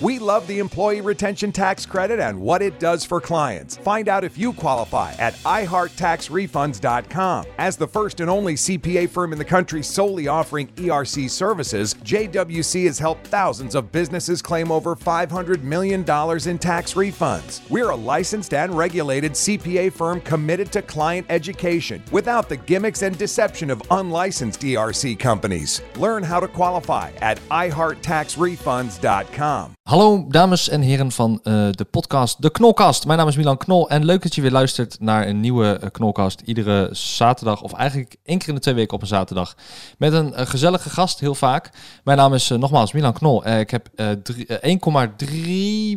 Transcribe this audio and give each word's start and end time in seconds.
We 0.00 0.18
love 0.18 0.46
the 0.46 0.58
Employee 0.60 1.02
Retention 1.02 1.52
Tax 1.52 1.84
Credit 1.84 2.20
and 2.20 2.40
what 2.40 2.62
it 2.62 2.80
does 2.80 3.04
for 3.04 3.20
clients. 3.20 3.76
Find 3.76 4.08
out 4.08 4.24
if 4.24 4.38
you 4.38 4.54
qualify 4.54 5.12
at 5.18 5.34
iHeartTaxRefunds.com. 5.34 7.44
As 7.58 7.76
the 7.76 7.86
first 7.86 8.20
and 8.20 8.30
only 8.30 8.54
CPA 8.54 9.10
firm 9.10 9.34
in 9.34 9.38
the 9.38 9.44
country 9.44 9.82
solely 9.82 10.26
offering 10.26 10.68
ERC 10.68 11.28
services, 11.28 11.92
JWC 11.92 12.86
has 12.86 12.98
helped 12.98 13.26
thousands 13.26 13.74
of 13.74 13.92
businesses 13.92 14.40
claim 14.40 14.72
over 14.72 14.96
$500 14.96 15.62
million 15.62 16.00
in 16.00 16.58
tax 16.58 16.94
refunds. 16.94 17.68
We're 17.68 17.90
a 17.90 17.96
licensed 17.96 18.54
and 18.54 18.74
regulated 18.74 19.32
CPA 19.32 19.92
firm 19.92 20.22
committed 20.22 20.72
to 20.72 20.80
client 20.80 21.26
education 21.28 22.02
without 22.10 22.48
the 22.48 22.56
gimmicks 22.56 23.02
and 23.02 23.18
deception 23.18 23.68
of 23.68 23.82
unlicensed 23.90 24.62
ERC 24.62 25.18
companies. 25.18 25.82
Learn 25.96 26.22
how 26.22 26.40
to 26.40 26.48
qualify 26.48 27.12
at 27.20 27.38
iHeartTaxRefunds.com. 27.50 29.74
Hallo 29.90 30.24
dames 30.28 30.68
en 30.68 30.80
heren 30.80 31.12
van 31.12 31.40
eh, 31.42 31.68
de 31.70 31.84
podcast 31.90 32.42
De 32.42 32.50
Knolkast. 32.50 33.06
Mijn 33.06 33.18
naam 33.18 33.28
is 33.28 33.36
Milan 33.36 33.56
Knol 33.56 33.88
en 33.88 34.04
leuk 34.04 34.22
dat 34.22 34.34
je 34.34 34.40
weer 34.40 34.50
luistert 34.50 35.00
naar 35.00 35.26
een 35.26 35.40
nieuwe 35.40 35.80
uh, 35.82 35.90
Knolkast. 35.90 36.40
Iedere 36.40 36.88
zaterdag, 36.92 37.62
of 37.62 37.72
eigenlijk 37.72 38.16
één 38.22 38.38
keer 38.38 38.48
in 38.48 38.54
de 38.54 38.60
twee 38.60 38.74
weken 38.74 38.94
op 38.94 39.00
een 39.00 39.06
zaterdag. 39.06 39.56
Met 39.98 40.12
een 40.12 40.26
uh, 40.26 40.40
gezellige 40.40 40.90
gast, 40.90 41.20
heel 41.20 41.34
vaak. 41.34 41.70
Mijn 42.04 42.18
naam 42.18 42.34
is 42.34 42.48
nogmaals 42.48 42.92
Milan 42.92 43.12
Knol. 43.12 43.46
ik 43.46 43.70
heb 43.70 43.88
1,3 43.96 45.36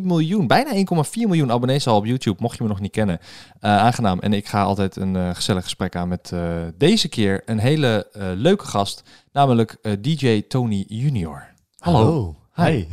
miljoen, 0.02 0.46
bijna 0.46 0.70
1,4 0.74 0.82
miljoen 1.12 1.52
abonnees 1.52 1.86
al 1.86 1.96
op 1.96 2.04
YouTube, 2.04 2.36
mocht 2.40 2.56
je 2.56 2.62
me 2.62 2.68
nog 2.68 2.80
niet 2.80 2.92
kennen. 2.92 3.18
aangenaam. 3.60 4.18
En 4.18 4.32
ik 4.32 4.46
ga 4.46 4.62
altijd 4.62 4.96
een 4.96 5.34
gezellig 5.34 5.62
gesprek 5.62 5.96
aan 5.96 6.08
met 6.08 6.32
deze 6.78 7.08
keer 7.08 7.42
een 7.44 7.58
hele 7.58 8.06
leuke 8.36 8.66
gast, 8.66 9.02
namelijk 9.32 9.76
DJ 10.00 10.42
Tony 10.48 10.84
Junior. 10.88 11.52
Hallo. 11.78 11.98
Hallo. 11.98 12.43
Hi. 12.54 12.86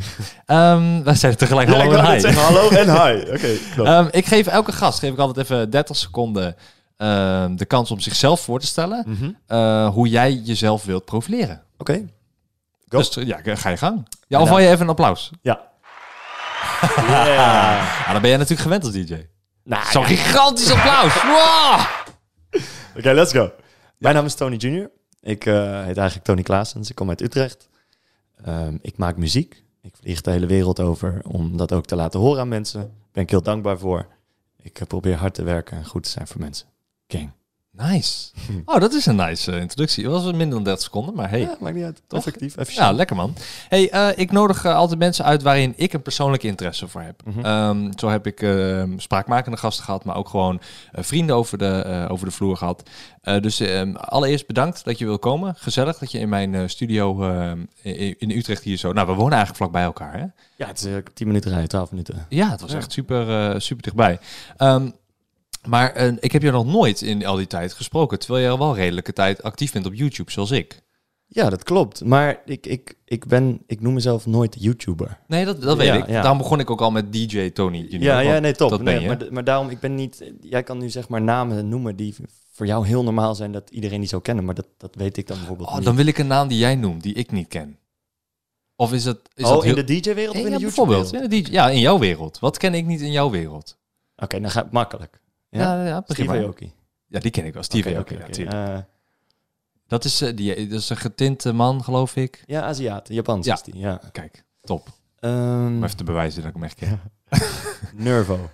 Um, 0.47 1.03
wij 1.03 1.15
zijn 1.15 1.35
tegelijk 1.35 1.69
ja, 1.69 1.75
hallo 1.77 1.91
en 1.91 2.11
hi. 2.11 2.19
Zeggen, 2.19 2.43
hallo 2.43 2.69
en 2.69 2.89
hi. 2.89 3.21
Oké. 3.35 3.57
Okay, 3.77 3.99
um, 3.99 4.07
ik 4.11 4.25
geef 4.25 4.47
elke 4.47 4.71
gast 4.71 4.99
geef 4.99 5.11
ik 5.11 5.17
altijd 5.17 5.49
even 5.49 5.69
30 5.69 5.95
seconden 5.95 6.55
uh, 6.97 7.45
de 7.55 7.65
kans 7.65 7.91
om 7.91 7.99
zichzelf 7.99 8.41
voor 8.41 8.59
te 8.59 8.65
stellen. 8.65 9.03
Mm 9.07 9.15
-hmm. 9.15 9.37
uh, 9.47 9.89
hoe 9.89 10.07
jij 10.07 10.33
jezelf 10.33 10.83
wilt 10.83 11.05
profileren. 11.05 11.63
Oké. 11.77 11.91
Okay. 11.91 12.13
Dus 12.87 13.13
ja, 13.13 13.39
ga 13.43 13.69
je 13.69 13.77
gang. 13.77 14.07
Ja, 14.27 14.41
of 14.41 14.49
wil 14.49 14.57
je 14.57 14.67
even 14.67 14.81
een 14.81 14.89
applaus? 14.89 15.31
Ja. 15.41 15.59
yeah. 16.97 17.99
nou, 17.99 18.11
dan 18.11 18.21
ben 18.21 18.29
jij 18.29 18.37
natuurlijk 18.37 18.61
gewend 18.61 18.83
als 18.83 18.93
DJ. 18.93 19.25
Nou, 19.63 19.83
Zo'n 19.91 20.01
ja. 20.01 20.07
gigantisch 20.07 20.71
applaus. 20.71 21.21
Wow. 21.23 21.79
Oké, 22.51 22.97
okay, 22.97 23.13
let's 23.13 23.31
go. 23.31 23.51
Mijn 23.97 24.15
naam 24.15 24.25
is 24.25 24.35
Tony 24.35 24.55
Junior. 24.55 24.89
Ik 25.21 25.45
uh, 25.45 25.83
heet 25.83 25.97
eigenlijk 25.97 26.23
Tony 26.23 26.41
Klaasens. 26.41 26.89
Ik 26.89 26.95
kom 26.95 27.09
uit 27.09 27.21
Utrecht. 27.21 27.69
Um, 28.47 28.79
ik 28.81 28.97
maak 28.97 29.17
muziek. 29.17 29.63
Ik 29.81 29.95
vlieg 29.95 30.21
de 30.21 30.31
hele 30.31 30.45
wereld 30.45 30.79
over 30.79 31.21
om 31.27 31.57
dat 31.57 31.71
ook 31.71 31.85
te 31.85 31.95
laten 31.95 32.19
horen 32.19 32.41
aan 32.41 32.47
mensen. 32.47 32.81
Daar 32.81 32.89
ben 33.11 33.23
ik 33.23 33.29
heel 33.29 33.41
dankbaar 33.41 33.79
voor. 33.79 34.07
Ik 34.61 34.81
probeer 34.87 35.15
hard 35.15 35.33
te 35.33 35.43
werken 35.43 35.77
en 35.77 35.85
goed 35.85 36.03
te 36.03 36.09
zijn 36.09 36.27
voor 36.27 36.41
mensen. 36.41 36.67
Gang. 37.07 37.31
Nice. 37.71 38.29
Oh, 38.65 38.79
dat 38.79 38.93
is 38.93 39.05
een 39.05 39.15
nice 39.15 39.51
uh, 39.51 39.59
introductie. 39.59 40.03
Het 40.03 40.13
was 40.13 40.23
minder 40.23 40.49
dan 40.49 40.63
30 40.63 40.83
seconden, 40.83 41.13
maar 41.13 41.29
hey. 41.29 41.39
Ja, 41.39 41.55
maakt 41.59 41.75
niet 41.75 41.83
uit. 41.83 42.01
Toch? 42.07 42.19
Effectief, 42.19 42.57
efficiënt. 42.57 42.85
Ja, 42.85 42.91
lekker 42.91 43.15
man. 43.15 43.35
Hey, 43.69 43.93
uh, 43.93 44.17
ik 44.17 44.31
nodig 44.31 44.65
uh, 44.65 44.75
altijd 44.75 44.99
mensen 44.99 45.25
uit 45.25 45.41
waarin 45.41 45.73
ik 45.75 45.93
een 45.93 46.01
persoonlijke 46.01 46.47
interesse 46.47 46.87
voor 46.87 47.01
heb. 47.01 47.21
Mm 47.25 47.33
-hmm. 47.33 47.45
um, 47.45 47.91
zo 47.97 48.09
heb 48.09 48.27
ik 48.27 48.41
ehm, 48.41 48.97
spraakmakende 48.97 49.57
gasten 49.57 49.83
gehad, 49.85 50.03
maar 50.03 50.15
ook 50.15 50.29
gewoon 50.29 50.61
vrienden 50.91 51.35
over 51.35 51.57
de, 51.57 52.05
over 52.09 52.25
de 52.25 52.31
vloer 52.31 52.57
gehad. 52.57 52.89
dus 53.21 53.59
um, 53.59 53.95
allereerst 53.95 54.47
bedankt 54.47 54.83
dat 54.83 54.97
je 54.97 55.05
wil 55.05 55.19
komen. 55.19 55.55
Gezellig 55.57 55.97
dat 55.97 56.11
je 56.11 56.19
in 56.19 56.29
mijn 56.29 56.69
studio 56.69 57.23
in, 57.81 58.15
in, 58.19 58.31
Utrecht 58.31 58.63
hier 58.63 58.77
zo... 58.77 58.93
Nou, 58.93 59.07
we 59.07 59.13
wonen 59.13 59.37
eigenlijk 59.37 59.57
vlak 59.57 59.71
bij 59.71 59.83
elkaar, 59.83 60.13
hè? 60.13 60.25
Ja, 60.55 60.67
het 60.67 60.85
is 60.85 61.01
10 61.13 61.27
minuten 61.27 61.51
rijden, 61.51 61.69
12 61.69 61.91
minuten. 61.91 62.25
Ja, 62.29 62.49
het 62.49 62.61
was 62.61 62.71
ja. 62.71 62.77
echt 62.77 62.91
super, 62.91 63.61
super 63.61 63.83
dichtbij. 63.83 64.19
Um, 64.57 64.93
maar 65.67 66.01
uh, 66.01 66.13
ik 66.19 66.31
heb 66.31 66.41
je 66.41 66.51
nog 66.51 66.65
nooit 66.65 67.01
in 67.01 67.25
al 67.25 67.35
die 67.35 67.47
tijd 67.47 67.73
gesproken, 67.73 68.19
terwijl 68.19 68.43
je 68.43 68.49
al 68.49 68.57
wel 68.57 68.75
redelijke 68.75 69.13
tijd 69.13 69.43
actief 69.43 69.71
bent 69.71 69.85
op 69.85 69.93
YouTube, 69.93 70.31
zoals 70.31 70.51
ik. 70.51 70.81
Ja, 71.33 71.49
dat 71.49 71.63
klopt. 71.63 72.05
Maar 72.05 72.41
ik, 72.45 72.65
ik, 72.65 72.95
ik, 73.05 73.25
ben, 73.25 73.61
ik 73.67 73.81
noem 73.81 73.93
mezelf 73.93 74.25
nooit 74.25 74.55
YouTuber. 74.59 75.19
Nee, 75.27 75.45
dat, 75.45 75.61
dat 75.61 75.77
weet 75.77 75.87
ja, 75.87 75.93
ik. 75.93 76.07
Ja. 76.07 76.21
Daarom 76.21 76.37
begon 76.37 76.59
ik 76.59 76.69
ook 76.69 76.81
al 76.81 76.91
met 76.91 77.13
DJ 77.13 77.49
Tony. 77.49 77.77
Junior, 77.77 78.01
ja, 78.01 78.19
ja, 78.19 78.39
nee, 78.39 78.53
top. 78.53 78.81
Nee, 78.81 79.07
maar, 79.07 79.27
maar 79.29 79.43
daarom, 79.43 79.69
ik 79.69 79.79
ben 79.79 79.95
niet... 79.95 80.31
Jij 80.41 80.63
kan 80.63 80.77
nu 80.77 80.89
zeg 80.89 81.07
maar 81.07 81.21
namen 81.21 81.69
noemen 81.69 81.95
die 81.95 82.15
voor 82.53 82.65
jou 82.65 82.87
heel 82.87 83.03
normaal 83.03 83.35
zijn 83.35 83.51
dat 83.51 83.69
iedereen 83.69 83.99
die 83.99 84.09
zou 84.09 84.21
kennen. 84.21 84.45
Maar 84.45 84.55
dat, 84.55 84.67
dat 84.77 84.95
weet 84.95 85.17
ik 85.17 85.27
dan 85.27 85.37
bijvoorbeeld 85.37 85.69
oh, 85.69 85.75
niet. 85.75 85.85
Dan 85.85 85.95
wil 85.95 86.05
ik 86.05 86.17
een 86.17 86.27
naam 86.27 86.47
die 86.47 86.57
jij 86.57 86.75
noemt, 86.75 87.03
die 87.03 87.13
ik 87.13 87.31
niet 87.31 87.47
ken. 87.47 87.77
Of 88.75 88.93
is 88.93 89.05
het... 89.05 89.19
Is 89.33 89.45
oh, 89.45 89.51
dat 89.51 89.63
heel... 89.63 89.77
in 89.77 89.85
de 89.85 89.99
DJ-wereld 89.99 90.35
of 90.35 90.41
in 90.41 90.49
ja, 90.49 90.57
de 90.57 90.61
YouTube-wereld? 90.61 91.29
DJ... 91.29 91.51
Ja, 91.51 91.69
in 91.69 91.79
jouw 91.79 91.99
wereld. 91.99 92.39
Wat 92.39 92.57
ken 92.57 92.73
ik 92.73 92.85
niet 92.85 93.01
in 93.01 93.11
jouw 93.11 93.29
wereld? 93.29 93.77
Oké, 94.15 94.23
okay, 94.23 94.39
dan 94.39 94.51
gaat 94.51 94.63
het 94.63 94.73
makkelijk. 94.73 95.20
Ja, 95.51 95.75
ja, 95.75 95.85
ja 95.85 96.03
Steve 96.07 96.31
Aoki. 96.31 96.73
Ja, 97.07 97.19
die 97.19 97.31
ken 97.31 97.45
ik 97.45 97.53
wel. 97.53 97.63
Steve 97.63 97.95
Aoki, 97.95 98.15
okay, 98.15 98.27
okay, 98.29 98.45
okay. 98.45 98.75
uh, 98.75 98.79
dat, 99.87 100.05
is, 100.05 100.21
uh, 100.21 100.35
die, 100.35 100.67
dat 100.67 100.79
is 100.79 100.89
een 100.89 100.97
getinte 100.97 101.53
man, 101.53 101.83
geloof 101.83 102.15
ik. 102.15 102.43
Ja, 102.45 102.61
Aziat. 102.61 103.07
Japans 103.07 103.45
ja. 103.45 103.53
is 103.53 103.61
die, 103.61 103.77
ja. 103.77 104.01
Kijk, 104.11 104.43
top. 104.61 104.87
Um, 105.19 105.65
Om 105.65 105.83
even 105.83 105.97
te 105.97 106.03
bewijzen 106.03 106.41
dat 106.41 106.49
ik 106.49 106.55
hem 106.55 106.63
echt 106.63 106.75
ken. 106.75 106.99
Nervo. 108.05 108.49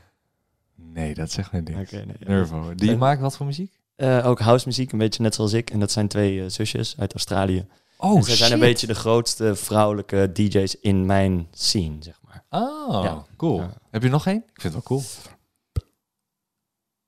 Nee, 0.75 1.13
dat 1.13 1.31
zegt 1.31 1.51
mij 1.51 1.61
niks. 1.61 1.91
Okay, 1.91 2.05
nee, 2.05 2.15
Nervo. 2.19 2.75
Die 2.75 2.91
uh, 2.91 2.97
maakt 2.97 3.21
wat 3.21 3.37
voor 3.37 3.45
muziek? 3.45 3.79
Uh, 3.97 4.27
ook 4.27 4.39
house 4.39 4.67
muziek, 4.67 4.91
een 4.91 4.97
beetje 4.97 5.23
net 5.23 5.35
zoals 5.35 5.53
ik. 5.53 5.69
En 5.69 5.79
dat 5.79 5.91
zijn 5.91 6.07
twee 6.07 6.35
uh, 6.35 6.49
zusjes 6.49 6.95
uit 6.97 7.13
Australië. 7.13 7.65
Oh, 7.97 8.17
en 8.17 8.23
zij 8.23 8.35
zijn 8.35 8.51
een 8.51 8.59
beetje 8.59 8.87
de 8.87 8.95
grootste 8.95 9.55
vrouwelijke 9.55 10.31
DJ's 10.33 10.75
in 10.81 11.05
mijn 11.05 11.47
scene, 11.51 11.95
zeg 11.99 12.19
maar. 12.21 12.43
Oh, 12.49 13.03
ja. 13.03 13.25
cool. 13.37 13.59
Ja. 13.59 13.73
Heb 13.89 14.03
je 14.03 14.09
nog 14.09 14.27
één? 14.27 14.43
Ik 14.53 14.61
vind 14.61 14.73
het 14.73 14.73
wel 14.73 14.81
cool. 14.81 15.03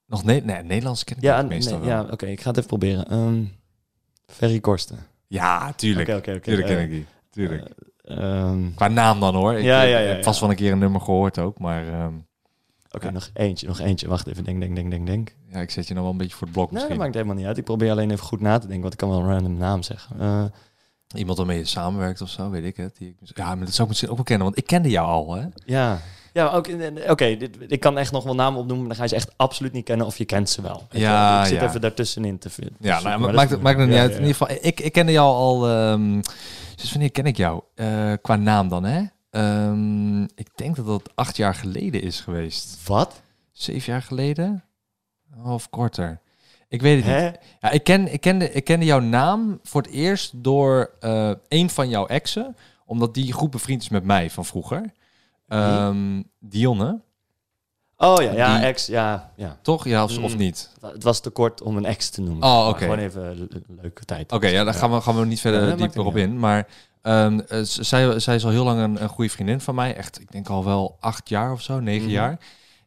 Nog 0.10 0.24
ne 0.24 0.42
nee, 0.44 0.64
Nederlands 0.64 1.04
ken 1.04 1.16
ik 1.16 1.22
ja, 1.22 1.42
meestal 1.42 1.80
nee, 1.80 1.88
Ja, 1.88 2.02
oké, 2.02 2.14
okay, 2.14 2.32
ik 2.32 2.42
ga 2.42 2.48
het 2.48 2.58
even 2.58 2.70
proberen. 2.70 3.14
Um, 3.14 3.52
Ferry 4.26 4.60
Korsten. 4.60 5.00
Ja, 5.28 5.74
tuurlijk. 5.74 6.08
Okay, 6.08 6.20
okay, 6.20 6.40
tuurlijk 6.40 6.68
ken 6.68 6.80
ik 6.80 6.90
die. 6.90 7.06
Tuurlijk. 7.30 7.68
Um, 8.04 8.74
Qua 8.76 8.88
naam 8.88 9.20
dan 9.20 9.36
hoor. 9.36 9.54
Ik, 9.54 9.64
ja, 9.64 9.82
ja, 9.82 10.00
ja, 10.00 10.08
heb 10.08 10.24
vast 10.24 10.40
wel 10.40 10.50
een 10.50 10.56
keer 10.56 10.72
een 10.72 10.80
nummer 10.80 11.02
gehoord 11.02 11.40
ook, 11.40 11.60
maar... 11.60 12.04
Um, 12.04 12.28
Oké, 12.92 13.12
nog 13.12 13.30
eentje, 13.34 13.68
nog 13.68 13.80
eentje. 13.80 14.08
Wacht 14.08 14.28
even, 14.28 14.44
denk, 14.44 14.60
denk, 14.60 14.76
denk, 14.76 14.92
denk, 14.92 15.06
denk. 15.06 15.36
Ja, 15.52 15.60
ik 15.60 15.72
zet 15.72 15.88
je 15.88 15.94
nog 15.94 16.04
wel 16.04 16.12
een 16.12 16.18
beetje 16.18 16.36
voor 16.36 16.48
het 16.48 16.56
blok 16.56 16.72
misschien. 16.72 16.90
Nee, 16.90 16.98
dat 16.98 17.08
maakt 17.08 17.18
helemaal 17.18 17.36
niet 17.36 17.46
uit. 17.46 17.58
Ik 17.58 17.64
probeer 17.64 17.92
alleen 17.92 18.12
even 18.12 18.26
goed 18.26 18.40
na 18.40 18.58
te 18.58 18.68
denken, 18.68 18.82
want 18.82 18.94
ik 18.94 19.00
kan 19.00 19.10
wel 19.10 19.20
een 19.20 19.28
random 19.28 19.58
naam 19.58 19.84
zeggen. 19.84 20.16
Uh, 20.20 20.44
Iemand 21.16 21.38
waarmee 21.38 21.58
je 21.58 21.66
samenwerkt 21.66 22.22
of 22.22 22.30
zo, 22.30 22.50
weet 22.50 22.64
ik 22.64 22.78
het. 22.78 22.98
Die, 22.98 23.16
ja, 23.20 23.56
maar 23.56 23.66
dat 23.66 23.74
zou 23.74 23.82
ik 23.82 23.88
misschien 23.88 24.10
ook 24.10 24.16
wel 24.16 24.26
kennen, 24.26 24.46
want 24.46 24.58
ik 24.58 24.68
kende 24.68 24.90
jou 24.90 25.08
al, 25.08 25.36
hè? 25.36 25.46
Ja, 25.66 26.00
ja, 26.34 26.58
oké, 26.58 27.02
okay, 27.08 27.32
ik 27.68 27.80
kan 27.80 27.98
echt 27.98 28.12
nog 28.12 28.24
wel 28.24 28.36
namen 28.36 28.60
opnoemen, 28.60 28.88
maar 28.88 28.98
dan 28.98 28.98
ga 28.98 29.04
je 29.04 29.20
ze 29.20 29.26
echt 29.26 29.38
absoluut 29.38 29.74
niet 29.74 29.86
kennen 29.86 30.06
of 30.06 30.18
je 30.18 30.26
kent 30.26 30.50
ze 30.50 30.62
wel. 30.62 30.88
Ja, 30.92 31.42
ik 31.42 31.48
zit 31.48 31.60
ja. 31.60 31.68
even 31.68 31.82
daartussenin 31.82 32.38
te 32.38 32.50
vinden. 32.50 32.76
Ja, 32.80 33.02
nou, 33.02 33.20
maar 33.20 33.34
maakt, 33.34 33.50
het, 33.50 33.62
maakt 33.62 33.80
het 33.80 33.90
niet 33.90 33.98
uit. 33.98 34.12
In 34.12 34.18
ieder 34.18 34.36
geval, 34.36 34.58
ik, 34.62 34.80
ik 34.80 34.92
kende 34.92 35.12
jou 35.12 35.36
al. 35.36 35.70
Um, 35.70 36.22
dus 36.76 36.92
wanneer 36.92 37.12
ken 37.12 37.26
ik 37.26 37.38
jou? 37.38 37.62
Uh, 37.76 38.14
qua 38.22 38.36
naam 38.36 38.70
dan, 38.70 38.84
hè? 38.84 39.04
Um, 39.32 40.24
ik 40.24 40.48
denk 40.56 40.76
dat 40.76 40.86
dat 40.86 41.10
acht 41.16 41.38
jaar 41.38 41.56
geleden 41.56 42.02
is 42.02 42.20
geweest. 42.20 42.88
Wat? 42.88 43.22
Zeven 43.52 43.92
jaar 43.94 44.02
geleden? 44.02 44.64
Of 45.44 45.70
korter. 45.70 46.20
Ik 46.68 46.82
weet 46.82 46.96
het 46.96 47.06
Hè? 47.06 47.26
niet. 47.26 47.40
Ja, 47.60 47.70
ik, 47.70 47.84
ken, 47.84 48.14
ik, 48.14 48.22
kende, 48.22 48.52
ik 48.52 48.64
kende 48.64 48.86
jouw 48.86 49.00
naam 49.00 49.60
voor 49.64 49.82
het 49.82 49.92
eerst 49.92 50.32
door 50.44 50.92
uh, 51.02 51.32
een 51.48 51.70
van 51.70 51.90
jouw 51.90 52.08
exen, 52.08 52.56
omdat 52.86 53.14
die 53.14 53.34
groep 53.34 53.52
bevriend 53.52 53.82
is 53.82 53.90
met 53.90 54.04
mij 54.04 54.30
van 54.30 54.46
vroeger. 54.46 54.92
Um, 55.50 56.24
Dionne. 56.40 57.02
Oh 57.98 58.24
ja, 58.24 58.32
ja, 58.32 58.58
die, 58.58 58.66
ex, 58.66 58.86
ja, 58.86 59.32
ja. 59.36 59.58
Toch? 59.62 59.86
Ja, 59.86 60.04
of, 60.04 60.18
mm, 60.18 60.38
niet? 60.38 60.70
Het 60.82 61.04
was 61.04 61.20
te 61.20 61.30
kort 61.30 61.62
om 61.62 61.78
een 61.78 61.86
ex 61.86 62.10
te 62.10 62.22
noemen. 62.22 62.48
Oh, 62.48 62.68
oké. 62.68 62.80
Gewoon 62.80 62.98
even 62.98 63.24
een 63.24 63.80
leuke 63.82 64.06
tijd. 64.06 64.32
Oké, 64.32 64.48
ja, 64.48 64.64
daar 64.64 64.74
gaan 64.74 64.92
we, 64.92 65.02
gaan 65.02 65.20
we 65.20 65.26
niet 65.26 65.40
verder 65.40 65.68
ja, 65.68 65.76
dieper 65.76 66.06
op 66.06 66.18
in. 66.18 66.40
Maar 66.40 66.68
um, 67.02 67.42
zij, 67.64 68.20
zij 68.20 68.36
is 68.36 68.46
al 68.46 68.52
heel 68.52 68.64
lang 68.64 68.80
een, 68.82 69.04
een 69.04 69.10
goede 69.10 69.30
vriendin 69.30 69.62
van 69.62 69.76
mij. 69.76 69.96
Echt, 69.96 70.20
ik 70.20 70.32
denk 70.32 70.50
al 70.50 70.66
wel 70.66 70.98
acht 71.00 71.30
jaar 71.30 71.52
of 71.52 71.62
zo, 71.62 71.80
negen 71.80 72.08
mm. 72.08 72.14
jaar. 72.14 72.40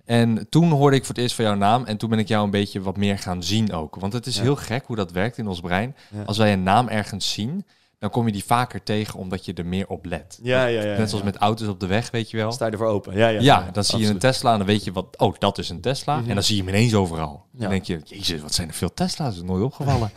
En 0.04 0.48
toen 0.48 0.70
hoorde 0.70 0.96
ik 0.96 1.04
voor 1.04 1.14
het 1.14 1.22
eerst 1.22 1.34
van 1.34 1.44
jouw 1.44 1.54
naam 1.54 1.84
en 1.84 1.96
toen 1.96 2.10
ben 2.10 2.18
ik 2.18 2.28
jou 2.28 2.44
een 2.44 2.50
beetje 2.50 2.80
wat 2.80 2.96
meer 2.96 3.18
gaan 3.18 3.42
zien 3.42 3.72
ook. 3.72 3.96
Want 3.96 4.12
het 4.12 4.26
is 4.26 4.36
ja. 4.36 4.42
heel 4.42 4.56
gek 4.56 4.84
hoe 4.86 4.96
dat 4.96 5.10
werkt 5.10 5.38
in 5.38 5.48
ons 5.48 5.60
brein. 5.60 5.96
Ja. 6.10 6.22
Als 6.22 6.38
wij 6.38 6.52
een 6.52 6.62
naam 6.62 6.88
ergens 6.88 7.32
zien, 7.32 7.64
dan 8.02 8.10
kom 8.10 8.26
je 8.26 8.32
die 8.32 8.44
vaker 8.44 8.82
tegen 8.82 9.18
omdat 9.18 9.44
je 9.44 9.52
er 9.52 9.66
meer 9.66 9.88
op 9.88 10.04
let. 10.04 10.38
Ja, 10.42 10.64
ja, 10.64 10.82
ja. 10.82 10.98
Net 10.98 11.08
zoals 11.08 11.24
met 11.24 11.36
auto's 11.36 11.68
op 11.68 11.80
de 11.80 11.86
weg, 11.86 12.10
weet 12.10 12.30
je 12.30 12.36
wel. 12.36 12.52
Sta 12.52 12.66
je 12.66 12.72
ervoor 12.72 12.86
open. 12.86 13.16
Ja, 13.16 13.28
ja, 13.28 13.40
ja, 13.40 13.68
dan 13.72 13.84
zie 13.84 13.98
je 13.98 14.06
een 14.06 14.18
Tesla 14.18 14.52
en 14.52 14.58
dan 14.58 14.66
weet 14.66 14.84
je 14.84 14.92
wat, 14.92 15.06
oh, 15.16 15.34
dat 15.38 15.58
is 15.58 15.68
een 15.68 15.80
Tesla. 15.80 16.12
Mm 16.12 16.20
-hmm. 16.20 16.28
En 16.28 16.34
dan 16.34 16.44
zie 16.44 16.56
je 16.56 16.62
hem 16.62 16.74
ineens 16.74 16.94
overal. 16.94 17.44
Dan 17.52 17.70
denk 17.70 17.84
je, 17.84 18.00
jezus, 18.04 18.40
wat 18.40 18.54
zijn 18.54 18.68
er 18.68 18.74
veel 18.74 18.94
Tesla's, 18.94 19.42
nooit 19.42 19.64
opgevallen. 19.64 20.10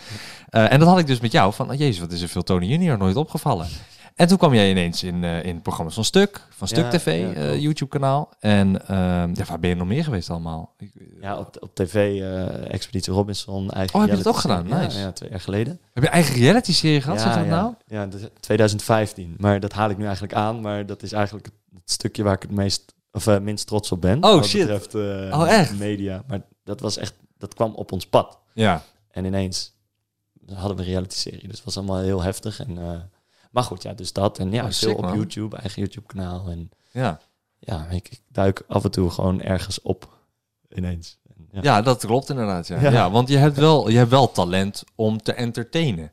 uh, 0.51 0.71
en 0.73 0.79
dat 0.79 0.87
had 0.87 0.99
ik 0.99 1.07
dus 1.07 1.19
met 1.19 1.31
jou, 1.31 1.53
van, 1.53 1.71
oh, 1.71 1.77
jezus, 1.77 1.99
wat 1.99 2.11
is 2.11 2.21
er 2.21 2.27
veel 2.27 2.43
Tony 2.43 2.65
Junior 2.65 2.97
nooit 2.97 3.15
opgevallen. 3.15 3.67
En 4.15 4.27
toen 4.27 4.37
kwam 4.37 4.53
jij 4.53 4.69
ineens 4.69 5.03
in, 5.03 5.23
uh, 5.23 5.43
in 5.45 5.61
programma's 5.61 5.93
van 5.93 6.03
Stuk, 6.03 6.47
van 6.49 6.67
Stuk 6.67 6.83
ja, 6.83 6.89
TV, 6.89 7.35
ja, 7.35 7.41
uh, 7.41 7.61
YouTube-kanaal. 7.61 8.29
En 8.39 8.73
uh, 8.81 8.87
ja, 9.33 9.45
waar 9.47 9.59
ben 9.59 9.69
je 9.69 9.75
nog 9.75 9.87
meer 9.87 10.03
geweest 10.03 10.29
allemaal? 10.29 10.75
Ja, 11.21 11.37
op, 11.37 11.57
op 11.59 11.75
tv, 11.75 12.19
uh, 12.19 12.73
Expeditie 12.73 13.13
Robinson. 13.13 13.69
Eigen 13.69 13.95
oh, 13.95 14.01
heb 14.01 14.09
je 14.09 14.23
dat 14.23 14.27
ook 14.27 14.39
gedaan? 14.39 14.67
Nice. 14.67 14.99
Ja, 14.99 15.11
twee 15.11 15.29
jaar 15.29 15.39
geleden. 15.39 15.79
Heb 15.93 16.03
je 16.03 16.09
eigen 16.09 16.35
reality-serie 16.35 17.01
gehad, 17.01 17.21
zeg 17.21 17.35
dat 17.35 17.43
ja, 17.43 17.49
nou? 17.49 17.73
Ja, 17.87 18.07
2015. 18.39 19.35
Maar 19.37 19.59
dat 19.59 19.73
haal 19.73 19.89
ik 19.89 19.97
nu 19.97 20.03
eigenlijk 20.03 20.33
aan. 20.33 20.61
Maar 20.61 20.85
dat 20.85 21.03
is 21.03 21.11
eigenlijk 21.11 21.49
het 21.73 21.91
stukje 21.91 22.23
waar 22.23 22.35
ik 22.35 22.41
het 22.41 22.51
meest 22.51 22.93
of 23.11 23.39
minst 23.39 23.67
trots 23.67 23.91
op 23.91 24.01
ben. 24.01 24.23
Oh, 24.23 24.33
wat 24.33 24.45
shit. 24.45 24.67
betreft 24.67 24.95
oh, 25.33 25.47
echt? 25.47 25.77
media. 25.77 26.23
Maar 26.27 26.41
dat 26.63 26.79
was 26.79 26.97
echt, 26.97 27.13
dat 27.37 27.53
kwam 27.53 27.73
op 27.73 27.91
ons 27.91 28.07
pad. 28.07 28.39
Ja. 28.53 28.83
En 29.11 29.25
ineens 29.25 29.73
hadden 30.53 30.77
we 30.77 30.83
een 30.83 30.89
reality 30.89 31.15
serie. 31.15 31.47
Dus 31.47 31.55
het 31.55 31.65
was 31.65 31.77
allemaal 31.77 31.99
heel 31.99 32.21
heftig. 32.21 32.59
En, 32.59 32.77
maar 33.55 33.63
goed, 33.63 33.83
ja, 33.83 33.93
dus 33.93 34.13
dat. 34.13 34.39
En 34.39 34.51
ja, 34.51 34.63
Oh, 34.63 34.71
veel 34.71 34.89
sick, 34.89 34.97
op. 34.97 35.13
YouTube, 35.13 35.57
eigen 35.57 35.81
YouTube 35.81 36.07
kanaal. 36.07 36.47
En 36.47 36.69
Ja. 36.91 37.19
ja, 37.59 37.87
ik, 37.89 38.09
ik 38.09 38.21
duik 38.31 38.63
af 38.67 38.83
en 38.83 38.91
toe 38.91 39.09
gewoon 39.09 39.41
ergens 39.41 39.81
op. 39.81 40.17
Ineens. 40.69 41.19
En, 41.37 41.47
ja. 41.51 41.59
ja, 41.63 41.81
dat 41.81 42.05
klopt 42.05 42.29
inderdaad. 42.29 42.67
Ja. 42.67 42.81
Ja. 42.81 42.91
Ja. 42.91 43.11
want 43.11 43.29
je 43.29 43.37
hebt, 43.37 43.57
wel, 43.57 43.89
je 43.89 43.97
hebt 43.97 44.09
wel 44.09 44.31
talent 44.31 44.83
om 44.95 45.21
te 45.21 45.33
entertainen. 45.33 46.11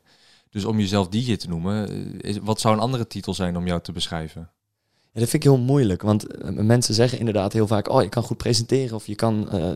Dus 0.49 0.65
om 0.65 0.79
jezelf 0.79 1.07
DJ 1.07 1.35
te 1.35 1.47
noemen, 1.47 1.89
eh, 1.89 2.29
is, 2.29 2.37
wat 2.37 2.59
zou 2.59 2.73
een 2.73 2.81
andere 2.81 3.07
titel 3.07 3.33
zijn 3.33 3.57
om 3.57 3.67
jou 3.67 3.81
te 3.81 3.91
beschrijven? 3.91 4.49
Ja, 4.91 5.19
dat 5.19 5.29
vind 5.29 5.43
ik 5.43 5.49
heel 5.49 5.59
moeilijk, 5.59 6.01
want 6.01 6.27
eh, 6.27 6.49
mensen 6.49 6.93
zeggen 6.93 7.19
inderdaad 7.19 7.53
heel 7.53 7.67
vaak: 7.67 7.89
oh, 7.89 8.01
je 8.01 8.09
kan 8.09 8.23
goed 8.23 8.37
presenteren 8.37 8.95
of 8.95 9.07
je 9.07 9.15
kan 9.15 9.49
eh, 9.49 9.71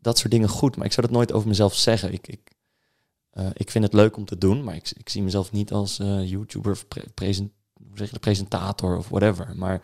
dat 0.00 0.18
soort 0.18 0.30
dingen 0.30 0.48
goed. 0.48 0.76
Maar 0.76 0.86
ik 0.86 0.92
zou 0.92 1.06
dat 1.06 1.16
nooit 1.16 1.32
over 1.32 1.48
mezelf 1.48 1.74
zeggen. 1.74 2.12
Ik, 2.12 2.28
ik, 2.28 2.40
ik 3.52 3.70
vind 3.70 3.84
het 3.84 3.92
leuk 3.92 4.16
om 4.16 4.24
te 4.24 4.38
doen, 4.38 4.64
maar 4.64 4.74
ik, 4.74 4.90
ik 4.96 5.08
zie 5.08 5.22
mezelf 5.22 5.52
niet 5.52 5.72
als 5.72 5.98
eh, 5.98 6.28
YouTuber 6.30 6.72
of 6.72 6.88
pre- 6.88 7.04
present, 7.14 7.50
hoe 7.88 7.96
zeg 7.98 8.06
je, 8.06 8.12
de 8.12 8.18
presentator 8.20 8.96
of 8.96 9.08
whatever. 9.08 9.48
Maar 9.54 9.80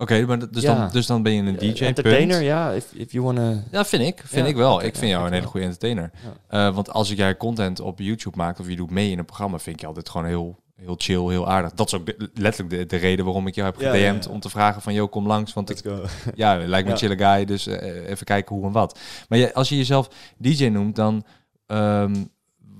Oké, 0.00 0.26
maar 0.26 0.50
dus, 0.50 0.62
Ja. 0.62 0.74
dan, 0.78 0.90
dus 0.92 1.06
dan 1.06 1.22
ben 1.22 1.32
je 1.32 1.42
een 1.42 1.58
eh, 1.58 1.74
DJ. 1.74 1.84
entertainer, 1.84 2.36
punt. 2.36 2.46
ja, 2.48 2.72
if, 2.72 2.92
if 2.92 3.12
you 3.12 3.24
wanna. 3.24 3.62
Ja, 3.70 3.84
vind 3.84 4.02
ik. 4.02 4.22
Vind 4.24 4.44
Ja, 4.44 4.50
ik 4.50 4.56
wel. 4.56 4.76
ik 4.82 4.94
vind 4.96 5.00
ja, 5.00 5.08
jou 5.08 5.24
een 5.26 5.32
hele 5.32 5.44
ik 5.44 5.50
goede 5.50 5.66
entertainer. 5.66 6.10
Eh, 6.48 6.74
want 6.74 6.90
als 6.90 7.08
jij 7.10 7.36
content 7.36 7.80
op 7.80 7.98
YouTube 7.98 8.36
maakt 8.36 8.60
of 8.60 8.68
je 8.68 8.76
doet 8.76 8.90
mee 8.90 9.10
in 9.10 9.18
een 9.18 9.24
programma, 9.24 9.58
vind 9.58 9.74
ik 9.76 9.80
je 9.80 9.86
altijd 9.86 10.08
gewoon 10.08 10.26
heel, 10.26 10.58
heel 10.74 10.94
chill, 10.98 11.28
heel 11.28 11.48
aardig. 11.48 11.72
Dat 11.72 11.86
is 11.86 11.94
ook 11.94 12.06
de- 12.06 12.30
letterlijk 12.34 12.78
de, 12.78 12.86
de 12.86 12.96
reden 12.96 13.24
waarom 13.24 13.46
ik 13.46 13.54
jou 13.54 13.66
heb 13.66 13.76
gedM'd 13.76 14.26
om 14.28 14.40
te 14.40 14.48
vragen 14.48 14.82
van, 14.82 14.94
joh, 14.94 15.10
kom 15.10 15.26
langs. 15.26 15.52
Want 15.52 15.70
ik, 15.70 15.78
go. 15.84 16.04
ja, 16.34 16.56
lijkt 16.66 16.86
me 16.86 16.92
een 16.92 16.98
chille 16.98 17.16
guy, 17.18 17.44
dus 17.44 17.66
eh, 17.66 18.08
even 18.08 18.26
kijken 18.26 18.56
hoe 18.56 18.64
en 18.66 18.72
wat. 18.72 18.98
Maar 19.28 19.52
als 19.52 19.68
je 19.68 19.76
jezelf 19.76 20.08
DJ 20.36 20.66
noemt, 20.66 20.96
dan 20.96 21.24
ehm, 21.66 22.14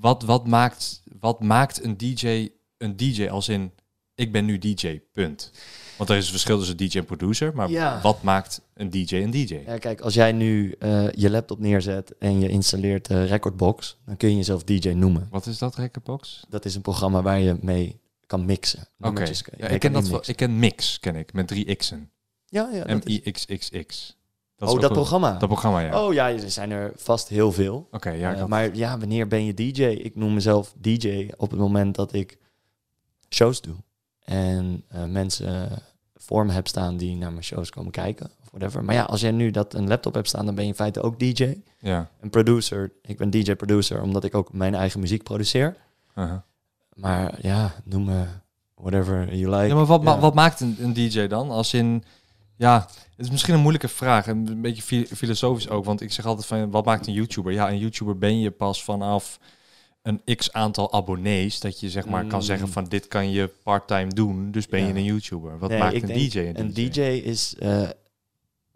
wat, 0.00 0.22
wat, 0.22 0.46
maakt, 0.46 1.02
wat 1.20 1.42
maakt 1.42 1.84
een 1.84 1.96
DJ 1.96 2.48
een 2.78 2.96
DJ 2.96 3.28
als 3.28 3.48
in, 3.48 3.72
ik 4.14 4.32
ben 4.32 4.44
nu 4.44 4.58
DJ, 4.58 5.00
punt. 5.12 5.50
Want 5.96 6.10
er 6.10 6.16
is 6.16 6.24
een 6.24 6.30
verschil 6.30 6.58
tussen 6.58 6.76
DJ 6.76 6.98
en 6.98 7.04
producer, 7.04 7.54
maar 7.54 7.70
Ja. 7.70 8.00
wat 8.00 8.22
maakt 8.22 8.60
een 8.74 8.90
DJ 8.90 9.14
een 9.14 9.30
DJ? 9.30 9.54
Ja, 9.66 9.78
kijk, 9.78 10.00
als 10.00 10.14
jij 10.14 10.32
nu 10.32 10.74
eh, 10.78 11.10
je 11.10 11.30
laptop 11.30 11.58
neerzet 11.58 12.14
en 12.18 12.40
je 12.40 12.48
installeert 12.48 13.06
de 13.06 13.24
Recordbox, 13.24 13.96
dan 14.04 14.16
kun 14.16 14.30
je 14.30 14.36
jezelf 14.36 14.64
DJ 14.64 14.88
noemen. 14.88 15.28
Wat 15.30 15.46
is 15.46 15.58
dat, 15.58 15.74
Rekkerbox? 15.74 16.44
Dat 16.48 16.64
is 16.64 16.74
een 16.74 16.82
programma 16.82 17.22
waar 17.22 17.40
je 17.40 17.56
mee 17.60 18.00
kan 18.26 18.44
mixen. 18.44 18.88
Oké, 19.00 19.30
ja, 19.56 19.66
ik 19.68 19.80
ken 19.80 19.92
dat 19.92 20.08
wel. 20.08 20.22
Ik 20.26 20.36
ken 20.36 20.58
Mix, 20.58 20.98
ken 21.00 21.16
ik, 21.16 21.32
met 21.32 21.48
drie 21.48 21.74
x'en. 21.74 22.10
Ja, 22.46 22.70
ja. 22.72 23.00
Dat 24.58 24.68
oh, 24.68 24.80
dat 24.80 24.90
een- 24.90 24.96
programma. 24.96 25.32
Dat 25.38 25.48
programma, 25.48 25.80
ja. 25.80 26.04
Oh 26.04 26.12
ja, 26.12 26.30
er 26.30 26.50
zijn 26.50 26.70
er 26.70 26.92
vast 26.96 27.28
heel 27.28 27.52
veel. 27.52 27.88
Oké, 27.90 28.10
ja. 28.10 28.34
Eh, 28.34 28.44
maar 28.44 28.76
ja, 28.76 28.98
wanneer 28.98 29.28
ben 29.28 29.44
je 29.44 29.54
DJ? 29.54 29.82
Ik 29.84 30.16
noem 30.16 30.34
mezelf 30.34 30.74
DJ 30.78 31.30
op 31.36 31.50
het 31.50 31.60
moment 31.60 31.94
dat 31.94 32.12
ik 32.12 32.38
shows 33.30 33.60
doe. 33.60 33.74
En 34.24 34.84
eh, 34.88 35.04
mensen 35.04 35.68
voor 36.16 36.46
me 36.46 36.52
heb 36.52 36.68
staan 36.68 36.96
die 36.96 37.16
naar 37.16 37.30
mijn 37.32 37.44
shows 37.44 37.70
komen 37.70 37.90
kijken. 37.92 38.26
Of 38.42 38.48
whatever. 38.50 38.84
Maar 38.84 38.94
ja, 38.94 39.02
als 39.02 39.20
jij 39.20 39.30
nu 39.30 39.50
dat 39.50 39.74
een 39.74 39.88
laptop 39.88 40.14
hebt 40.14 40.28
staan, 40.28 40.44
dan 40.46 40.54
ben 40.54 40.64
je 40.64 40.70
in 40.70 40.76
feite 40.76 41.02
ook 41.02 41.18
DJ. 41.18 41.54
ja. 41.78 42.10
Een 42.20 42.30
producer. 42.30 42.92
Ik 43.02 43.16
ben 43.16 43.30
DJ-producer, 43.30 44.02
omdat 44.02 44.24
ik 44.24 44.34
ook 44.34 44.52
mijn 44.52 44.74
eigen 44.74 45.00
muziek 45.00 45.22
produceer. 45.22 45.76
uh-huh. 46.16 46.36
Maar 46.94 47.38
ja, 47.42 47.74
noem 47.84 48.04
me 48.04 48.24
whatever 48.74 49.34
you 49.34 49.50
like. 49.54 49.66
Ja, 49.68 49.74
maar 49.74 49.84
wat, 49.86 50.02
ma- 50.02 50.18
wat 50.18 50.34
maakt 50.34 50.60
een, 50.60 50.76
een 50.80 50.92
DJ 50.92 51.26
dan? 51.26 51.50
Als 51.50 51.74
in, 51.74 52.04
ja, 52.58 52.80
het 53.16 53.26
is 53.26 53.30
misschien 53.30 53.54
een 53.54 53.60
moeilijke 53.60 53.88
vraag 53.88 54.26
en 54.26 54.46
een 54.46 54.60
beetje 54.60 54.82
fi- 54.82 55.06
filosofisch 55.06 55.68
ook, 55.68 55.84
want 55.84 56.00
ik 56.00 56.12
zeg 56.12 56.26
altijd 56.26 56.46
van, 56.46 56.70
wat 56.70 56.84
maakt 56.84 57.06
een 57.06 57.12
YouTuber? 57.12 57.52
Ja, 57.52 57.70
een 57.70 57.78
YouTuber 57.78 58.18
ben 58.18 58.40
je 58.40 58.50
pas 58.50 58.84
vanaf 58.84 59.38
een 60.02 60.22
x 60.36 60.52
aantal 60.52 60.92
abonnees, 60.92 61.60
dat 61.60 61.80
je 61.80 61.90
zeg 61.90 62.06
maar 62.06 62.24
kan 62.26 62.38
Mm. 62.38 62.44
zeggen 62.44 62.68
van, 62.68 62.84
dit 62.84 63.08
kan 63.08 63.30
je 63.30 63.50
parttime 63.62 64.08
doen, 64.12 64.50
dus 64.50 64.66
ben 64.66 64.80
je 64.86 64.94
een 64.94 65.04
YouTuber. 65.04 65.58
Wat 65.58 65.70
Nee, 65.70 65.78
maakt 65.78 66.02
een 66.02 66.06
DJ 66.28 66.38
een, 66.38 66.60
Een 66.60 66.72
DJ 66.72 67.00
is 67.00 67.54
eh, 67.58 67.88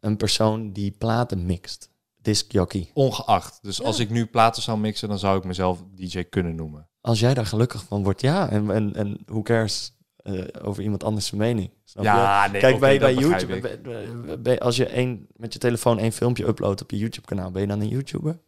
een 0.00 0.16
persoon 0.16 0.72
die 0.72 0.90
platen 0.90 1.46
mixt. 1.46 1.90
Discjockey. 2.16 2.90
Ongeacht. 2.94 3.58
Dus 3.62 3.76
Ja. 3.76 3.84
als 3.84 3.98
ik 3.98 4.10
nu 4.10 4.26
platen 4.26 4.62
zou 4.62 4.78
mixen, 4.78 5.08
dan 5.08 5.18
zou 5.18 5.38
ik 5.38 5.44
mezelf 5.44 5.82
DJ 5.94 6.22
kunnen 6.22 6.54
noemen. 6.54 6.88
Als 7.00 7.20
jij 7.20 7.34
daar 7.34 7.46
gelukkig 7.46 7.84
van 7.84 8.02
wordt, 8.02 8.20
ja. 8.20 8.48
En, 8.50 8.70
en, 8.70 8.94
en 8.94 9.18
hoe 9.26 9.42
cares 9.42 9.92
eh, 10.22 10.44
over 10.62 10.82
iemand 10.82 11.04
anders 11.04 11.26
zijn 11.26 11.40
mening? 11.40 11.70
Snap 11.84 12.04
je? 12.04 12.48
nee, 12.52 12.60
Kijk, 12.60 12.78
bij, 12.80 12.98
bij 12.98 13.14
YouTube, 13.14 13.56
ik. 13.56 13.62
bij- 13.62 13.80
bij- 13.80 14.40
bij- 14.40 14.60
als 14.60 14.76
je 14.76 14.86
één, 14.86 15.26
met 15.36 15.52
je 15.52 15.58
telefoon 15.58 15.98
één 15.98 16.12
filmpje 16.12 16.46
uploadt 16.46 16.82
op 16.82 16.90
je 16.90 16.98
YouTube-kanaal, 16.98 17.50
ben 17.50 17.62
je 17.62 17.68
dan 17.68 17.80
een 17.80 17.88
YouTuber? 17.88 18.38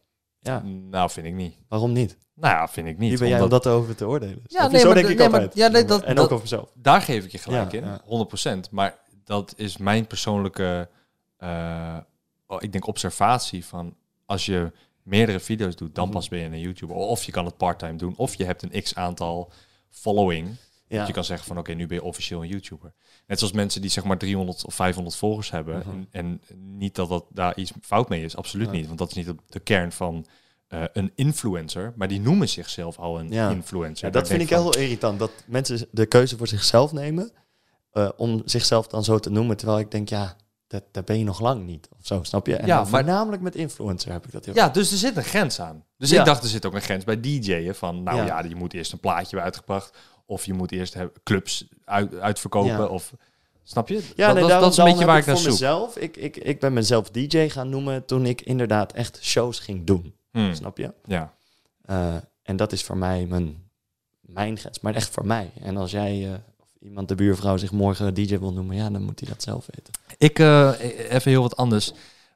Ja, 0.40 0.62
Nou, 0.90 1.10
vind 1.10 1.26
ik 1.26 1.34
niet. 1.34 1.54
waarom 1.68 1.92
niet? 1.92 2.16
Nou 2.34 2.54
ja, 2.54 2.68
vind 2.68 2.86
ik 2.86 2.98
niet. 2.98 3.08
Wie 3.10 3.18
ben 3.18 3.28
jij 3.28 3.40
om 3.40 3.48
dat 3.48 3.66
over 3.66 3.94
te 3.96 4.06
oordelen? 4.06 4.42
Nee, 4.46 4.46
Zo 4.46 4.58
maar 4.58 4.70
denk 4.94 5.06
de- 5.06 5.12
ik 5.12 5.18
nee, 5.18 5.28
maar- 5.28 5.40
altijd. 5.40 5.54
ja, 5.56 5.68
nee, 5.68 5.84
dat- 5.84 6.02
en 6.02 6.14
dat- 6.14 6.24
ook 6.24 6.30
over 6.30 6.42
mezelf. 6.42 6.70
Daar 6.74 7.00
geef 7.00 7.24
ik 7.24 7.32
je 7.32 7.38
gelijk 7.38 7.72
Ja, 7.72 7.78
in, 7.78 7.84
ja. 7.84 8.00
100%. 8.04 8.70
Maar 8.70 8.98
dat 9.24 9.54
is 9.56 9.76
mijn 9.76 10.06
persoonlijke, 10.06 10.88
eh, 11.36 11.96
oh, 12.46 12.62
ik 12.62 12.72
denk, 12.72 12.86
observatie 12.86 13.64
van 13.64 13.96
als 14.26 14.46
je 14.46 14.72
meerdere 15.02 15.40
video's 15.40 15.76
doet, 15.76 15.94
dan 15.94 16.04
Mhm. 16.04 16.14
pas 16.14 16.28
ben 16.28 16.38
je 16.38 16.44
een 16.44 16.60
YouTuber. 16.60 16.96
Of 16.96 17.24
je 17.24 17.32
kan 17.32 17.44
het 17.44 17.56
part-time 17.56 17.96
doen, 17.96 18.14
of 18.16 18.34
je 18.34 18.44
hebt 18.44 18.62
een 18.62 18.82
x 18.82 18.94
aantal 18.94 19.52
following. 19.90 20.48
Ja. 20.88 20.98
Dat 20.98 21.06
je 21.06 21.12
kan 21.12 21.24
zeggen 21.24 21.46
van, 21.46 21.58
oké, 21.58 21.72
nu 21.72 21.86
ben 21.86 21.96
je 21.96 22.02
officieel 22.02 22.42
een 22.42 22.48
YouTuber. 22.48 22.94
Net 23.26 23.38
zoals 23.38 23.52
mensen 23.54 23.80
die 23.80 23.90
zeg 23.90 24.04
maar 24.04 24.18
300 24.18 24.64
of 24.64 24.74
500 24.74 25.16
volgers 25.16 25.50
hebben. 25.50 25.78
Mhm. 25.78 25.88
en, 25.88 26.04
en 26.10 26.40
niet 26.78 26.94
dat, 26.94 27.08
dat 27.08 27.24
daar 27.30 27.56
iets 27.56 27.72
fout 27.82 28.08
mee 28.08 28.24
is, 28.24 28.36
absoluut 28.36 28.70
niet. 28.70 28.86
Want 28.86 28.98
dat 28.98 29.08
is 29.08 29.14
niet 29.14 29.26
de, 29.26 29.36
de 29.46 29.60
kern 29.60 29.92
van 29.92 30.26
eh, 30.68 30.84
een 30.92 31.12
influencer. 31.14 31.92
Maar 31.96 32.08
die 32.08 32.20
noemen 32.20 32.48
zichzelf 32.48 32.98
al 32.98 33.18
een 33.18 33.30
Ja. 33.30 33.50
influencer. 33.50 34.06
Ja, 34.06 34.12
dat 34.12 34.28
vind 34.28 34.42
ik 34.42 34.48
van, 34.48 34.58
heel 34.60 34.76
irritant. 34.76 35.18
Dat 35.18 35.30
mensen 35.46 35.88
de 35.90 36.06
keuze 36.06 36.36
voor 36.36 36.46
zichzelf 36.48 36.92
nemen 36.92 37.32
eh, 37.90 38.08
om 38.16 38.42
zichzelf 38.44 38.86
dan 38.86 39.04
zo 39.04 39.18
te 39.18 39.30
noemen. 39.30 39.56
Terwijl 39.56 39.78
ik 39.78 39.90
denk, 39.90 40.08
ja, 40.08 40.36
dat, 40.66 40.82
daar 40.92 41.04
ben 41.04 41.18
je 41.18 41.24
nog 41.24 41.40
lang 41.40 41.66
niet. 41.66 41.88
Of 41.98 42.06
zo, 42.06 42.22
snap 42.22 42.46
je? 42.46 42.56
En 42.56 42.66
Ja, 42.66 42.76
maar- 42.76 42.86
voornamelijk 42.86 43.42
met 43.42 43.54
influencer 43.54 44.12
heb 44.12 44.24
ik 44.26 44.32
dat 44.32 44.44
heel 44.44 44.54
Ja, 44.54 44.68
dus 44.68 44.90
er 44.92 44.98
zit 44.98 45.16
een 45.16 45.24
grens 45.24 45.60
aan. 45.60 45.84
Dus 45.98 46.10
Ja. 46.10 46.18
ik 46.18 46.24
dacht, 46.26 46.42
er 46.42 46.48
zit 46.48 46.66
ook 46.66 46.74
een 46.74 46.80
grens 46.82 47.04
bij 47.04 47.20
DJ'en. 47.20 47.74
Van, 47.74 48.02
nou 48.02 48.16
ja. 48.16 48.24
Ja. 48.24 48.42
je 48.48 48.54
moet 48.54 48.72
eerst 48.72 48.92
een 48.92 49.00
plaatje 49.00 49.26
hebben 49.26 49.42
uitgebracht. 49.44 49.98
Of 50.26 50.44
je 50.44 50.52
moet 50.52 50.72
eerst 50.72 50.96
clubs 51.22 51.64
uit, 51.84 52.14
uitverkopen. 52.18 52.70
Ja. 52.70 52.84
Of, 52.86 53.12
snap 53.62 53.88
je? 53.88 54.02
Ja, 54.16 54.26
dat, 54.32 54.36
nee, 54.48 54.58
dat, 54.60 54.72
is 54.72 54.78
een 54.78 54.84
beetje 54.84 55.04
waar 55.04 55.18
ik 55.18 55.26
naar 55.26 55.34
voor 55.34 55.44
zoek. 55.44 55.52
mezelf. 55.52 55.96
Ik, 55.96 56.16
ik, 56.16 56.36
ik 56.36 56.60
ben 56.60 56.72
mezelf 56.72 57.10
DJ 57.10 57.48
gaan 57.48 57.68
noemen 57.68 58.04
toen 58.04 58.26
ik 58.26 58.40
inderdaad 58.40 58.92
echt 58.92 59.18
shows 59.22 59.58
ging 59.58 59.86
doen. 59.86 60.14
Hmm, 60.30 60.54
Snap 60.54 60.78
je? 60.78 60.92
Ja. 61.04 61.32
Eh, 61.84 62.14
en 62.42 62.56
dat 62.56 62.72
is 62.72 62.82
voor 62.84 62.96
mij 62.96 63.26
mijn, 63.26 63.62
mijn 64.20 64.58
grens. 64.58 64.80
Maar 64.80 64.94
echt 64.94 65.08
voor 65.10 65.26
mij. 65.26 65.50
En 65.60 65.76
als 65.76 65.90
jij 65.90 66.24
eh, 66.26 66.32
of 66.60 66.68
iemand, 66.80 67.08
de 67.08 67.14
buurvrouw, 67.14 67.56
zich 67.56 67.72
morgen 67.72 68.14
DJ 68.14 68.38
wil 68.38 68.52
noemen, 68.52 68.76
ja, 68.76 68.90
dan 68.90 69.02
moet 69.02 69.20
hij 69.20 69.28
dat 69.28 69.42
zelf 69.42 69.66
weten. 69.74 69.92
Ik, 70.18 70.38
eh, 70.38 70.72
even 71.14 71.30
heel 71.30 71.42
wat 71.42 71.56
anders. 71.56 71.92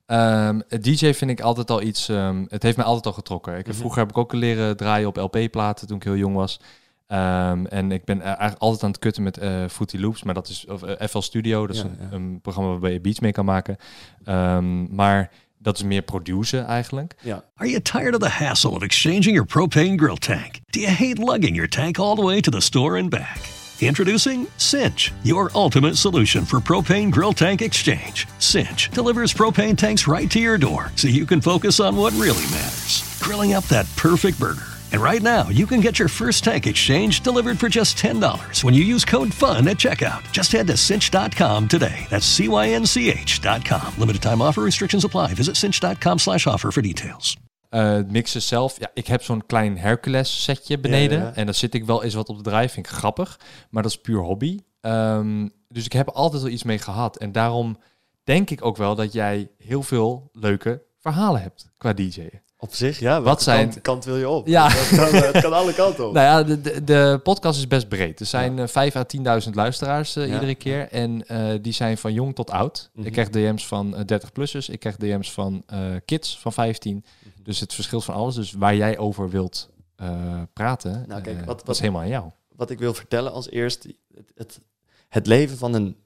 Ehm, 0.06 0.60
DJ 0.80 1.12
vind 1.12 1.30
ik 1.30 1.40
altijd 1.40 1.70
al 1.70 1.82
iets... 1.82 2.08
ehm, 2.08 2.44
het 2.48 2.62
heeft 2.62 2.76
mij 2.76 2.86
altijd 2.86 3.06
al 3.06 3.12
getrokken. 3.12 3.58
Ik, 3.58 3.66
Mhm. 3.66 3.76
Vroeger 3.76 3.98
heb 4.00 4.10
ik 4.10 4.18
ook 4.18 4.32
leren 4.32 4.76
draaien 4.76 5.08
op 5.08 5.16
LP-platen 5.16 5.86
toen 5.86 5.96
ik 5.96 6.02
heel 6.02 6.16
jong 6.16 6.34
was. 6.34 6.60
Ehm, 7.08 7.64
en 7.64 7.92
ik 7.92 8.04
ben 8.04 8.20
eigenlijk 8.20 8.58
altijd 8.58 8.82
aan 8.82 8.90
het 8.90 8.98
kutten 8.98 9.22
met 9.22 9.38
eh 9.38 9.64
Fruity 9.70 9.98
Loops. 9.98 10.22
Maar 10.22 10.34
dat 10.34 10.48
is 10.48 10.66
of, 10.66 10.82
eh, 10.82 11.08
FL 11.08 11.20
Studio. 11.20 11.66
Dat 11.66 11.76
is 11.76 11.82
een, 11.82 11.96
ja. 12.00 12.08
een 12.10 12.40
programma 12.40 12.70
waarbij 12.70 12.92
je 12.92 13.00
beats 13.00 13.20
mee 13.20 13.32
kan 13.32 13.44
maken. 13.44 13.76
Ehm, 14.24 14.94
maar 14.94 15.30
dat 15.58 15.76
is 15.76 15.82
meer 15.82 16.02
produceren 16.02 16.66
eigenlijk. 16.66 17.14
Ja. 17.22 17.44
Are 17.56 17.70
you 17.70 17.82
tired 17.82 18.14
of 18.14 18.20
the 18.20 18.44
hassle 18.44 18.70
of 18.70 18.82
exchanging 18.82 19.24
your 19.24 19.46
propane 19.46 19.96
grill 19.96 20.16
tank? 20.16 20.60
Do 20.70 20.80
you 20.80 20.92
hate 20.92 21.24
lugging 21.24 21.54
your 21.54 21.68
tank 21.68 21.98
all 21.98 22.14
the 22.14 22.24
way 22.24 22.40
to 22.40 22.50
the 22.50 22.60
store 22.60 23.00
and 23.00 23.10
back? 23.10 23.38
Introducing 23.80 24.46
Cinch, 24.56 25.12
your 25.22 25.50
ultimate 25.54 25.96
solution 25.96 26.44
for 26.44 26.60
propane 26.60 27.10
grill 27.10 27.32
tank 27.32 27.60
exchange. 27.60 28.26
Cinch 28.38 28.90
delivers 28.90 29.32
propane 29.32 29.76
tanks 29.76 30.06
right 30.06 30.30
to 30.30 30.38
your 30.38 30.58
door 30.58 30.90
so 30.94 31.08
you 31.08 31.24
can 31.26 31.40
focus 31.40 31.80
on 31.80 31.96
what 31.96 32.12
really 32.12 32.46
matters 32.50 33.02
grilling 33.20 33.54
up 33.54 33.64
that 33.68 33.86
perfect 33.96 34.38
burger. 34.38 34.77
And 34.92 35.02
right 35.02 35.22
now, 35.22 35.48
you 35.50 35.66
can 35.66 35.80
get 35.80 35.98
your 35.98 36.08
first 36.08 36.44
tank 36.44 36.66
exchange 36.66 37.20
delivered 37.20 37.58
for 37.58 37.68
just 37.68 37.96
$10 37.98 38.64
when 38.64 38.74
you 38.74 38.94
use 38.94 39.04
code 39.04 39.34
FUN 39.34 39.68
at 39.68 39.76
checkout. 39.76 40.22
Just 40.32 40.52
head 40.52 40.66
to 40.66 40.76
cinch.com 40.76 41.68
today. 41.68 42.06
That's 42.08 42.26
C-Y-N-C-H.com. 42.26 43.94
Limited 43.98 44.22
time 44.22 44.40
offer 44.40 44.62
restrictions 44.62 45.04
apply. 45.04 45.34
Visit 45.34 45.56
cinch.com 45.56 46.18
slash 46.18 46.46
offer 46.46 46.72
for 46.72 46.82
details. 46.82 47.36
Eh, 47.68 47.92
het 47.92 48.10
mixen 48.10 48.42
zelf, 48.42 48.78
ja, 48.78 48.90
ik 48.94 49.06
heb 49.06 49.22
zo'n 49.22 49.46
klein 49.46 49.78
Hercules 49.78 50.42
setje 50.42 50.78
beneden. 50.78 51.18
Ja, 51.18 51.24
ja. 51.24 51.34
En 51.34 51.44
daar 51.44 51.54
zit 51.54 51.74
ik 51.74 51.84
wel 51.84 52.04
eens 52.04 52.14
wat 52.14 52.28
op 52.28 52.36
de 52.36 52.42
draai, 52.42 52.68
vind 52.68 52.86
ik 52.86 52.92
grappig. 52.92 53.40
Maar 53.70 53.82
dat 53.82 53.92
is 53.92 54.00
puur 54.00 54.20
hobby. 54.20 54.58
Ehm, 54.80 55.48
dus 55.68 55.84
ik 55.84 55.92
heb 55.92 56.08
altijd 56.08 56.42
wel 56.42 56.50
iets 56.50 56.62
mee 56.62 56.78
gehad. 56.78 57.16
En 57.16 57.32
daarom 57.32 57.78
denk 58.24 58.50
ik 58.50 58.64
ook 58.64 58.76
wel 58.76 58.94
dat 58.94 59.12
jij 59.12 59.50
heel 59.58 59.82
veel 59.82 60.30
leuke 60.32 60.82
verhalen 60.98 61.40
hebt 61.40 61.70
qua 61.78 61.92
DJ'en. 61.92 62.42
Op 62.60 62.74
zich, 62.74 62.98
ja. 62.98 63.22
Wat 63.22 63.42
zijn- 63.42 63.68
Kant, 63.68 63.80
kant 63.80 64.04
wil 64.04 64.16
je 64.16 64.28
op? 64.28 64.46
Ja. 64.46 64.68
Het 64.72 64.98
kan, 64.98 65.14
het 65.22 65.40
kan 65.40 65.52
alle 65.52 65.74
kanten 65.74 66.06
op. 66.08 66.12
Nou 66.18 66.26
ja, 66.26 66.42
de, 66.42 66.60
de, 66.60 66.84
de 66.84 67.20
podcast 67.22 67.58
is 67.58 67.66
best 67.66 67.88
breed. 67.88 68.20
Er 68.20 68.26
zijn 68.26 68.58
eh 68.58 68.66
5 68.66 68.96
à 68.96 69.04
10.000 69.46 69.50
luisteraars 69.52 70.16
eh, 70.16 70.26
Ja. 70.28 70.34
iedere 70.34 70.54
keer. 70.54 70.88
En 70.90 71.26
eh, 71.28 71.58
die 71.62 71.72
zijn 71.72 71.98
van 71.98 72.12
jong 72.12 72.34
tot 72.34 72.50
oud. 72.50 72.90
Mhm. 72.92 73.06
Ik 73.06 73.12
krijg 73.12 73.28
DM's 73.30 73.66
van 73.66 73.96
eh, 73.96 74.18
30-plussers. 74.20 74.68
Ik 74.68 74.80
krijg 74.80 74.96
DM's 74.96 75.32
van 75.32 75.62
eh, 75.66 75.78
kids 76.04 76.38
van 76.38 76.52
15. 76.52 77.04
Mhm. 77.22 77.30
Dus 77.42 77.60
het 77.60 77.74
verschilt 77.74 78.04
van 78.04 78.14
alles. 78.14 78.34
Dus 78.34 78.52
waar 78.52 78.76
jij 78.76 78.98
over 78.98 79.30
wilt 79.30 79.68
eh, 79.96 80.08
praten, 80.52 81.04
Nou, 81.08 81.20
kijk, 81.22 81.38
eh, 81.40 81.46
wat- 81.46 81.56
dat 81.58 81.66
wat- 81.66 81.74
is 81.74 81.80
helemaal 81.80 82.02
aan 82.02 82.08
jou. 82.08 82.30
Wat 82.56 82.70
ik 82.70 82.78
wil 82.78 82.94
vertellen 82.94 83.32
als 83.32 83.50
eerst... 83.50 83.82
Het, 84.14 84.32
het, 84.34 84.60
het 85.08 85.26
leven 85.26 85.58
van 85.58 85.74
een 85.74 85.96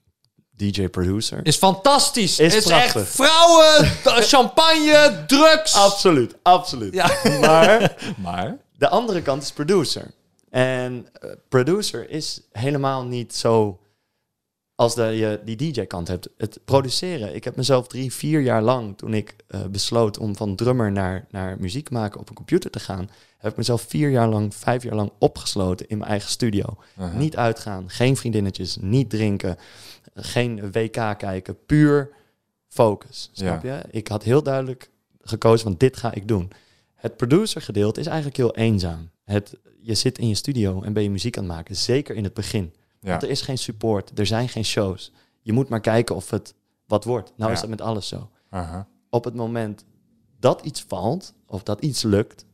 DJ-producer... 0.57 1.41
Is 1.43 1.57
fantastisch. 1.57 2.39
Is 2.39 2.55
Is, 2.55 2.67
echt 2.67 3.09
vrouwen, 3.09 3.85
champagne, 4.05 5.25
drugs. 5.27 5.75
Absoluut, 5.75 6.35
absoluut. 6.43 6.95
Ja. 6.95 7.11
Maar 7.41 7.97
Maar, 8.23 8.57
de 8.77 8.89
andere 8.89 9.23
kant 9.23 9.43
is 9.43 9.53
producer. 9.53 10.11
En 10.51 11.09
eh, 11.13 11.31
producer 11.49 12.11
is 12.11 12.41
helemaal 12.53 13.05
niet 13.05 13.35
zo 13.35 13.81
als 14.75 14.95
dat 14.95 15.15
je 15.15 15.41
die 15.45 15.57
DJ-kant 15.57 16.09
hebt. 16.09 16.29
Het 16.37 16.61
produceren. 16.65 17.35
Ik 17.35 17.45
heb 17.45 17.57
mezelf 17.57 17.87
drie, 17.87 18.13
vier 18.13 18.41
jaar 18.41 18.63
lang, 18.63 18.99
toen 18.99 19.15
ik 19.15 19.37
eh, 19.49 19.61
besloot 19.71 20.19
om 20.19 20.37
van 20.37 20.57
drummer 20.57 20.93
naar, 20.93 21.27
naar 21.31 21.57
muziek 21.61 21.91
maken 21.91 22.21
op 22.21 22.29
een 22.29 22.35
computer 22.35 22.71
te 22.71 22.81
gaan, 22.81 23.11
heb 23.39 23.51
ik 23.51 23.57
mezelf 23.57 23.85
vier 23.89 24.11
jaar 24.11 24.29
lang, 24.29 24.55
vijf 24.55 24.83
jaar 24.83 24.95
lang 24.95 25.13
opgesloten 25.19 25.89
in 25.89 25.99
mijn 25.99 26.11
eigen 26.11 26.31
studio. 26.31 26.77
Uh-huh. 26.99 27.15
Niet 27.15 27.37
uitgaan, 27.37 27.91
geen 27.91 28.17
vriendinnetjes, 28.17 28.77
niet 28.81 29.11
drinken, 29.11 29.57
geen 30.15 30.73
WK 30.73 30.93
kijken, 31.19 31.65
puur 31.67 32.11
focus. 32.69 33.31
Snap 33.33 33.63
je? 33.63 33.83
Ik 33.91 34.09
had 34.09 34.23
heel 34.23 34.43
duidelijk 34.43 34.91
gekozen 35.21 35.63
van 35.69 35.75
dit 35.79 35.97
ga 35.97 36.13
ik 36.15 36.29
doen. 36.29 36.51
Het 36.95 37.17
producer 37.17 37.63
gedeelte 37.63 38.01
is 38.01 38.07
eigenlijk 38.07 38.37
heel 38.37 38.55
eenzaam. 38.55 39.11
Het, 39.25 39.57
je 39.81 39.95
zit 39.95 40.19
in 40.19 40.29
je 40.29 40.35
studio 40.35 40.83
en 40.83 40.93
ben 40.93 41.03
je 41.03 41.11
muziek 41.11 41.37
aan 41.39 41.45
het 41.45 41.53
maken, 41.53 41.77
zeker 41.77 42.17
in 42.17 42.25
het 42.25 42.35
begin. 42.35 42.73
ja. 43.01 43.09
Want 43.11 43.23
er 43.23 43.31
is 43.31 43.41
geen 43.41 43.59
support, 43.59 44.19
er 44.19 44.27
zijn 44.27 44.49
geen 44.49 44.65
shows. 44.65 45.13
Je 45.41 45.53
moet 45.53 45.69
maar 45.69 45.81
kijken 45.81 46.15
of 46.15 46.31
het 46.31 46.55
wat 46.87 47.05
wordt. 47.05 47.33
Nou 47.37 47.49
Ja. 47.51 47.55
is 47.55 47.61
dat 47.61 47.71
met 47.71 47.81
alles 47.81 48.09
zo. 48.09 48.31
Op 49.11 49.25
het 49.25 49.35
moment 49.35 49.85
dat 50.39 50.61
iets 50.65 50.85
valt 50.89 51.35
of 51.47 51.63
dat 51.63 51.81
iets 51.81 52.03
lukt, 52.03 52.45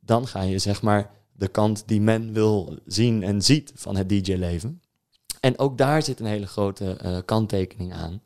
dan 0.00 0.26
ga 0.26 0.42
je 0.42 0.58
zeg 0.58 0.82
maar 0.82 1.10
de 1.32 1.48
kant 1.48 1.82
die 1.86 2.00
men 2.00 2.32
wil 2.32 2.78
zien 2.86 3.22
en 3.22 3.42
ziet 3.42 3.72
van 3.74 3.96
het 3.96 4.08
DJ-leven. 4.08 4.81
En 5.42 5.58
ook 5.58 5.78
daar 5.78 6.02
zit 6.02 6.20
een 6.20 6.26
hele 6.26 6.46
grote 6.46 6.96
eh, 6.96 7.18
kanttekening 7.24 7.92
aan. 7.92 8.22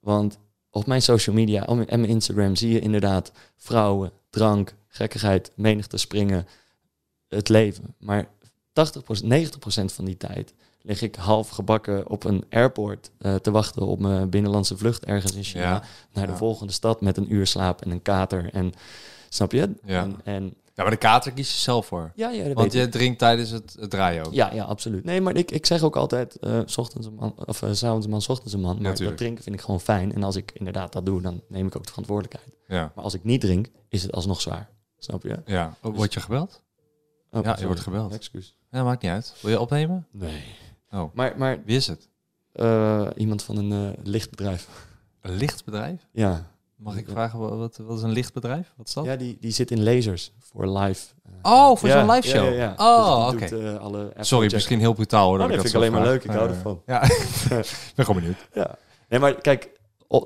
Want 0.00 0.38
op 0.70 0.86
mijn 0.86 1.02
social 1.02 1.34
media 1.36 1.66
en 1.66 1.76
mijn 1.86 2.04
Instagram 2.04 2.56
zie 2.56 2.72
je 2.72 2.80
inderdaad 2.80 3.32
vrouwen, 3.56 4.12
drank, 4.30 4.74
gekkigheid, 4.88 5.52
menigte 5.54 5.96
springen, 5.96 6.46
het 7.28 7.48
leven. 7.48 7.94
Maar 7.98 8.24
80%, 8.24 8.28
90% 9.24 9.84
van 9.84 10.04
die 10.04 10.16
tijd 10.16 10.54
lig 10.80 11.02
ik 11.02 11.14
half 11.14 11.48
gebakken 11.48 12.08
op 12.08 12.24
een 12.24 12.44
airport 12.50 13.10
eh, 13.18 13.34
te 13.34 13.50
wachten 13.50 13.86
op 13.86 13.98
mijn 13.98 14.30
binnenlandse 14.30 14.76
vlucht 14.76 15.04
ergens 15.04 15.34
in 15.34 15.44
China 15.44 15.62
Ja. 15.62 15.82
naar 16.12 16.26
de 16.26 16.36
volgende 16.36 16.72
stad 16.72 17.00
met 17.00 17.16
een 17.16 17.32
uur 17.32 17.46
slaap 17.46 17.80
en 17.82 17.90
een 17.90 18.02
kater. 18.02 18.52
En 18.52 18.72
snap 19.28 19.52
je? 19.52 19.74
Ja. 19.84 20.02
En, 20.02 20.16
en 20.24 20.54
maar 20.84 20.90
de 20.90 20.96
kater 20.96 21.32
kies 21.32 21.52
je 21.52 21.58
zelf 21.58 21.86
voor. 21.86 22.12
ja, 22.14 22.30
ja, 22.30 22.44
dat 22.44 22.52
Want 22.52 22.72
weet 22.72 22.80
je 22.80 22.86
ik. 22.86 22.90
drinkt 22.92 23.18
tijdens 23.18 23.50
het, 23.50 23.76
het 23.80 23.90
draaien 23.90 24.26
ook. 24.26 24.32
Ja, 24.32 24.52
ja, 24.52 24.64
absoluut. 24.64 25.04
Nee, 25.04 25.20
maar 25.20 25.36
ik, 25.36 25.50
ik 25.50 25.66
zeg 25.66 25.82
ook 25.82 25.96
altijd, 25.96 26.36
eh, 26.36 26.60
s 26.64 26.78
ochtends 26.78 27.06
een 27.06 27.14
man, 27.14 27.34
of 27.46 27.62
eh, 27.62 27.72
s 27.72 27.78
s'avonds 27.78 28.04
een 28.04 28.10
man, 28.10 28.22
s 28.22 28.28
ochtends 28.28 28.52
een 28.52 28.60
man. 28.60 28.72
Maar 28.74 28.82
Natuurlijk. 28.82 29.08
dat 29.08 29.18
drinken 29.18 29.42
vind 29.44 29.56
ik 29.56 29.60
gewoon 29.62 29.80
fijn. 29.80 30.14
En 30.14 30.22
als 30.22 30.36
ik 30.36 30.50
inderdaad 30.54 30.92
dat 30.92 31.06
doe, 31.06 31.20
dan 31.22 31.42
neem 31.48 31.66
ik 31.66 31.76
ook 31.76 31.82
de 31.82 31.88
verantwoordelijkheid. 31.88 32.54
Ja. 32.68 32.92
Maar 32.94 33.04
als 33.04 33.14
ik 33.14 33.24
niet 33.24 33.40
drink, 33.40 33.66
is 33.88 34.02
het 34.02 34.12
alsnog 34.12 34.40
zwaar. 34.40 34.68
Snap 34.98 35.22
je? 35.22 35.42
ja. 35.44 35.76
Oh, 35.82 35.96
Word 35.96 36.14
je 36.14 36.20
gebeld? 36.20 36.62
Oh, 37.30 37.44
Ja, 37.44 37.56
je 37.58 37.66
wordt 37.66 37.80
gebeld. 37.80 38.12
Excuus. 38.12 38.56
Ja, 38.70 38.82
maakt 38.84 39.02
niet 39.02 39.10
uit. 39.10 39.34
Wil 39.40 39.50
je 39.50 39.60
opnemen? 39.60 40.06
Nee. 40.12 40.44
Oh. 40.90 41.14
Maar, 41.14 41.38
maar 41.38 41.62
Wie 41.64 41.76
is 41.76 41.86
het? 41.86 42.08
eh, 42.52 43.06
iemand 43.16 43.42
van 43.42 43.56
een 43.56 43.96
lichtbedrijf. 44.02 44.68
Een 45.20 45.34
lichtbedrijf? 45.36 46.06
Ja. 46.12 46.50
Mag 46.76 46.96
ik 46.96 47.08
vragen, 47.08 47.38
wa- 47.38 47.56
wat, 47.56 47.76
wat 47.76 47.96
is 47.96 48.02
een 48.02 48.10
lichtbedrijf? 48.12 48.72
Wat 48.76 48.86
is 48.88 48.94
dat? 48.94 49.04
Ja, 49.04 49.16
die, 49.16 49.36
die 49.40 49.50
zit 49.50 49.70
in 49.70 49.82
lasers 49.82 50.32
voor 50.38 50.78
live. 50.78 51.06
eh, 51.24 51.32
Oh, 51.52 51.76
voor 51.76 51.88
ja, 51.88 52.00
zo'n 52.06 52.14
live 52.14 52.28
show? 52.28 52.44
Ja, 52.44 52.50
ja, 52.50 52.56
ja. 52.56 52.74
Oh, 52.76 53.30
Dus 53.30 53.42
oké. 53.52 54.10
eh, 54.14 54.22
Sorry, 54.24 54.52
misschien 54.52 54.78
heel 54.78 54.92
brutaal 54.92 55.26
hoor. 55.28 55.38
Oh, 55.40 55.48
dat 55.48 55.54
vind 55.54 55.68
ik 55.68 55.74
alleen 55.74 55.92
maar 55.92 56.02
leuk. 56.02 56.24
Ik 56.24 56.30
hou 56.30 56.48
ervan. 56.48 56.82
Ja, 56.86 57.02
ik 57.50 57.92
ben 57.94 58.04
gewoon 58.04 58.20
benieuwd. 58.20 58.48
Ja. 58.52 58.78
Nee, 59.08 59.20
maar 59.20 59.34
kijk, 59.34 59.70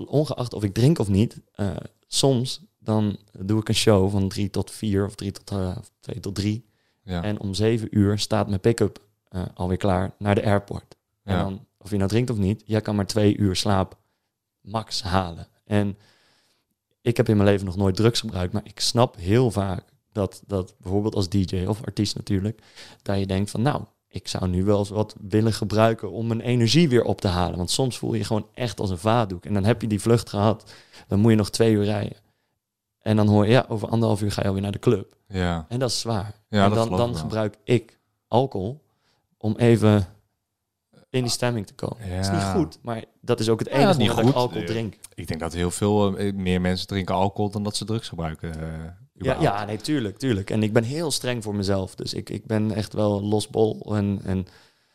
ongeacht 0.06 0.52
of 0.54 0.62
ik 0.64 0.74
drink 0.74 0.98
of 0.98 1.08
niet, 1.08 1.40
eh, 1.54 1.70
soms 2.06 2.60
dan 2.78 3.16
doe 3.38 3.60
ik 3.60 3.68
een 3.68 3.74
show 3.74 4.10
van 4.10 4.28
drie 4.28 4.50
tot 4.50 4.70
vier 4.70 5.06
of 5.06 5.14
drie 5.14 5.32
tot 5.32 5.50
eh, 5.50 5.76
twee 6.00 6.20
tot 6.20 6.34
drie. 6.34 6.68
Ja. 7.02 7.22
En 7.22 7.40
om 7.40 7.54
zeven 7.54 7.88
uur 7.98 8.18
staat 8.18 8.48
mijn 8.48 8.60
pick-up 8.60 8.98
alweer 9.54 9.76
klaar 9.76 10.12
naar 10.18 10.34
de 10.34 10.44
airport. 10.44 10.96
En 11.22 11.38
dan, 11.38 11.66
of 11.78 11.90
je 11.90 11.96
nou 11.96 12.08
drinkt 12.08 12.30
of 12.30 12.36
niet, 12.36 12.62
jij 12.64 12.80
kan 12.80 12.96
maar 12.96 13.06
twee 13.06 13.36
uur 13.36 13.56
slaap 13.56 13.98
max 14.60 15.02
halen. 15.02 15.48
En 15.64 15.98
ik 17.00 17.16
heb 17.16 17.28
in 17.28 17.36
mijn 17.36 17.48
leven 17.48 17.66
nog 17.66 17.76
nooit 17.76 17.96
drugs 17.96 18.20
gebruikt, 18.20 18.52
maar 18.52 18.64
ik 18.64 18.80
snap 18.80 19.16
heel 19.16 19.50
vaak 19.50 19.84
dat, 20.12 20.42
dat 20.46 20.74
bijvoorbeeld 20.78 21.14
als 21.14 21.28
DJ 21.28 21.64
of 21.66 21.84
artiest 21.84 22.16
natuurlijk, 22.16 22.62
dat 23.02 23.18
je 23.18 23.26
denkt 23.26 23.50
van 23.50 23.62
nou, 23.62 23.84
ik 24.08 24.28
zou 24.28 24.48
nu 24.48 24.64
wel 24.64 24.78
eens 24.78 24.88
wat 24.88 25.16
willen 25.20 25.52
gebruiken 25.52 26.10
om 26.10 26.26
mijn 26.26 26.40
energie 26.40 26.88
weer 26.88 27.04
op 27.04 27.20
te 27.20 27.28
halen. 27.28 27.56
Want 27.56 27.70
soms 27.70 27.98
voel 27.98 28.12
je 28.12 28.18
je 28.18 28.24
gewoon 28.24 28.48
echt 28.54 28.80
als 28.80 28.90
een 28.90 28.98
vaatdoek. 28.98 29.44
En 29.44 29.54
dan 29.54 29.64
heb 29.64 29.80
je 29.80 29.86
die 29.86 30.00
vlucht 30.00 30.28
gehad, 30.28 30.72
dan 31.08 31.18
moet 31.18 31.30
je 31.30 31.36
nog 31.36 31.50
twee 31.50 31.72
uur 31.72 31.84
rijden. 31.84 32.16
En 32.98 33.16
dan 33.16 33.28
hoor 33.28 33.44
je, 33.44 33.50
ja, 33.50 33.64
over 33.68 33.88
anderhalf 33.88 34.22
uur 34.22 34.32
ga 34.32 34.42
je 34.42 34.46
alweer 34.46 34.62
naar 34.62 34.72
de 34.72 34.78
club. 34.78 35.16
Ja. 35.28 35.66
En 35.68 35.78
dat 35.78 35.90
is 35.90 36.00
zwaar. 36.00 36.34
Ja, 36.48 36.64
en 36.64 36.74
dan, 36.74 36.90
dan 36.90 37.16
gebruik 37.16 37.56
ik 37.64 37.98
alcohol 38.28 38.80
om 39.36 39.56
even 39.56 40.06
in 41.10 41.22
die 41.22 41.30
stemming 41.32 41.66
te 41.66 41.74
komen. 41.74 42.08
Ja. 42.08 42.16
Dat 42.16 42.24
is 42.24 42.30
niet 42.30 42.42
goed, 42.42 42.78
maar 42.82 43.04
dat 43.20 43.40
is 43.40 43.48
ook 43.48 43.58
het 43.58 43.68
Ja, 43.68 43.74
enige 43.74 43.98
niet 43.98 44.08
moment 44.08 44.16
dat 44.16 44.26
ik 44.26 44.32
goed. 44.32 44.40
alcohol 44.42 44.62
Ja. 44.62 44.66
drink. 44.68 44.94
Ik 45.14 45.28
denk 45.28 45.40
dat 45.40 45.52
heel 45.52 45.70
veel 45.70 46.16
eh, 46.18 46.32
meer 46.34 46.60
mensen 46.60 46.86
drinken 46.86 47.14
alcohol 47.14 47.50
dan 47.50 47.62
dat 47.62 47.76
ze 47.76 47.84
drugs 47.84 48.08
gebruiken. 48.08 48.60
eh, 48.60 48.68
Ja, 49.12 49.40
ja, 49.40 49.64
nee, 49.64 49.76
tuurlijk, 49.76 50.18
tuurlijk. 50.18 50.50
En 50.50 50.62
ik 50.62 50.72
ben 50.72 50.82
heel 50.84 51.10
streng 51.10 51.42
voor 51.42 51.54
mezelf. 51.54 51.94
Dus 51.94 52.14
ik, 52.14 52.30
ik 52.30 52.46
ben 52.46 52.72
echt 52.72 52.92
wel 52.92 53.22
losbol 53.22 53.96
en, 53.96 54.20
en 54.24 54.46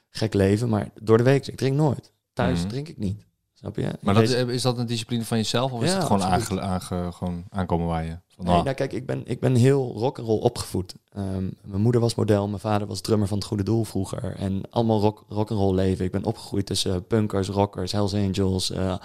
gek 0.09 0.33
leven. 0.33 0.69
Maar 0.69 0.89
door 1.01 1.17
de 1.17 1.23
week, 1.23 1.47
ik 1.47 1.55
drink 1.57 1.75
nooit. 1.75 2.11
Thuis 2.33 2.59
Mhm. 2.59 2.67
drink 2.67 2.87
ik 2.87 2.97
niet. 2.97 3.25
Snap 3.65 3.75
je? 3.85 3.91
Maar 4.01 4.13
dat, 4.13 4.23
is 4.29 4.61
dat 4.61 4.77
een 4.77 4.85
discipline 4.85 5.25
van 5.25 5.37
jezelf 5.37 5.71
of 5.71 5.83
is 5.83 5.93
het 5.93 6.03
gewoon, 6.03 6.23
aange, 6.23 6.61
aange- 6.61 7.11
gewoon 7.11 7.43
aankomen 7.49 7.87
waaien? 7.87 8.23
Van, 8.27 8.45
Nee, 8.45 8.55
ah, 8.55 8.63
nou 8.63 8.75
kijk, 8.75 8.93
ik 8.93 9.05
ben, 9.05 9.21
ik 9.25 9.39
ben 9.39 9.55
heel 9.55 9.93
rock'n'roll 9.97 10.39
opgevoed. 10.41 10.95
Ehm, 11.13 11.49
mijn 11.63 11.81
moeder 11.81 12.01
was 12.01 12.15
model, 12.15 12.47
mijn 12.47 12.59
vader 12.59 12.87
was 12.87 13.01
drummer 13.01 13.27
van 13.27 13.37
het 13.37 13.47
Goede 13.47 13.63
Doel 13.63 13.83
vroeger. 13.83 14.35
En 14.35 14.61
allemaal 14.69 14.99
rock, 14.99 15.23
rock'n'roll 15.29 15.75
leven. 15.75 16.05
Ik 16.05 16.11
ben 16.11 16.23
opgegroeid 16.23 16.65
tussen 16.65 17.05
punkers, 17.07 17.47
rockers, 17.47 17.91
Hells 17.91 18.13
Angels, 18.13 18.69
eh, 18.71 18.95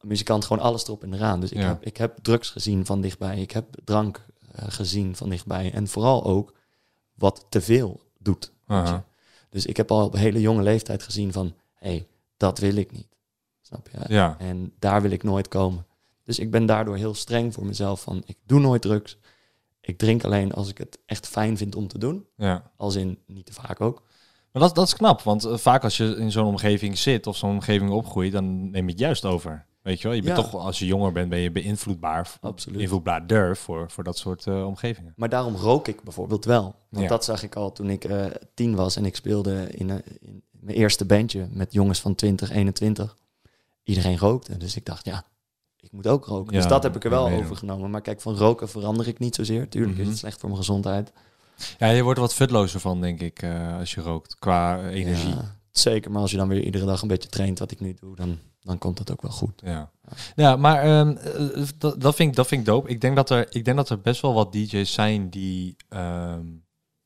muzikant, 0.00 0.44
gewoon 0.44 0.62
alles 0.62 0.84
erop 0.84 1.02
en 1.02 1.14
eraan. 1.14 1.40
Dus 1.40 1.50
ik, 1.52 1.58
Ja. 1.58 1.66
heb, 1.66 1.84
ik 1.84 1.96
heb 1.96 2.18
drugs 2.22 2.50
gezien 2.50 2.86
van 2.86 3.00
dichtbij. 3.00 3.40
Ik 3.40 3.50
heb 3.50 3.66
drank 3.84 4.26
eh, 4.52 4.64
gezien 4.68 5.16
van 5.16 5.28
dichtbij. 5.30 5.72
En 5.72 5.88
vooral 5.88 6.24
ook 6.24 6.54
wat 7.14 7.46
te 7.48 7.60
veel 7.60 8.00
doet. 8.18 8.52
Dus 9.50 9.66
ik 9.66 9.76
heb 9.76 9.90
al 9.90 10.04
op 10.04 10.12
een 10.14 10.20
hele 10.20 10.40
jonge 10.40 10.62
leeftijd 10.62 11.02
gezien 11.02 11.32
van... 11.32 11.54
hé, 11.74 11.88
hey, 11.88 12.06
dat 12.36 12.58
wil 12.58 12.76
ik 12.76 12.92
niet. 12.92 13.06
Snap 13.66 13.88
je? 13.92 13.98
Ja. 14.14 14.36
En 14.38 14.72
daar 14.78 15.02
wil 15.02 15.10
ik 15.10 15.22
nooit 15.22 15.48
komen. 15.48 15.86
Dus 16.22 16.38
ik 16.38 16.50
ben 16.50 16.66
daardoor 16.66 16.96
heel 16.96 17.14
streng 17.14 17.54
voor 17.54 17.66
mezelf 17.66 18.00
van... 18.02 18.22
ik 18.26 18.36
doe 18.46 18.60
nooit 18.60 18.82
drugs. 18.82 19.18
Ik 19.80 19.98
drink 19.98 20.24
alleen 20.24 20.52
als 20.52 20.68
ik 20.68 20.78
het 20.78 20.98
echt 21.06 21.26
fijn 21.28 21.56
vind 21.56 21.74
om 21.76 21.88
te 21.88 21.98
doen. 21.98 22.26
ja. 22.36 22.70
Als 22.76 22.94
in, 22.94 23.18
niet 23.26 23.46
te 23.46 23.52
vaak 23.52 23.80
ook. 23.80 24.02
Maar 24.52 24.62
dat, 24.62 24.74
dat 24.74 24.86
is 24.86 24.94
knap, 24.94 25.22
want 25.22 25.44
eh, 25.44 25.56
vaak 25.56 25.82
als 25.84 25.96
je 25.96 26.16
in 26.16 26.30
zo'n 26.32 26.46
omgeving 26.46 26.98
zit 26.98 27.26
of 27.26 27.36
zo'n 27.36 27.50
omgeving 27.50 27.90
opgroeit, 27.90 28.32
dan 28.32 28.70
neem 28.70 28.84
je 28.84 28.90
het 28.90 28.98
juist 29.00 29.24
over. 29.24 29.66
Weet 29.82 30.00
je 30.00 30.08
wel, 30.08 30.16
je 30.16 30.22
bent 30.22 30.36
Ja. 30.36 30.42
toch, 30.42 30.54
als 30.54 30.78
je 30.78 30.86
jonger 30.86 31.12
bent, 31.12 31.28
ben 31.28 31.38
je 31.38 31.50
beïnvloedbaar. 31.50 32.32
Absoluut. 32.40 32.80
Invloedbaarder 32.80 33.56
voor, 33.56 33.90
voor 33.90 34.04
dat 34.04 34.18
soort 34.18 34.46
eh, 34.46 34.66
omgevingen. 34.66 35.12
Maar 35.16 35.28
daarom 35.28 35.54
rook 35.56 35.88
ik 35.88 36.02
bijvoorbeeld 36.02 36.44
wel. 36.44 36.62
Want 36.90 37.02
Ja. 37.02 37.08
dat 37.08 37.24
zag 37.24 37.42
ik 37.42 37.56
al 37.56 37.72
toen 37.72 37.90
ik 37.90 38.04
eh, 38.04 38.24
tien 38.54 38.74
was 38.74 38.96
en 38.96 39.04
ik 39.04 39.16
speelde 39.16 39.68
in, 39.70 39.90
in 40.20 40.42
mijn 40.50 40.76
eerste 40.76 41.04
bandje 41.04 41.48
met 41.50 41.72
jongens 41.72 42.00
van 42.00 42.14
20, 42.14 42.50
21. 42.50 43.16
Iedereen 43.86 44.18
rookte. 44.18 44.56
Dus 44.56 44.76
ik 44.76 44.84
dacht, 44.84 45.04
ja, 45.04 45.24
ik 45.80 45.92
moet 45.92 46.06
ook 46.06 46.26
roken. 46.26 46.52
Ja, 46.54 46.58
dus 46.60 46.68
dat 46.68 46.82
heb 46.82 46.96
ik 46.96 47.04
er 47.04 47.10
wel 47.10 47.28
overgenomen. 47.30 47.90
Maar 47.90 48.00
kijk, 48.00 48.20
van 48.20 48.36
roken 48.36 48.68
verander 48.68 49.08
ik 49.08 49.18
niet 49.18 49.34
zozeer. 49.34 49.68
Tuurlijk 49.68 49.94
is 49.96 50.00
Mhm. 50.00 50.10
het 50.10 50.18
slecht 50.18 50.40
voor 50.40 50.48
mijn 50.48 50.60
gezondheid. 50.60 51.12
Ja, 51.78 51.88
je 51.88 52.02
wordt 52.02 52.18
er 52.18 52.24
wat 52.24 52.34
futlozer 52.34 52.80
van, 52.80 53.00
denk 53.00 53.20
ik, 53.20 53.42
eh, 53.42 53.78
als 53.78 53.94
je 53.94 54.00
rookt, 54.00 54.38
qua 54.38 54.88
energie. 54.88 55.28
Ja, 55.28 55.56
zeker, 55.70 56.10
maar 56.10 56.20
als 56.20 56.30
je 56.30 56.36
dan 56.36 56.48
weer 56.48 56.62
iedere 56.62 56.84
dag 56.84 57.02
een 57.02 57.08
beetje 57.08 57.28
traint 57.28 57.58
wat 57.58 57.70
ik 57.70 57.80
nu 57.80 57.94
doe, 58.00 58.16
dan, 58.16 58.38
dan 58.60 58.78
komt 58.78 58.98
het 58.98 59.12
ook 59.12 59.22
wel 59.22 59.30
goed. 59.30 59.60
Ja, 59.64 59.90
ja 60.36 60.56
maar 60.56 60.82
ehm, 60.82 61.16
eh, 61.16 61.64
dat, 61.78 62.00
dat, 62.00 62.14
vind 62.14 62.30
ik, 62.30 62.36
dat 62.36 62.46
vind 62.46 62.60
ik 62.60 62.66
dope. 62.66 62.88
Ik 62.88 63.00
denk 63.00 63.16
dat, 63.16 63.30
er, 63.30 63.46
ik 63.54 63.64
denk 63.64 63.76
dat 63.76 63.88
er 63.88 64.00
best 64.00 64.20
wel 64.22 64.34
wat 64.34 64.52
DJ's 64.52 64.92
zijn 64.92 65.30
die 65.30 65.76
ehm, 65.88 66.44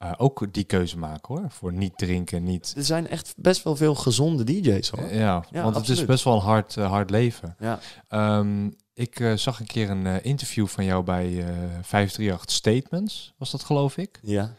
eh, 0.01 0.13
ook 0.17 0.47
die 0.53 0.65
keuze 0.65 0.99
maken 0.99 1.35
hoor. 1.35 1.45
Voor 1.51 1.73
niet 1.73 1.99
drinken, 1.99 2.43
niet. 2.45 2.73
Er 2.77 2.85
zijn 2.85 3.09
echt 3.09 3.35
best 3.37 3.63
wel 3.63 3.77
veel 3.77 3.95
gezonde 3.95 4.45
DJ's 4.45 4.89
hoor. 4.89 5.05
Eh, 5.09 5.17
ja, 5.19 5.45
want 5.53 5.75
het 5.77 5.89
is 5.89 6.05
best 6.05 6.25
wel 6.25 6.35
een 6.35 6.41
hard, 6.41 6.77
eh, 6.77 6.89
hard 6.91 7.11
leven. 7.11 7.57
Ja, 7.59 7.79
Ehm, 8.09 8.69
ik 8.95 9.31
zag 9.35 9.61
een 9.61 9.67
keer 9.67 9.91
een 9.91 10.23
interview 10.23 10.67
van 10.67 10.85
jou 10.85 11.05
bij 11.05 11.39
eh 11.39 11.47
538 11.83 12.51
Statements, 12.51 13.35
was 13.39 13.51
dat 13.51 13.63
geloof 13.63 13.97
ik? 13.97 14.21
Ja. 14.23 14.53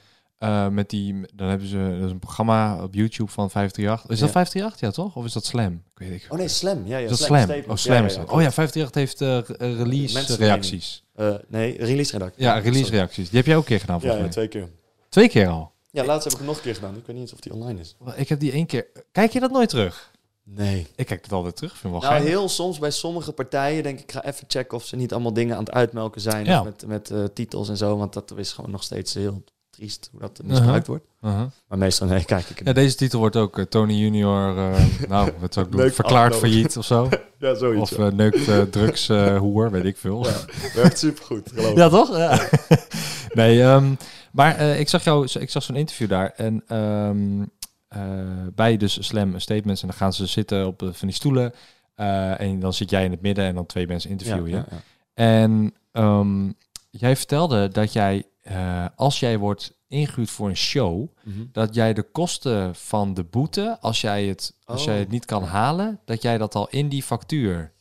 Met 0.72 0.90
die, 0.90 1.26
dan 1.36 1.48
hebben 1.48 1.68
ze, 1.68 1.96
dat 2.00 2.06
is 2.06 2.12
een 2.12 2.20
programma 2.20 2.84
op 2.84 2.94
YouTube 2.94 3.32
van 3.32 3.50
538. 3.52 4.10
Is 4.10 4.20
dat 4.20 4.28
Ja. 4.28 4.34
538, 4.34 4.80
ja 4.80 4.92
toch? 5.04 5.16
Of 5.16 5.26
is 5.26 5.34
dat 5.34 5.46
Slam? 5.46 5.74
Ik 5.74 6.00
weet 6.00 6.12
ik. 6.12 6.26
Oh 6.30 6.38
nee, 6.38 6.48
Slam. 6.48 6.82
Ja, 6.88 6.98
ja, 6.98 7.04
is 7.04 7.10
dat 7.10 7.20
Slam? 7.20 7.50
Oh, 7.68 7.76
Slam 7.76 7.98
Ja, 7.98 8.06
is 8.06 8.14
ja, 8.14 8.20
dat. 8.20 8.30
ja, 8.30 8.36
Oh 8.36 8.42
ja, 8.42 8.52
538 8.52 8.94
heeft 8.94 9.20
re- 9.20 9.74
release 9.76 10.36
reacties. 10.36 11.04
Nee, 11.48 11.78
release 11.78 12.12
redactie. 12.12 12.44
Ja, 12.44 12.54
release 12.58 12.92
reacties. 12.92 13.30
Die 13.30 13.38
heb 13.38 13.46
jij 13.48 13.56
ook 13.56 13.62
een 13.62 13.68
keer 13.68 13.80
gedaan 13.80 13.96
Ja, 13.96 14.02
volgens 14.02 14.36
ja, 14.36 14.40
mij. 14.42 14.48
twee 14.50 14.64
keer. 14.64 14.72
Twee 15.12 15.30
keer 15.30 15.48
al. 15.48 15.72
Ja, 15.91 16.06
laatst 16.06 16.24
heb 16.24 16.32
ik 16.34 16.38
hem 16.39 16.48
nog 16.48 16.56
een 16.58 16.62
keer 16.63 16.75
gedaan. 16.75 16.96
Ik 16.96 17.06
weet 17.06 17.15
niet 17.15 17.20
eens 17.20 17.34
of 17.34 17.39
die 17.39 17.53
online 17.53 17.80
is. 17.80 17.96
Ik 18.15 18.30
heb 18.30 18.39
die 18.39 18.51
één 18.51 18.65
keer... 18.65 18.88
Kijk 19.12 19.32
je 19.32 19.39
dat 19.39 19.51
nooit 19.51 19.70
terug? 19.70 20.12
Nee. 20.44 20.88
Ik 20.96 21.06
kijk 21.06 21.24
het 21.24 21.32
altijd 21.32 21.56
terug. 21.56 21.72
Vind 21.77 21.91
wel 21.94 22.01
Nou, 22.01 22.13
geinig. 22.13 22.30
heel 22.30 22.50
soms 22.50 22.80
bij 22.80 22.91
sommige 22.91 23.32
partijen 23.32 23.84
denk 23.84 23.98
ik, 24.00 24.03
ik 24.03 24.12
ga 24.12 24.24
even 24.25 24.46
checken 24.48 24.77
of 24.77 24.86
ze 24.86 24.96
niet 24.96 25.12
allemaal 25.13 25.34
dingen 25.34 25.56
aan 25.56 25.63
het 25.63 25.72
uitmelken 25.74 26.22
zijn. 26.22 26.46
Ja. 26.46 26.60
of 26.60 26.65
Met, 26.65 26.86
met 26.88 27.10
eh, 27.12 27.24
titels 27.34 27.70
en 27.70 27.77
zo, 27.77 27.98
want 27.98 28.13
dat 28.13 28.34
is 28.38 28.51
gewoon 28.51 28.72
nog 28.72 28.84
steeds 28.84 29.13
heel 29.13 29.44
triest 29.70 30.10
hoe 30.12 30.20
dat 30.22 30.41
misbruikt 30.44 30.88
wordt. 30.88 31.06
Uh-huh. 31.22 31.41
Maar 31.68 31.77
meestal, 31.77 32.08
nee, 32.08 32.25
kijk 32.25 32.50
ik 32.50 32.65
Ja, 32.65 32.74
deze 32.74 32.96
titel 32.96 33.20
wordt 33.20 33.36
ook 33.36 33.58
eh, 33.58 33.65
Tony 33.65 33.94
Junior, 33.94 34.58
eh, 34.58 34.84
nou, 35.10 35.32
wat 35.39 35.53
zou 35.53 35.65
ik 35.65 35.72
doen? 35.72 35.89
Verklaard 35.91 36.36
failliet 36.36 36.77
of 36.77 36.86
zo. 36.86 37.10
Ja, 37.39 37.56
zoiets. 37.56 37.91
Of 37.91 37.98
eh, 38.00 38.08
neukt 38.08 38.72
drugs 38.72 39.08
hoer, 39.38 39.72
weet 39.72 39.86
ik 39.86 39.98
veel. 39.98 40.25
Ja, 40.25 40.36
Werkt 40.74 41.00
supergoed, 41.00 41.51
geloof 41.53 41.77
ik. 41.77 41.89
toch? 41.89 42.18
Ja. 42.18 42.48
nee, 43.34 43.62
ehm, 43.63 43.94
maar 44.32 44.56
eh, 44.56 44.80
ik 44.80 44.90
zag 44.90 45.04
jou, 45.04 45.28
ik 45.40 45.50
zag 45.50 45.64
zo'n 45.64 45.76
interview 45.76 46.10
daar 46.10 46.30
en 46.36 46.64
ehm, 46.68 47.42
eh, 47.88 48.48
bij 48.56 48.78
dus 48.78 49.06
Slam 49.08 49.40
Statements 49.40 49.82
en 49.82 49.88
dan 49.88 49.98
gaan 49.98 50.14
ze 50.14 50.26
zitten 50.26 50.68
op 50.68 50.82
eh, 50.82 50.90
van 50.92 51.08
die 51.08 51.16
stoelen 51.18 51.54
en 52.38 52.60
dan 52.60 52.74
zit 52.74 52.90
jij 52.90 53.06
in 53.06 53.12
het 53.12 53.22
midden 53.22 53.46
en 53.46 53.56
dan 53.56 53.66
twee 53.66 53.88
mensen 53.88 54.10
interviewen 54.10 54.50
je. 54.50 54.56
ja, 54.56 54.66
ja. 54.72 54.82
En 55.14 55.74
ehm, 55.92 56.52
jij 56.90 57.16
vertelde 57.16 57.68
dat 57.68 57.94
jij, 57.94 58.24
als 58.96 59.20
jij 59.20 59.38
wordt 59.38 59.74
ingehuurd 59.88 60.30
voor 60.30 60.50
een 60.50 60.58
show, 60.58 61.08
Mhm. 61.24 61.40
dat 61.52 61.76
jij 61.76 61.94
de 61.94 62.02
kosten 62.04 62.76
van 62.76 63.14
de 63.14 63.24
boete, 63.24 63.78
als 63.82 64.02
jij 64.02 64.26
het, 64.26 64.54
als 64.64 64.80
Oh. 64.82 64.86
jij 64.88 65.00
het 65.00 65.10
niet 65.10 65.26
kan 65.26 65.44
halen, 65.44 66.00
dat 66.06 66.22
jij 66.22 66.38
dat 66.38 66.56
al 66.56 66.68
in 66.70 66.90
die 66.90 67.04
factuur 67.04 67.72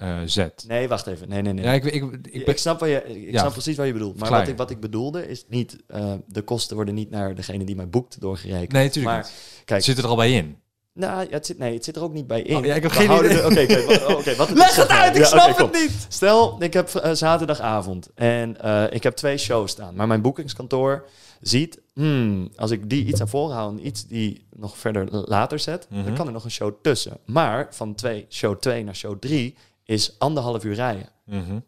eh, 0.00 0.18
zet. 0.24 0.64
Nee, 0.68 0.88
wacht 0.88 1.06
even. 1.06 1.28
Nee, 1.28 1.42
nee, 1.42 1.52
nee. 1.52 1.64
Ja, 1.64 1.72
ik, 1.72 1.84
ik, 1.84 2.04
ik, 2.48 2.58
snap, 2.58 2.80
wat 2.80 2.88
je, 2.88 3.04
ik 3.24 3.32
Ja. 3.32 3.38
snap 3.40 3.52
precies 3.52 3.76
wat 3.76 3.86
je 3.86 3.92
bedoelt. 3.92 4.18
Maar 4.18 4.30
wat 4.30 4.48
ik, 4.48 4.56
wat 4.56 4.70
ik 4.70 4.80
bedoelde 4.80 5.28
is 5.28 5.44
niet... 5.48 5.76
eh, 5.86 6.12
de 6.26 6.42
kosten 6.42 6.76
worden 6.76 6.94
niet 6.94 7.10
naar 7.10 7.34
degene 7.34 7.64
die 7.64 7.76
mij 7.76 7.88
boekt 7.88 8.20
doorgerekend. 8.20 8.72
nee, 8.72 8.84
natuurlijk 8.86 9.14
maar, 9.14 9.22
niet. 9.24 9.62
Kijk, 9.64 9.82
zit 9.84 9.98
er 9.98 10.06
al 10.06 10.16
bij 10.16 10.32
in. 10.32 10.56
nou, 10.92 11.22
ja, 11.22 11.30
het 11.30 11.46
zit, 11.46 11.58
nee, 11.58 11.74
het 11.74 11.84
zit 11.84 11.96
er 11.96 12.02
ook 12.02 12.12
niet 12.12 12.26
bij 12.26 12.42
in. 12.42 12.56
Oh, 12.56 12.64
ja, 12.64 12.74
ik 12.74 12.82
heb 12.82 12.90
We 12.92 12.96
geen 12.96 13.18
idee. 13.24 13.44
Oké, 13.46 14.04
oh, 14.12 14.18
oké, 14.18 14.34
wat 14.36 14.50
Leg 14.64 14.76
het 14.76 14.88
uit, 14.88 15.14
ik 15.16 15.20
Ja, 15.22 15.26
snap 15.28 15.56
het 15.58 15.72
niet. 15.72 16.06
Stel, 16.08 16.62
ik 16.62 16.72
heb 16.72 16.94
eh, 16.94 17.12
zaterdagavond 17.12 18.08
en 18.14 18.56
ik 18.92 19.02
heb 19.02 19.16
twee 19.16 19.38
shows 19.38 19.70
staan. 19.70 19.94
Maar 19.94 20.06
mijn 20.06 20.22
boekingskantoor 20.22 21.06
ziet, 21.40 21.80
hmm, 21.94 22.48
als 22.56 22.70
ik 22.70 22.90
die 22.90 23.04
iets 23.04 23.18
naar 23.18 23.28
voren 23.28 23.54
haal 23.56 23.68
en 23.70 23.86
iets 23.86 24.06
die 24.06 24.46
nog 24.56 24.78
verder 24.78 25.08
later 25.10 25.58
zet, 25.58 25.86
Mhm. 25.90 26.04
dan 26.04 26.14
kan 26.14 26.26
er 26.26 26.32
nog 26.32 26.44
een 26.44 26.50
show 26.50 26.72
tussen. 26.82 27.16
Maar 27.24 27.68
van 27.70 27.94
twee, 27.94 28.26
show 28.28 28.58
2 28.58 28.84
naar 28.84 28.96
show 28.96 29.18
3 29.18 29.56
is 29.90 30.18
anderhalf 30.18 30.64
uur 30.64 30.74
rijden. 30.74 31.08
Mhm. 31.24 31.58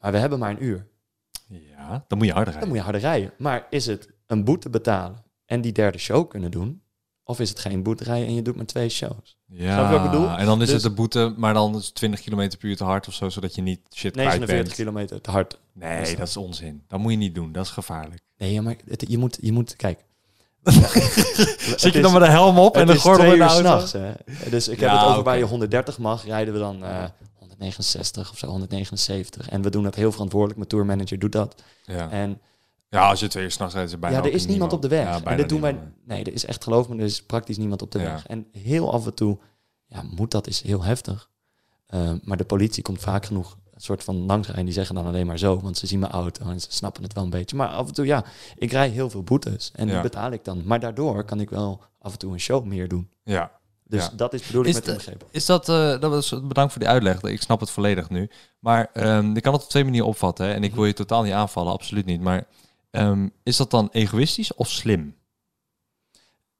Maar 0.00 0.12
we 0.12 0.18
hebben 0.18 0.38
maar 0.38 0.50
een 0.50 0.64
uur. 0.64 0.86
Ja, 1.48 2.04
dan 2.08 2.18
moet 2.18 2.26
je 2.26 2.32
harder 2.32 2.52
Dan 2.52 2.62
rijden. 2.62 2.68
moet 2.68 2.76
je 2.76 2.82
harder 2.82 3.00
rijden. 3.00 3.32
Maar 3.38 3.66
is 3.70 3.86
het 3.86 4.08
een 4.26 4.44
boete 4.44 4.70
betalen 4.70 5.22
en 5.46 5.60
die 5.60 5.72
derde 5.72 5.98
show 5.98 6.28
kunnen 6.28 6.50
doen? 6.50 6.82
Of 7.24 7.40
is 7.40 7.48
het 7.48 7.58
geen 7.58 7.82
boete 7.82 8.04
rijden 8.04 8.28
en 8.28 8.34
je 8.34 8.42
doet 8.42 8.56
maar 8.56 8.64
twee 8.66 8.88
shows? 8.88 9.36
Ja, 9.46 9.90
wat 9.90 10.04
ik 10.04 10.10
bedoel? 10.10 10.28
en 10.28 10.46
dan 10.46 10.60
is 10.62 10.64
Dus- 10.66 10.74
het 10.74 10.82
de 10.82 10.90
boete, 10.90 11.34
maar 11.36 11.54
dan 11.54 11.76
is 11.76 11.84
het 11.86 11.94
20 11.94 12.20
km 12.20 12.34
per 12.58 12.68
uur 12.68 12.76
te 12.76 12.84
hard 12.84 13.08
of 13.08 13.14
zo, 13.14 13.28
zodat 13.28 13.54
je 13.54 13.62
niet 13.62 13.80
shit 13.94 14.12
kwijt 14.12 14.28
49 14.28 14.64
bent. 14.64 14.74
kilometer 14.74 15.20
te 15.20 15.30
hard. 15.30 15.58
Nee, 15.72 16.16
dat 16.16 16.28
is 16.28 16.36
onzin. 16.36 16.82
Dat 16.88 16.98
moet 17.00 17.10
je 17.10 17.18
niet 17.18 17.34
doen. 17.34 17.52
Dat 17.52 17.64
is 17.64 17.70
gevaarlijk. 17.70 18.20
Nee, 18.36 18.60
maar 18.60 18.76
het, 18.88 19.04
je, 19.08 19.18
moet, 19.18 19.38
je 19.40 19.52
moet, 19.52 19.76
kijk. 19.76 20.04
Zit 21.76 21.92
je 21.92 22.00
dan 22.00 22.12
met 22.12 22.22
een 22.22 22.30
helm 22.30 22.58
op 22.58 22.76
en 22.76 22.88
is 22.88 23.00
gordel 23.00 23.24
in 23.24 23.30
de 23.30 23.36
uur 23.36 23.42
auto? 23.42 23.60
s'nachts, 23.60 23.92
hè. 23.92 24.12
Dus 24.50 24.68
ik 24.68 24.80
heb 24.80 24.88
Ja, 24.90 24.98
het 25.00 25.08
over 25.10 25.22
waar 25.22 25.38
je 25.38 25.44
130 25.44 25.98
mag, 25.98 26.24
rijden 26.24 26.54
we 26.54 26.60
dan 26.60 26.84
eh, 26.84 27.04
169 27.62 28.30
of 28.30 28.38
zo, 28.38 28.46
179. 28.46 29.48
En 29.48 29.62
we 29.62 29.70
doen 29.70 29.82
dat 29.82 29.94
heel 29.94 30.12
verantwoordelijk. 30.12 30.56
Mijn 30.58 30.68
tourmanager 30.68 31.18
doet 31.18 31.32
dat. 31.32 31.62
Ja. 31.84 32.10
En 32.10 32.40
ja, 32.88 33.08
als 33.08 33.20
je 33.20 33.28
twee 33.28 33.44
uur 33.44 33.50
s'nachts 33.50 33.74
rijdt, 33.74 33.88
is 33.88 33.94
er 33.94 34.00
bijna 34.00 34.16
ja, 34.16 34.24
er 34.24 34.32
is 34.32 34.46
niemand 34.46 34.72
op 34.72 34.82
de 34.82 34.88
weg. 34.88 35.04
Ja, 35.04 35.22
en 35.24 35.36
dit 35.36 35.48
doen 35.48 35.60
wij. 35.60 35.78
Nee, 36.04 36.24
er 36.24 36.32
is 36.32 36.44
echt, 36.44 36.64
geloof 36.64 36.88
me, 36.88 36.96
er 36.96 37.04
is 37.04 37.22
praktisch 37.22 37.56
niemand 37.58 37.82
op 37.82 37.90
de 37.90 37.98
Ja. 37.98 38.04
weg. 38.04 38.26
En 38.26 38.46
heel 38.52 38.92
af 38.92 39.06
en 39.06 39.14
toe, 39.14 39.38
ja, 39.86 40.02
moet 40.02 40.30
dat 40.30 40.46
is 40.46 40.60
heel 40.62 40.82
heftig. 40.82 41.30
Eh, 41.86 42.12
maar 42.22 42.36
de 42.36 42.44
politie 42.44 42.82
komt 42.82 43.00
vaak 43.00 43.26
genoeg 43.26 43.56
een 43.74 43.80
soort 43.80 44.04
van 44.04 44.16
langsrijden. 44.16 44.64
Die 44.64 44.74
zeggen 44.74 44.94
dan 44.94 45.06
alleen 45.06 45.26
maar 45.26 45.38
zo, 45.38 45.60
want 45.60 45.78
ze 45.78 45.86
zien 45.86 45.98
mijn 45.98 46.12
auto 46.12 46.46
en 46.50 46.60
ze 46.60 46.66
snappen 46.70 47.02
het 47.02 47.12
wel 47.12 47.24
een 47.24 47.30
beetje. 47.30 47.56
Maar 47.56 47.68
af 47.68 47.88
en 47.88 47.94
toe, 47.94 48.06
ja, 48.06 48.24
ik 48.56 48.72
rij 48.72 48.88
heel 48.88 49.10
veel 49.10 49.22
boetes 49.22 49.70
en 49.74 49.86
Ja. 49.86 49.92
die 49.92 50.02
betaal 50.02 50.30
ik 50.32 50.44
dan. 50.44 50.62
Maar 50.64 50.80
daardoor 50.80 51.24
kan 51.24 51.40
ik 51.40 51.50
wel 51.50 51.82
af 51.98 52.12
en 52.12 52.18
toe 52.18 52.32
een 52.32 52.40
show 52.40 52.64
meer 52.64 52.88
doen. 52.88 53.10
Ja. 53.24 53.50
Dus 53.92 54.04
Ja. 54.04 54.10
dat 54.16 54.32
is 54.34 54.46
bedoel 54.46 54.62
ik 54.62 54.68
Is 54.68 54.74
met 54.74 54.84
het- 54.86 54.92
inbegrepen. 54.94 55.26
Is 55.30 55.46
dat, 55.46 55.68
eh, 55.68 56.00
dat 56.00 56.10
was, 56.10 56.28
bedankt 56.42 56.72
voor 56.72 56.80
die 56.80 56.90
uitleg. 56.90 57.22
Ik 57.22 57.42
snap 57.42 57.60
het 57.60 57.70
volledig 57.70 58.10
nu. 58.10 58.30
Maar 58.58 58.90
ehm 58.92 59.36
ik 59.36 59.42
kan 59.42 59.52
het 59.52 59.62
op 59.62 59.68
twee 59.68 59.84
manieren 59.84 60.06
opvatten. 60.08 60.46
Hè? 60.46 60.52
En 60.52 60.64
ik 60.64 60.74
wil 60.74 60.84
je 60.84 60.92
totaal 60.92 61.22
niet 61.22 61.32
aanvallen, 61.32 61.72
absoluut 61.72 62.06
niet. 62.06 62.20
Maar 62.20 62.46
ehm, 62.90 63.28
is 63.42 63.56
dat 63.56 63.70
dan 63.70 63.88
egoïstisch 63.92 64.54
of 64.54 64.68
slim? 64.68 65.14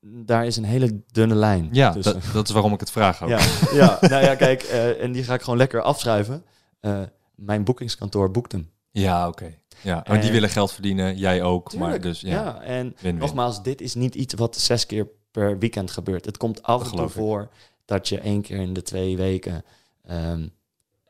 Daar 0.01 0.47
is 0.47 0.57
een 0.57 0.65
hele 0.65 1.03
dunne 1.13 1.35
lijn 1.35 1.69
Ja, 1.73 1.93
tussen. 1.93 2.13
dat, 2.15 2.23
dat 2.33 2.47
is 2.49 2.53
waarom 2.55 2.73
ik 2.73 2.81
het 2.81 2.91
vraag 2.91 3.23
ook. 3.23 3.29
Ja, 3.29 3.41
ja, 3.73 3.99
nou 4.01 4.23
ja, 4.25 4.35
kijk, 4.35 4.63
eh, 4.63 5.03
en 5.03 5.13
die 5.13 5.25
ga 5.25 5.35
ik 5.35 5.43
gewoon 5.43 5.59
lekker 5.59 5.83
afschrijven. 5.83 6.45
Eh, 6.81 7.01
mijn 7.35 7.65
boekingskantoor 7.65 8.31
boekt 8.31 8.53
hem. 8.53 8.71
Ja, 8.91 9.29
oké. 9.29 9.55
Ja, 9.83 10.01
die 10.01 10.15
En- 10.15 10.33
willen 10.33 10.49
geld 10.49 10.73
verdienen, 10.73 11.17
jij 11.17 11.43
ook. 11.43 11.75
Maar 11.75 12.01
dus 12.01 12.21
ja, 12.21 12.31
ja. 12.31 12.61
en 12.63 12.95
nogmaals, 13.15 13.63
dit 13.63 13.81
is 13.81 13.95
niet 13.95 14.15
iets 14.15 14.35
wat 14.35 14.57
zes 14.57 14.87
keer 14.87 15.07
per 15.33 15.59
weekend 15.59 15.91
gebeurt. 15.91 16.25
Het 16.25 16.37
komt 16.37 16.63
af 16.63 16.91
en 16.91 16.97
toe 16.97 17.09
voor 17.09 17.49
dat 17.85 18.09
je 18.09 18.19
één 18.19 18.43
keer 18.43 18.57
in 18.57 18.73
de 18.73 18.83
twee 18.83 19.17
weken 19.17 19.65
ehm, 20.03 20.49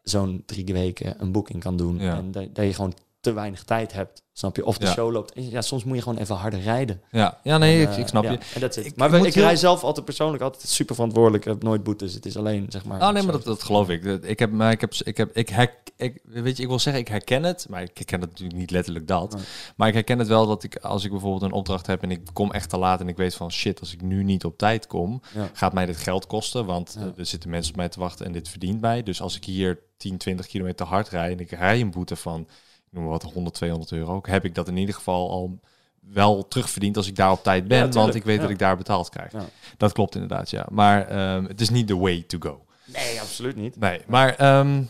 zo'n 0.02 0.42
drie 0.46 0.64
weken 0.64 1.20
een 1.20 1.32
boeking 1.32 1.62
kan 1.62 1.76
doen. 1.76 1.98
Ja. 1.98 2.16
En 2.16 2.30
dat, 2.30 2.54
dat 2.54 2.64
je 2.64 2.74
gewoon 2.74 2.94
te 3.22 3.32
weinig 3.32 3.62
tijd 3.62 3.92
hebt, 3.92 4.22
snap 4.32 4.56
je? 4.56 4.64
Of 4.66 4.78
de 4.78 4.86
Ja. 4.86 4.92
show 4.92 5.12
loopt. 5.12 5.32
Ja, 5.34 5.62
soms 5.62 5.84
moet 5.84 5.96
je 5.96 6.02
gewoon 6.02 6.18
even 6.18 6.36
harder 6.36 6.60
rijden. 6.60 7.02
Ja, 7.10 7.38
ja 7.42 7.58
nee, 7.58 7.76
En, 7.76 7.82
ik, 7.82 7.88
eh, 7.88 7.98
ik 7.98 8.06
snap 8.08 8.24
ja, 8.24 8.30
je. 8.30 8.38
En 8.54 8.60
dat. 8.60 8.76
Maar 8.96 9.14
ik 9.14 9.24
ik 9.24 9.34
heel- 9.34 9.42
rij 9.44 9.56
zelf 9.56 9.82
altijd 9.84 10.04
persoonlijk 10.04 10.42
altijd 10.42 10.68
super 10.68 10.94
verantwoordelijk. 10.94 11.44
Ik 11.44 11.52
heb 11.52 11.62
nooit 11.62 11.82
boetes. 11.82 12.14
Het 12.14 12.26
is 12.26 12.36
alleen, 12.36 12.66
zeg 12.68 12.84
maar... 12.84 13.00
Oh 13.02 13.10
nee, 13.10 13.22
maar 13.22 13.32
dat, 13.32 13.44
dat 13.44 13.62
geloof 13.62 13.88
ik. 13.88 14.04
Ik 14.04 14.38
heb, 14.38 14.50
maar 14.50 14.72
ik 14.72 14.80
heb, 14.80 14.94
ik 14.94 15.16
heb, 15.16 15.36
ik 15.36 15.48
herk, 15.48 15.74
ik, 15.96 16.18
weet 16.24 16.56
je, 16.56 16.62
ik 16.62 16.68
wil 16.68 16.78
zeggen, 16.78 17.02
ik 17.02 17.08
herken 17.08 17.42
het, 17.42 17.66
maar 17.68 17.82
ik 17.82 17.90
herken 17.98 18.20
het 18.20 18.30
natuurlijk 18.30 18.58
niet 18.58 18.70
letterlijk 18.70 19.06
dat. 19.08 19.34
Nee. 19.34 19.44
Maar 19.76 19.88
ik 19.88 19.94
herken 19.94 20.18
het 20.18 20.28
wel 20.28 20.46
dat 20.46 20.62
ik, 20.62 20.76
als 20.76 21.04
ik 21.04 21.10
bijvoorbeeld 21.10 21.42
een 21.42 21.52
opdracht 21.52 21.86
heb 21.86 22.02
en 22.02 22.10
ik 22.10 22.20
kom 22.32 22.50
echt 22.52 22.70
te 22.70 22.78
laat 22.78 23.00
en 23.00 23.08
ik 23.08 23.16
weet 23.16 23.34
van 23.34 23.52
shit, 23.52 23.80
als 23.80 23.92
ik 23.92 24.02
nu 24.02 24.22
niet 24.24 24.44
op 24.44 24.58
tijd 24.58 24.86
kom, 24.86 25.22
Ja. 25.34 25.50
gaat 25.52 25.72
mij 25.72 25.86
dit 25.86 25.96
geld 25.96 26.26
kosten, 26.26 26.64
want 26.66 26.96
eh, 26.98 27.04
er 27.18 27.26
zitten 27.26 27.50
mensen 27.50 27.70
op 27.72 27.76
mij 27.78 27.88
te 27.88 28.00
wachten 28.00 28.26
en 28.26 28.32
dit 28.32 28.48
verdient 28.48 28.80
mij. 28.80 29.02
Dus 29.02 29.20
als 29.20 29.36
ik 29.36 29.44
hier 29.44 29.78
10, 29.96 30.16
20 30.18 30.46
kilometer 30.46 30.86
te 30.86 30.92
hard 30.92 31.08
rijd 31.08 31.32
en 31.32 31.40
ik 31.40 31.50
rij 31.50 31.80
een 31.80 31.90
boete 31.90 32.16
van, 32.16 32.48
noem 32.92 33.06
wat, 33.06 33.22
100, 33.22 33.54
200 33.54 33.92
euro, 33.92 34.18
heb 34.22 34.44
ik 34.44 34.54
dat 34.54 34.68
in 34.68 34.76
ieder 34.76 34.94
geval 34.94 35.30
al 35.30 35.58
wel 36.00 36.48
terugverdiend 36.48 36.96
als 36.96 37.06
ik 37.08 37.16
daar 37.16 37.30
op 37.32 37.42
tijd 37.42 37.68
ben, 37.68 37.78
Ja, 37.86 37.88
want 37.88 38.14
ik 38.14 38.24
weet 38.24 38.36
Ja. 38.36 38.42
dat 38.42 38.50
ik 38.50 38.58
daar 38.58 38.76
betaald 38.76 39.08
krijg. 39.08 39.32
Ja. 39.32 39.44
Dat 39.76 39.92
klopt 39.92 40.14
inderdaad, 40.14 40.50
ja. 40.50 40.66
Maar 40.70 41.08
ehm, 41.08 41.44
het 41.44 41.60
is 41.60 41.70
niet 41.70 41.86
the 41.86 41.98
way 41.98 42.24
to 42.26 42.38
go. 42.40 42.64
Nee, 42.84 43.20
absoluut 43.20 43.56
niet. 43.56 43.78
Nee, 43.78 44.00
maar 44.06 44.34
ehm, 44.34 44.82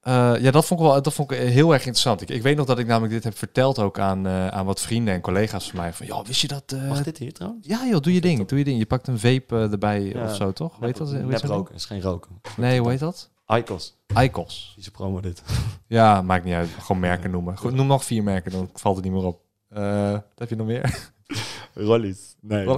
eh, 0.00 0.32
ja, 0.40 0.50
dat 0.50 0.64
vond 0.66 0.80
ik 0.80 0.86
wel 0.86 1.02
dat 1.02 1.12
vond 1.14 1.30
ik 1.30 1.38
heel 1.38 1.72
erg 1.72 1.80
interessant. 1.80 2.20
Ik, 2.20 2.28
ik 2.30 2.42
weet 2.42 2.56
nog 2.56 2.66
dat 2.66 2.78
ik 2.78 2.86
namelijk 2.86 3.12
dit 3.12 3.24
heb 3.24 3.36
verteld 3.38 3.78
ook 3.78 3.98
aan, 3.98 4.26
eh, 4.26 4.48
aan 4.48 4.66
wat 4.66 4.80
vrienden 4.80 5.14
en 5.14 5.20
collega's 5.20 5.70
van 5.70 5.80
mij. 5.80 5.92
Van, 5.92 6.06
ja, 6.06 6.22
wist 6.22 6.40
je 6.40 6.48
dat? 6.48 6.72
eh, 6.72 6.88
Mag 6.88 7.02
dit 7.02 7.18
hier 7.18 7.32
trouwens? 7.32 7.66
ja, 7.66 7.86
joh, 7.86 8.00
doe 8.00 8.12
je 8.14 8.20
ding, 8.20 8.46
doe 8.48 8.58
je 8.58 8.64
ding. 8.64 8.78
Je 8.78 8.86
pakt 8.86 9.06
een 9.08 9.18
vape 9.18 9.56
erbij 9.72 10.22
of 10.24 10.34
zo, 10.34 10.52
toch? 10.52 10.76
Weet 10.78 10.98
Nep 10.98 11.30
dat? 11.40 11.44
roken, 11.50 11.74
is 11.74 11.84
geen 11.84 12.00
roken. 12.00 12.40
Nee, 12.56 12.80
hoe 12.80 12.90
heet 12.90 12.98
dat? 13.00 13.30
Icos. 13.46 13.96
Icos. 14.20 14.72
Die 14.74 14.84
ze 14.84 14.90
promo 14.90 15.20
dit. 15.20 15.42
Ja, 15.86 16.22
maakt 16.22 16.44
niet 16.44 16.54
uit. 16.54 16.68
Gewoon 16.80 17.00
merken 17.00 17.30
noemen. 17.30 17.58
Goed, 17.58 17.74
noem 17.74 17.86
nog 17.86 18.04
vier 18.04 18.22
merken, 18.22 18.50
dan 18.52 18.70
valt 18.74 18.96
het 18.96 19.04
niet 19.04 19.14
meer 19.14 19.24
op. 19.24 19.40
Eh, 19.68 20.10
wat 20.12 20.24
heb 20.34 20.48
je 20.48 20.56
nog 20.56 20.66
meer? 20.66 21.10
Rollies. 21.74 22.34
Nee. 22.40 22.66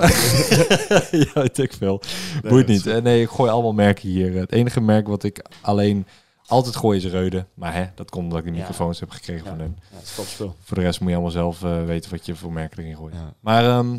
ja, 1.10 1.32
weet 1.34 1.58
ik 1.58 1.72
veel. 1.72 2.00
Boeit 2.42 2.66
niet. 2.66 2.86
Eh, 2.86 3.02
Nee, 3.02 3.22
ik 3.22 3.28
gooi 3.28 3.50
allemaal 3.50 3.72
merken 3.72 4.08
hier. 4.08 4.34
Het 4.34 4.52
enige 4.52 4.80
merk 4.80 5.06
wat 5.06 5.22
ik 5.22 5.44
alleen 5.60 6.06
altijd 6.46 6.76
gooi 6.76 6.98
is 6.98 7.04
Reude. 7.04 7.46
Maar 7.54 7.74
hè, 7.74 7.86
dat 7.94 8.10
komt 8.10 8.24
omdat 8.24 8.38
ik 8.38 8.44
de 8.44 8.50
Ja. 8.50 8.56
microfoons 8.58 9.00
heb 9.00 9.10
gekregen 9.10 9.44
Ja. 9.44 9.50
van 9.50 9.58
hun. 9.60 9.78
Ja, 9.92 9.98
stopspul. 10.02 10.56
Voor 10.62 10.76
de 10.76 10.82
rest 10.82 10.98
moet 11.00 11.08
je 11.08 11.14
allemaal 11.14 11.32
zelf 11.32 11.62
eh, 11.62 11.84
weten 11.84 12.10
wat 12.10 12.26
je 12.26 12.34
voor 12.36 12.52
merken 12.52 12.78
erin 12.82 12.96
gooit. 12.96 13.14
Ja. 13.14 13.34
Maar 13.40 13.64
ehm, 13.64 13.98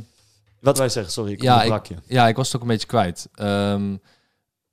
Wat 0.62 0.78
wij 0.78 0.90
zeggen, 0.90 1.12
sorry, 1.14 1.32
ik 1.32 1.42
Ja, 1.42 1.64
je. 1.64 1.96
ja, 2.08 2.28
ik 2.28 2.36
was 2.36 2.48
het 2.48 2.56
ook 2.56 2.62
een 2.62 2.68
beetje 2.68 2.88
kwijt. 2.88 3.30
Ehm, 3.36 3.96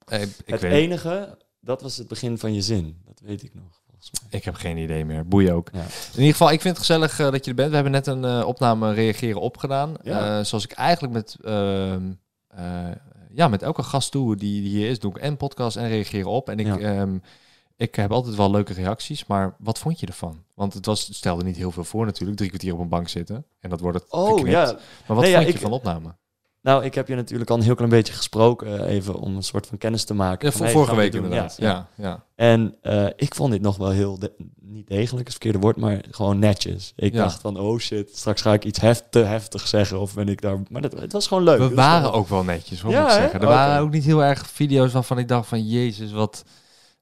eh, 0.06 0.22
ik, 0.22 0.28
het 0.44 0.60
weet, 0.60 0.72
enige, 0.72 1.38
dat 1.64 1.82
was 1.82 1.96
het 1.96 2.08
begin 2.08 2.38
van 2.38 2.54
je 2.54 2.60
zin. 2.62 2.96
Dat 3.04 3.20
weet 3.24 3.42
ik 3.42 3.54
nog, 3.54 3.64
volgens 3.86 4.10
mij. 4.10 4.38
ik 4.38 4.44
heb 4.44 4.54
geen 4.54 4.76
idee 4.76 5.04
meer. 5.04 5.28
Boeien 5.28 5.54
ook. 5.54 5.68
Ja. 5.72 5.80
In 6.12 6.16
ieder 6.18 6.30
geval, 6.32 6.50
ik 6.52 6.60
vind 6.60 6.76
het 6.76 6.86
gezellig 6.86 7.18
eh, 7.20 7.30
dat 7.30 7.44
je 7.44 7.50
er 7.50 7.56
bent. 7.56 7.68
We 7.68 7.74
hebben 7.74 7.92
net 7.92 8.06
een 8.06 8.24
eh, 8.24 8.46
opname 8.46 8.92
reageren 8.92 9.40
opgedaan. 9.40 9.94
Ja. 10.02 10.38
Eh, 10.38 10.44
zoals 10.44 10.64
ik 10.64 10.72
eigenlijk 10.72 11.12
met, 11.12 11.36
ehm, 11.44 12.12
eh, 12.48 12.88
ja, 13.34 13.48
met 13.48 13.62
elke 13.62 13.82
gast 13.82 14.10
toe 14.10 14.36
die, 14.36 14.62
die 14.62 14.70
hier 14.70 14.88
is, 14.90 14.98
doe 14.98 15.10
ik 15.10 15.16
en 15.22 15.36
podcast 15.36 15.76
en 15.76 15.88
reageren 15.88 16.30
op. 16.30 16.48
En 16.48 16.58
ik, 16.58 16.66
Ja. 16.66 16.78
ehm, 16.78 17.18
Ik 17.76 17.94
heb 17.94 18.12
altijd 18.12 18.34
wel 18.36 18.50
leuke 18.50 18.72
reacties, 18.72 19.26
maar 19.26 19.56
wat 19.58 19.78
vond 19.78 20.00
je 20.00 20.06
ervan? 20.06 20.44
Want 20.54 20.74
het 20.74 20.86
was, 20.86 21.06
het 21.06 21.16
stelde 21.16 21.44
niet 21.44 21.56
heel 21.56 21.70
veel 21.70 21.84
voor 21.84 22.04
natuurlijk. 22.06 22.36
Drie 22.36 22.48
kwartier 22.48 22.72
op 22.72 22.78
een 22.78 22.88
bank 22.88 23.08
zitten 23.08 23.46
en 23.60 23.70
dat 23.70 23.80
wordt 23.80 23.98
het 24.00 24.10
Oh 24.12 24.28
geknipt. 24.28 24.50
ja, 24.50 24.64
Maar 25.06 25.16
wat 25.16 25.20
Nee, 25.24 25.34
vond 25.34 25.46
je 25.46 25.52
ik- 25.52 25.58
van 25.60 25.72
opname? 25.72 26.14
Nou 26.64 26.84
ik 26.84 26.94
heb 26.94 27.08
je 27.08 27.14
natuurlijk 27.14 27.50
al 27.50 27.56
een 27.56 27.62
heel 27.62 27.74
klein 27.74 27.90
beetje 27.90 28.12
gesproken, 28.12 28.78
eh, 28.86 28.94
even 28.94 29.14
om 29.14 29.36
een 29.36 29.42
soort 29.42 29.66
van 29.66 29.78
kennis 29.78 30.04
te 30.04 30.14
maken. 30.14 30.46
Ja, 30.46 30.50
van, 30.50 30.56
voor 30.56 30.66
hey, 30.66 30.74
vorige 30.74 30.96
week 30.96 31.12
doen? 31.12 31.24
inderdaad. 31.24 31.56
Ja, 31.58 31.68
Ja, 31.68 31.88
ja. 31.96 32.04
ja. 32.08 32.24
En 32.36 32.74
eh, 32.82 33.06
ik 33.16 33.34
vond 33.34 33.52
dit 33.52 33.60
nog 33.62 33.76
wel 33.76 33.90
heel, 33.90 34.18
de- 34.18 34.32
niet 34.60 34.86
degelijk, 34.88 35.26
is 35.28 35.34
het 35.34 35.42
verkeerde 35.42 35.58
woord, 35.58 35.76
maar 35.76 36.00
gewoon 36.10 36.38
netjes. 36.38 36.92
Ik 36.96 37.14
dacht 37.14 37.40
van, 37.40 37.58
oh 37.58 37.78
shit, 37.78 38.10
straks 38.16 38.42
ga 38.42 38.52
ik 38.52 38.64
iets 38.64 38.80
heft, 38.80 39.04
te 39.10 39.18
heftig 39.18 39.66
zeggen 39.68 40.00
of 40.00 40.14
ben 40.14 40.28
ik 40.28 40.40
daar... 40.40 40.58
Maar 40.68 40.82
dat, 40.82 40.92
het 40.92 41.12
was 41.12 41.26
gewoon 41.26 41.42
leuk. 41.42 41.58
We 41.58 41.74
waren 41.74 42.04
gewoon- 42.04 42.18
ook 42.20 42.28
wel 42.28 42.44
netjes, 42.44 42.80
hoor, 42.80 42.90
Ja, 42.92 43.00
moet 43.02 43.10
ik 43.10 43.16
zeggen. 43.16 43.40
Er 43.40 43.46
waren 43.46 43.82
ook 43.82 43.90
niet 43.90 44.04
heel 44.04 44.24
erg 44.24 44.46
video's 44.46 44.92
waarvan 44.92 45.18
ik 45.18 45.28
dacht 45.28 45.48
van, 45.48 45.66
jezus, 45.68 46.12
wat... 46.12 46.44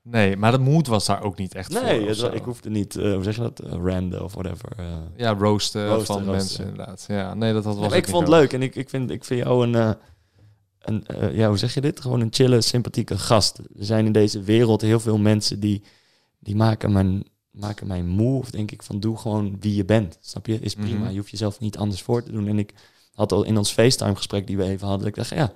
Nee, 0.02 0.36
maar 0.36 0.52
de 0.52 0.58
moed 0.58 0.86
was 0.86 1.06
daar 1.06 1.22
ook 1.22 1.38
niet 1.38 1.54
echt 1.54 1.72
voor. 1.72 1.82
Nee, 1.82 2.06
het, 2.06 2.16
zo. 2.16 2.26
ik 2.32 2.42
hoefde 2.42 2.70
niet, 2.70 2.96
eh, 2.96 3.14
hoe 3.14 3.22
zeg 3.22 3.34
je 3.34 3.40
dat, 3.40 3.62
uh, 3.64 3.70
randen 3.72 4.24
of 4.24 4.34
whatever. 4.34 4.72
eh. 4.76 4.86
Ja, 5.16 5.34
roosten, 5.34 5.86
Roosten, 5.88 6.06
van 6.06 6.16
roosten. 6.16 6.32
mensen 6.32 6.66
inderdaad. 6.68 7.04
Ja, 7.08 7.34
nee, 7.34 7.52
dat, 7.52 7.64
Ja, 7.64 7.70
maar 7.74 7.84
ook 7.84 7.92
ik 7.94 8.08
vond 8.08 8.26
het 8.28 8.36
leuk 8.36 8.52
en 8.52 8.62
ik, 8.62 8.74
ik, 8.74 8.88
vind, 8.88 9.10
ik 9.10 9.24
vind 9.24 9.40
jou 9.44 9.66
een, 9.66 9.96
een 10.80 11.04
ja, 11.34 11.48
hoe 11.48 11.58
zeg 11.58 11.74
je 11.74 11.80
dit? 11.80 12.00
Gewoon 12.00 12.20
een 12.20 12.28
chille, 12.32 12.60
sympathieke 12.60 13.18
gast. 13.18 13.58
Er 13.58 13.64
zijn 13.84 14.06
in 14.06 14.12
deze 14.12 14.42
wereld 14.42 14.80
heel 14.80 15.00
veel 15.00 15.18
mensen 15.18 15.60
die, 15.60 15.82
die 16.38 16.56
maken, 16.56 16.92
mijn, 16.92 17.24
maken 17.50 17.86
mij 17.86 18.02
moe. 18.02 18.38
Of 18.38 18.50
denk 18.50 18.70
ik 18.70 18.82
van, 18.82 19.00
doe 19.00 19.16
gewoon 19.18 19.56
wie 19.60 19.74
je 19.74 19.84
bent. 19.84 20.18
Snap 20.20 20.46
je? 20.46 20.58
Is 20.60 20.74
prima. 20.74 21.04
Mhm. 21.04 21.10
Je 21.10 21.18
hoeft 21.18 21.30
jezelf 21.30 21.60
niet 21.60 21.76
anders 21.76 22.02
voor 22.02 22.22
te 22.22 22.32
doen. 22.32 22.48
En 22.48 22.58
ik 22.58 22.72
had 23.14 23.32
al 23.32 23.44
in 23.44 23.56
ons 23.56 23.72
FaceTime 23.72 24.16
gesprek 24.16 24.46
die 24.46 24.56
we 24.56 24.64
even 24.64 24.88
hadden, 24.88 25.06
ik 25.06 25.14
dacht, 25.14 25.30
ja, 25.30 25.52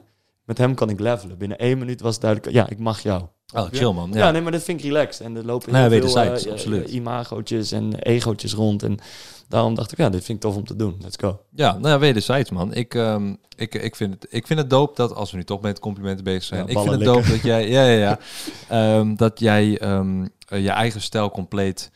met 0.46 0.58
hem 0.58 0.74
kan 0.74 0.90
ik 0.90 1.00
levelen. 1.00 1.38
Binnen 1.38 1.58
één 1.58 1.78
minuut 1.78 2.00
was 2.00 2.12
het 2.12 2.22
duidelijk, 2.22 2.52
ja, 2.52 2.68
ik 2.68 2.78
mag 2.78 3.00
jou. 3.00 3.22
Oh, 3.54 3.66
chill 3.70 3.92
man. 3.92 4.10
Ja, 4.12 4.18
Ja, 4.18 4.30
nee, 4.30 4.40
maar 4.42 4.52
dat 4.52 4.62
vind 4.62 4.78
ik 4.80 4.86
relaxed. 4.86 5.26
En 5.26 5.36
er 5.36 5.44
lopen 5.44 5.72
Nee, 5.72 5.88
heel 5.90 6.08
veel 6.08 6.22
eh, 6.22 6.52
absoluut. 6.52 6.88
eh, 6.88 6.94
imagootjes 6.94 7.72
en 7.72 7.94
egootjes 7.94 8.52
rond. 8.52 8.82
En 8.82 8.98
daarom 9.48 9.74
dacht 9.74 9.92
ik, 9.92 9.98
ja, 9.98 10.10
dit 10.10 10.24
vind 10.24 10.44
ik 10.44 10.50
tof 10.50 10.56
om 10.56 10.64
te 10.64 10.76
doen. 10.76 10.96
Let's 11.00 11.16
go. 11.20 11.40
ja 11.50 11.72
nou 11.72 11.88
ja, 11.88 11.98
wederzijds 11.98 12.50
man. 12.50 12.74
Ik, 12.74 12.94
ehm, 12.94 13.34
ik, 13.56 13.74
ik, 13.74 13.96
vind 13.96 14.14
het, 14.14 14.26
ik 14.30 14.46
vind 14.46 14.58
het 14.58 14.70
dope 14.70 14.92
dat, 14.94 15.14
als 15.14 15.30
we 15.30 15.36
nu 15.36 15.44
toch 15.44 15.60
met 15.60 15.78
complimenten 15.78 16.24
bezig 16.24 16.42
zijn, 16.42 16.60
Ja, 16.60 16.66
ik 16.66 16.78
vind 16.78 16.90
het 16.90 17.04
dope 17.04 17.28
dat 17.28 17.42
jij, 17.42 17.68
ja, 17.68 17.84
ja, 17.84 17.98
ja, 17.98 18.18
Ehm, 18.98 19.14
dat 19.14 19.40
jij 19.40 19.78
ehm, 19.78 20.26
eh, 20.48 20.62
je 20.62 20.70
eigen 20.70 21.00
stijl 21.00 21.30
compleet 21.30 21.90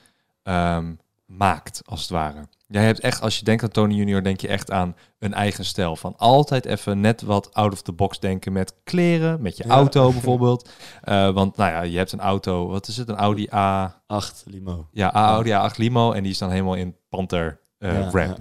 maakt, 1.27 1.81
als 1.85 2.01
het 2.01 2.11
ware. 2.11 2.49
Jij 2.73 2.85
hebt 2.85 3.01
echt, 3.01 3.21
als 3.23 3.39
je 3.39 3.45
denkt 3.45 3.63
aan 3.63 3.69
Tony 3.69 3.95
Junior, 3.95 4.23
denk 4.23 4.41
je 4.41 4.49
echt 4.49 4.71
aan 4.71 4.97
een 5.19 5.35
eigen 5.35 5.65
stijl. 5.65 5.97
Van 5.97 6.15
altijd 6.17 6.65
even 6.65 7.01
net 7.01 7.23
wat 7.23 7.55
out 7.55 7.73
of 7.73 7.83
the 7.83 7.93
box 7.93 8.19
denken 8.21 8.53
met 8.53 8.75
kleren, 8.85 9.43
met 9.43 9.57
je 9.57 9.65
Ja. 9.67 9.71
auto 9.75 10.11
bijvoorbeeld. 10.13 10.69
Eh, 11.03 11.31
want 11.31 11.57
nou 11.57 11.71
ja, 11.71 11.83
je 11.83 11.97
hebt 11.97 12.13
een 12.13 12.21
auto, 12.21 12.69
wat 12.69 12.89
is 12.89 12.97
het, 12.97 13.09
een 13.09 13.17
Audi 13.17 13.49
A, 13.53 14.01
Acht, 14.07 14.43
limo. 14.47 14.87
ja, 14.93 15.13
Audi 15.13 15.51
A8 15.51 15.77
Limo 15.77 16.13
en 16.13 16.23
die 16.23 16.33
is 16.33 16.39
dan 16.39 16.51
helemaal 16.51 16.75
in 16.75 16.97
Panther 17.09 17.61
eh 17.79 18.11
Ja. 18.13 18.35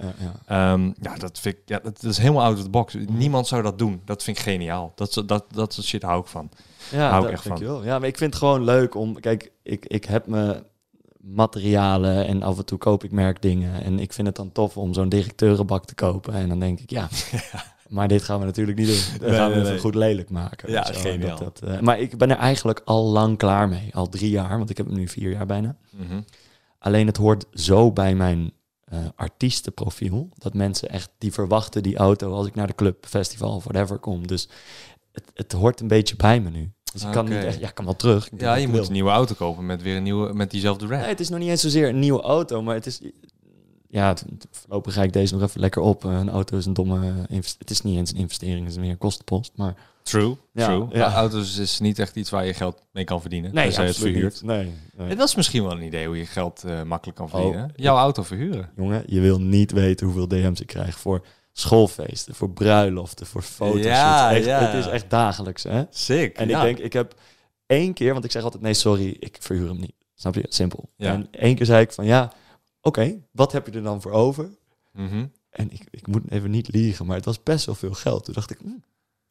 Ehm, 0.46 0.86
ja, 1.00 1.14
dat 1.14 1.38
vind 1.38 1.56
ik, 1.56 1.62
ja, 1.64 1.78
dat, 1.82 2.02
is 2.02 2.18
helemaal 2.18 2.44
out 2.44 2.56
of 2.56 2.62
the 2.62 2.70
box. 2.70 2.94
Niemand 3.08 3.46
zou 3.46 3.62
dat 3.62 3.78
doen. 3.78 4.02
Dat 4.04 4.22
vind 4.22 4.36
ik 4.38 4.42
geniaal. 4.42 4.92
Dat, 4.94 5.22
dat, 5.26 5.44
dat 5.54 5.72
soort 5.72 5.86
shit 5.86 6.02
hou 6.02 6.20
ik 6.20 6.26
van. 6.26 6.50
Ja, 6.90 7.10
Hou 7.10 7.24
ik 7.26 7.30
echt 7.32 7.42
van. 7.42 7.50
dankjewel. 7.50 7.84
Ja, 7.84 7.98
maar 7.98 8.08
ik 8.08 8.18
vind 8.18 8.30
het 8.32 8.42
gewoon 8.42 8.64
leuk 8.64 8.94
om... 8.94 9.20
Kijk, 9.20 9.52
ik, 9.62 9.86
ik 9.86 10.04
heb 10.04 10.26
me 10.26 10.64
materialen 11.20 12.26
en 12.26 12.42
af 12.42 12.58
en 12.58 12.64
toe 12.64 12.78
koop 12.78 13.04
ik 13.04 13.12
merkdingen. 13.12 13.82
En 13.82 13.98
ik 13.98 14.12
vind 14.12 14.26
het 14.26 14.36
dan 14.36 14.52
tof 14.52 14.76
om 14.76 14.94
zo'n 14.94 15.08
directeurenbak 15.08 15.84
te 15.84 15.94
kopen. 15.94 16.34
En 16.34 16.48
dan 16.48 16.60
denk 16.60 16.80
ik, 16.80 16.90
ja... 16.90 17.08
Maar 17.90 18.08
dit 18.08 18.22
gaan 18.22 18.38
we 18.38 18.44
natuurlijk 18.44 18.78
niet 18.78 18.86
doen. 18.86 19.18
Dat 19.18 19.28
Nee, 19.28 19.38
gaan 19.38 19.50
we 19.50 19.56
nee, 19.56 19.64
nee. 19.64 19.78
goed 19.78 19.94
lelijk 19.94 20.30
maken. 20.30 20.70
Ja, 20.70 20.82
geniaal. 20.82 21.38
Dat, 21.38 21.58
dat, 21.58 21.70
eh, 21.70 21.80
maar 21.80 22.00
ik 22.00 22.18
ben 22.18 22.30
er 22.30 22.36
eigenlijk 22.36 22.82
al 22.84 23.04
lang 23.04 23.38
klaar 23.38 23.68
mee. 23.68 23.94
Al 23.94 24.08
drie 24.08 24.30
jaar, 24.30 24.58
want 24.58 24.70
ik 24.70 24.76
heb 24.76 24.86
hem 24.86 24.96
nu 24.96 25.08
vier 25.08 25.30
jaar 25.30 25.46
bijna. 25.46 25.76
Mhm. 25.90 26.20
Alleen 26.78 27.06
het 27.06 27.16
hoort 27.16 27.46
zo 27.52 27.92
bij 27.92 28.14
mijn 28.14 28.52
eh, 28.84 28.98
artiestenprofiel. 29.16 30.28
Dat 30.34 30.54
mensen 30.54 30.88
echt, 30.88 31.10
die 31.18 31.32
verwachten 31.32 31.82
die 31.82 31.96
auto 31.96 32.32
als 32.32 32.46
ik 32.46 32.54
naar 32.54 32.66
de 32.66 32.74
club, 32.74 33.06
festival 33.06 33.54
of 33.54 33.64
whatever 33.64 33.98
kom. 33.98 34.26
Dus 34.26 34.48
het, 35.12 35.24
het 35.34 35.52
hoort 35.52 35.80
een 35.80 35.88
beetje 35.88 36.16
bij 36.16 36.40
me 36.40 36.50
nu. 36.50 36.72
Dus 36.92 37.02
ik 37.04 37.10
kan 37.10 37.24
niet 37.24 37.44
echt, 37.44 37.60
ja, 37.60 37.68
ik 37.68 37.74
kan 37.74 37.84
wel 37.84 37.96
terug. 37.96 38.28
Ja, 38.36 38.54
je 38.54 38.66
moet 38.66 38.76
wil. 38.76 38.86
een 38.86 38.92
nieuwe 38.92 39.10
auto 39.10 39.34
kopen 39.34 39.66
met 39.66 39.82
weer 39.82 39.96
een 39.96 40.02
nieuwe, 40.02 40.32
met 40.34 40.50
diezelfde 40.50 40.86
rap. 40.86 40.98
Nee, 41.00 41.08
het 41.08 41.20
is 41.20 41.28
nog 41.28 41.38
niet 41.38 41.48
eens 41.48 41.60
zozeer 41.60 41.88
een 41.88 41.98
nieuwe 41.98 42.20
auto, 42.22 42.62
maar 42.62 42.74
het 42.74 42.86
is... 42.86 43.00
Ja, 43.88 44.08
het- 44.08 44.24
voorlopig 44.50 44.94
ga 44.94 45.02
ik 45.02 45.12
deze 45.12 45.34
nog 45.34 45.42
even 45.48 45.60
lekker 45.60 45.82
op. 45.82 46.04
Eh, 46.04 46.10
Een 46.18 46.30
auto 46.30 46.56
is 46.56 46.66
een 46.66 46.72
domme... 46.72 47.12
Het 47.58 47.70
is 47.70 47.82
niet 47.82 47.96
eens 47.96 48.10
een 48.10 48.16
investering, 48.16 48.60
het 48.60 48.70
is 48.72 48.78
meer 48.78 48.90
een 48.90 48.98
kostenpost. 48.98 49.52
Maar 49.56 49.74
True, 50.02 50.36
Ja, 50.52 50.64
true. 50.66 50.86
ja. 50.92 51.12
Auto's 51.14 51.58
is 51.58 51.78
niet 51.80 51.98
echt 51.98 52.16
iets 52.16 52.30
waar 52.30 52.46
je 52.46 52.54
geld 52.54 52.82
mee 52.92 53.04
kan 53.04 53.20
verdienen. 53.20 53.54
nee, 53.54 53.62
je 53.64 53.68
absoluut 53.70 53.88
het 53.94 53.98
verhuurt. 54.04 54.32
niet. 54.32 54.42
Nee, 54.42 54.72
nee. 54.96 55.08
Het 55.08 55.18
was 55.18 55.34
misschien 55.34 55.62
wel 55.62 55.72
een 55.72 55.82
idee 55.82 56.06
hoe 56.06 56.16
je 56.18 56.26
geld 56.26 56.64
eh, 56.64 56.82
makkelijk 56.82 57.18
kan 57.18 57.28
verdienen. 57.28 57.64
Oh. 57.64 57.70
Jouw 57.74 57.96
auto 57.96 58.22
verhuren. 58.22 58.70
Jongen, 58.76 59.02
je 59.06 59.20
wil 59.20 59.40
niet 59.40 59.72
weten 59.72 60.06
hoeveel 60.06 60.28
DM's 60.28 60.60
ik 60.60 60.66
krijg 60.66 60.98
voor 60.98 61.22
schoolfeesten, 61.52 62.34
voor 62.34 62.50
bruiloften, 62.50 63.26
voor 63.26 63.42
foto's. 63.42 63.84
Ja, 63.84 64.28
het, 64.28 64.40
is 64.40 64.46
echt, 64.46 64.60
ja. 64.60 64.66
het 64.66 64.84
is 64.86 64.90
echt 64.90 65.10
dagelijks, 65.10 65.62
hè? 65.62 65.84
Sick. 65.90 66.36
En 66.36 66.50
ik 66.50 66.60
denk, 66.60 66.78
ik 66.78 66.92
heb 66.92 67.14
één 67.66 67.92
keer, 67.92 68.12
want 68.12 68.24
ik 68.24 68.30
zeg 68.30 68.42
altijd 68.42 68.62
nee, 68.62 68.74
sorry, 68.74 69.16
ik 69.18 69.36
verhuur 69.40 69.68
hem 69.68 69.80
niet. 69.80 69.94
Snap 70.14 70.34
je? 70.34 70.46
Simpel. 70.48 70.88
Ja. 70.96 71.12
En 71.12 71.28
één 71.30 71.54
keer 71.54 71.66
zei 71.66 71.82
ik 71.82 71.92
van 71.92 72.04
ja, 72.04 72.32
oké, 72.80 73.22
wat 73.30 73.52
heb 73.52 73.66
je 73.66 73.72
er 73.72 73.82
dan 73.82 74.00
voor 74.00 74.12
over? 74.12 74.50
Mhm. 74.92 75.26
En 75.50 75.70
ik, 75.70 75.86
ik 75.90 76.06
moet 76.06 76.30
even 76.30 76.50
niet 76.50 76.72
liegen, 76.72 77.06
maar 77.06 77.16
het 77.16 77.24
was 77.24 77.42
best 77.42 77.66
wel 77.66 77.74
veel 77.74 77.94
geld. 77.94 78.24
Toen 78.24 78.34
dacht 78.34 78.50
ik, 78.50 78.58
hm, 78.58 78.68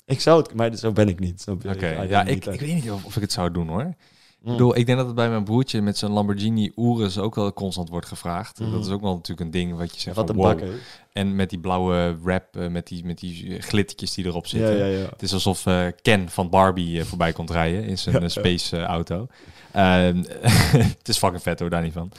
ik 0.05 0.21
zou 0.21 0.41
het, 0.41 0.53
maar 0.53 0.75
zo 0.75 0.91
ben 0.91 1.08
ik 1.08 1.19
niet. 1.19 1.45
Oké, 1.47 1.88
ja, 1.88 2.25
ik, 2.25 2.45
ik 2.45 2.60
weet 2.60 2.73
niet 2.73 2.91
of, 2.91 3.05
of 3.05 3.15
ik 3.15 3.21
het 3.21 3.32
zou 3.32 3.51
doen 3.51 3.67
hoor. 3.67 3.95
Mm. 4.41 4.52
Ik 4.52 4.58
bedoel, 4.58 4.78
ik 4.78 4.86
denk 4.86 4.97
dat 4.97 5.08
het 5.08 5.15
bij 5.15 5.30
mijn 5.30 5.43
broertje 5.43 5.82
met 5.82 5.97
zijn 5.97 6.12
Lamborghini 6.12 6.71
Urus 6.75 7.17
ook 7.17 7.36
wel 7.36 7.54
constant 7.54 7.89
wordt 7.89 8.06
gevraagd. 8.08 8.60
Mhm. 8.60 8.71
Dat 8.71 8.86
is 8.86 8.91
ook 8.91 9.02
wel 9.02 9.13
natuurlijk 9.13 9.39
een 9.39 9.52
ding 9.52 9.78
wat 9.78 9.93
je 9.95 10.02
zegt 10.02 10.15
Wat 10.15 10.28
van, 10.28 10.36
een 10.36 10.41
wow. 10.41 10.60
bak? 10.60 10.69
En 11.13 11.36
met 11.36 11.49
die 11.49 11.60
blauwe 11.60 12.17
wrap, 12.21 12.58
eh, 12.58 12.67
met 12.67 12.88
die, 12.88 13.06
met 13.06 13.19
die 13.19 13.62
glittertjes 13.62 14.13
die 14.13 14.25
erop 14.25 14.47
zitten. 14.47 14.78
ja, 14.78 14.86
ja. 14.86 15.08
Het 15.10 15.21
is 15.21 15.34
alsof 15.34 15.65
eh, 15.65 15.86
Ken 16.02 16.30
van 16.30 16.49
Barbie 16.49 16.99
eh, 16.99 17.06
voorbij 17.06 17.32
komt 17.32 17.49
rijden 17.49 17.84
in 17.84 17.97
zijn 17.97 18.32
space 18.32 18.84
auto. 18.84 19.28
Ehm, 19.71 20.23
het 20.97 21.08
is 21.08 21.17
fucking 21.17 21.41
vet 21.41 21.60
hoor, 21.60 21.69
daar 21.69 21.82
niet 21.82 21.93
van. 21.93 22.12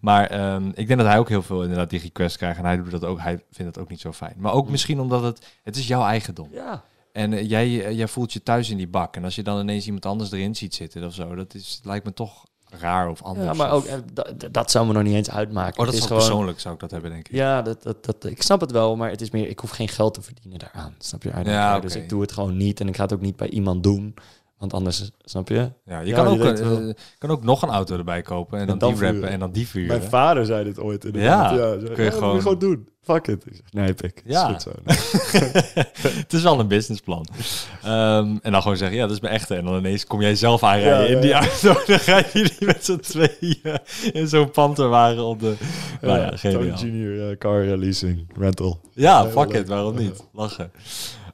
Maar 0.00 0.26
ehm, 0.26 0.68
ik 0.74 0.86
denk 0.86 0.98
dat 0.98 1.08
hij 1.08 1.18
ook 1.18 1.28
heel 1.28 1.42
veel 1.42 1.62
inderdaad 1.62 1.90
die 1.90 2.00
requests 2.00 2.36
krijgt. 2.36 2.58
En 2.58 2.64
hij 2.64 2.76
doet 2.76 2.90
dat 2.90 3.04
ook. 3.04 3.20
Hij 3.20 3.44
vindt 3.50 3.74
dat 3.74 3.82
ook 3.82 3.90
niet 3.90 4.00
zo 4.00 4.12
fijn. 4.12 4.34
Maar 4.36 4.52
ook 4.52 4.64
Mm. 4.64 4.70
misschien 4.70 5.00
omdat 5.00 5.22
het, 5.22 5.46
het 5.62 5.76
is 5.76 5.86
jouw 5.86 6.04
eigendom. 6.04 6.48
Ja. 6.52 6.82
En 7.18 7.32
eh, 7.32 7.48
jij, 7.48 7.84
eh, 7.84 7.96
jij 7.96 8.08
voelt 8.08 8.32
je 8.32 8.42
thuis 8.42 8.70
in 8.70 8.76
die 8.76 8.88
bak. 8.88 9.16
En 9.16 9.24
als 9.24 9.34
je 9.34 9.42
dan 9.42 9.60
ineens 9.60 9.86
iemand 9.86 10.06
anders 10.06 10.32
erin 10.32 10.54
ziet 10.54 10.74
zitten 10.74 11.04
of 11.04 11.14
zo, 11.14 11.34
dat 11.34 11.54
is, 11.54 11.80
lijkt 11.82 12.04
me 12.04 12.12
toch 12.12 12.44
raar 12.68 13.08
of 13.10 13.22
anders. 13.22 13.46
Ja, 13.46 13.52
maar 13.52 13.70
ook, 13.70 13.84
eh, 13.84 13.98
dat, 14.50 14.70
zou 14.70 14.86
me 14.86 14.92
nog 14.92 15.02
niet 15.02 15.14
eens 15.14 15.30
uitmaken. 15.30 15.78
oh, 15.78 15.84
dat 15.84 15.86
het 15.86 15.94
is 15.94 16.02
gewoon, 16.02 16.18
persoonlijk 16.22 16.60
zou 16.60 16.74
ik 16.74 16.80
dat 16.80 16.90
hebben, 16.90 17.10
denk 17.10 17.28
ik. 17.28 17.34
Ja, 17.34 17.62
dat, 17.62 17.82
dat, 17.82 18.04
dat, 18.04 18.24
ik 18.24 18.42
snap 18.42 18.60
het 18.60 18.70
wel, 18.70 18.96
maar 18.96 19.10
het 19.10 19.20
is 19.20 19.30
meer, 19.30 19.48
ik 19.48 19.58
hoef 19.58 19.70
geen 19.70 19.88
geld 19.88 20.14
te 20.14 20.22
verdienen 20.22 20.58
daaraan. 20.58 20.94
Snap 20.98 21.22
je? 21.22 21.30
Ja. 21.44 21.80
Dus 21.80 21.96
ik 21.96 22.08
doe 22.08 22.20
het 22.20 22.32
gewoon 22.32 22.56
niet 22.56 22.80
en 22.80 22.88
ik 22.88 22.96
ga 22.96 23.02
het 23.02 23.12
ook 23.12 23.20
niet 23.20 23.36
bij 23.36 23.48
iemand 23.48 23.82
doen. 23.82 24.14
Want 24.58 24.72
anders, 24.74 25.10
snap 25.24 25.48
je? 25.48 25.70
Ja, 25.84 26.00
je 26.00 26.06
Ja, 26.06 26.22
kan, 26.24 26.34
je 26.34 26.42
ook, 26.50 26.58
eh, 26.58 26.94
kan 27.18 27.30
ook 27.30 27.42
nog 27.44 27.62
een 27.62 27.68
auto 27.68 27.96
erbij 27.96 28.22
kopen 28.22 28.58
en 28.58 28.66
dan, 28.66 28.74
En 28.74 28.78
dan 28.78 28.88
die 28.88 28.98
rappen 28.98 29.06
verhuren. 29.08 29.30
en 29.30 29.40
dan 29.40 29.50
die 29.52 29.68
vuren. 29.68 29.88
Mijn 29.98 30.10
vader 30.10 30.46
zei 30.46 30.64
dit 30.64 30.78
ooit. 30.80 31.02
Ja, 31.02 31.08
inderdaad. 31.08 31.50
ja, 31.50 31.58
zei, 31.58 31.94
kun 31.94 32.04
je 32.04 32.10
ja, 32.10 32.10
dat 32.10 32.10
moet 32.10 32.12
gewoon- 32.18 32.34
je 32.34 32.40
gewoon 32.40 32.58
doen. 32.58 32.88
Fuck 33.02 33.26
it. 33.26 33.46
Ik 33.46 33.52
zeg, 33.54 33.72
nee, 33.72 33.94
pik. 33.94 34.22
Ja. 34.24 34.48
Ja. 34.48 34.56
Is 34.56 34.62
goed 34.62 34.62
zo. 34.62 34.70
het 36.22 36.32
is 36.32 36.42
wel 36.42 36.60
een 36.60 36.68
businessplan. 36.68 37.26
Ehm, 37.82 38.36
en 38.42 38.52
dan 38.52 38.62
gewoon 38.62 38.76
zeggen, 38.76 38.96
ja, 38.96 39.02
dat 39.06 39.14
is 39.14 39.20
mijn 39.20 39.34
echte. 39.34 39.54
En 39.54 39.64
dan 39.64 39.76
ineens 39.78 40.06
kom 40.06 40.20
jij 40.20 40.34
zelf 40.36 40.62
aanrijden 40.62 41.00
Ja, 41.00 41.06
in 41.06 41.14
ja, 41.14 41.20
die 41.20 41.28
ja. 41.30 41.40
auto. 41.40 41.80
Dan 41.92 41.98
gaan 41.98 42.22
jullie 42.32 42.56
met 42.66 42.84
z'n 42.84 42.96
tweeën 42.98 43.78
in 44.12 44.28
zo'n 44.28 44.50
panterwagen 44.50 45.24
op 45.24 45.40
de... 45.40 45.54
Nou 46.00 46.18
ja, 46.18 46.36
geniaal. 46.36 46.78
Junior 46.78 47.30
eh, 47.30 47.36
car 47.38 47.64
leasing, 47.64 48.26
rental. 48.38 48.80
Ja, 48.92 49.26
fuck 49.30 49.52
it, 49.52 49.68
waarom 49.68 49.96
niet? 49.96 50.24
Lachen. 50.32 50.70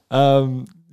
Ehm, 0.09 0.51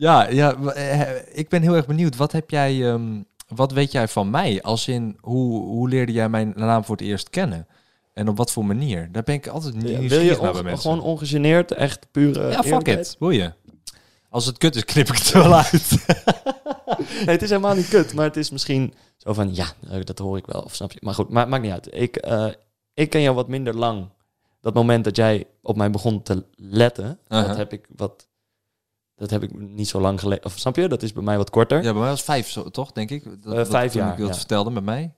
ja, 0.08 0.30
ja, 0.30 0.60
w- 0.60 0.68
eh, 0.68 1.10
ik 1.38 1.50
ben 1.50 1.62
heel 1.62 1.76
erg 1.76 1.86
benieuwd. 1.88 2.16
Wat 2.16 2.32
heb 2.32 2.50
jij, 2.50 2.88
ehm, 2.92 3.22
wat 3.48 3.72
weet 3.72 3.92
jij 3.92 4.08
van 4.08 4.30
mij? 4.30 4.62
Als 4.62 4.88
in, 4.88 5.18
hoe, 5.22 5.62
hoe 5.64 5.90
leerde 5.90 6.12
jij 6.12 6.30
mijn 6.30 6.54
naam 6.56 6.84
voor 6.84 6.96
het 6.96 7.06
eerst 7.06 7.30
kennen? 7.30 7.68
En 8.14 8.28
op 8.30 8.38
wat 8.38 8.52
voor 8.52 8.66
manier? 8.66 9.10
Daar 9.12 9.24
ben 9.24 9.36
ik 9.36 9.48
altijd 9.48 9.74
Ja, 9.74 9.80
nieuwsgierig 10.00 10.38
wil 10.40 10.48
je 10.48 10.54
bij 10.54 10.64
mensen. 10.64 10.82
gewoon 10.92 11.02
ongegeneerd, 11.06 11.72
echt 11.72 12.08
pure 12.12 12.48
ja, 12.50 12.54
fuck 12.56 12.66
eerlijkheid? 12.66 13.00
it. 13.08 13.16
Wil 13.20 13.30
je? 13.30 13.54
Als 14.30 14.46
het 14.46 14.58
kut 14.58 14.76
is, 14.76 14.86
knip 14.86 15.08
ik 15.08 15.16
het 15.18 15.34
er 15.34 15.42
wel 15.44 15.56
uit. 15.56 15.90
Nee, 17.26 17.26
het 17.36 17.42
is 17.42 17.50
helemaal 17.50 17.76
niet 17.76 17.88
kut, 17.88 18.14
maar 18.14 18.26
het 18.26 18.38
is 18.38 18.50
misschien 18.52 18.94
zo 19.18 19.34
van, 19.34 19.56
ja, 19.56 19.66
eh, 19.90 20.04
dat 20.04 20.18
hoor 20.20 20.38
ik 20.38 20.46
wel, 20.46 20.62
of 20.62 20.76
snap 20.76 20.92
je? 20.92 21.00
Maar 21.02 21.14
goed, 21.14 21.30
ma 21.30 21.46
maakt 21.46 21.64
niet 21.64 21.72
uit. 21.72 21.88
Ik, 21.94 22.16
eh, 22.16 22.48
ik 22.94 23.10
ken 23.10 23.22
jou 23.22 23.36
wat 23.36 23.48
minder 23.48 23.76
lang. 23.76 24.10
Dat 24.62 24.74
moment 24.74 25.04
dat 25.04 25.16
jij 25.16 25.46
op 25.62 25.76
mij 25.76 25.90
begon 25.92 26.22
te 26.24 26.46
letten, 26.56 27.20
dat 27.28 27.56
heb 27.58 27.74
ik 27.74 27.88
wat... 27.96 28.28
Dat 29.22 29.30
heb 29.30 29.44
ik 29.44 29.60
niet 29.60 29.88
zo 29.88 30.02
lang 30.02 30.20
geleden. 30.20 30.46
Of 30.46 30.58
snap 30.60 30.76
je? 30.76 30.88
Dat 30.88 31.04
is 31.04 31.14
bij 31.14 31.24
mij 31.24 31.38
wat 31.38 31.50
korter. 31.50 31.78
Ja, 31.84 31.92
bij 31.92 32.02
mij 32.02 32.10
was 32.10 32.24
vijf, 32.24 32.50
zo, 32.50 32.70
toch, 32.70 32.92
denk 32.92 33.10
ik? 33.10 33.24
Dat, 33.44 33.56
dat 33.56 33.68
vijf 33.70 33.94
jaar, 33.94 34.12
ik 34.12 34.18
dat 34.20 34.28
ja. 34.28 34.34
vertelde 34.36 34.70
met 34.72 34.84
mij. 34.84 35.14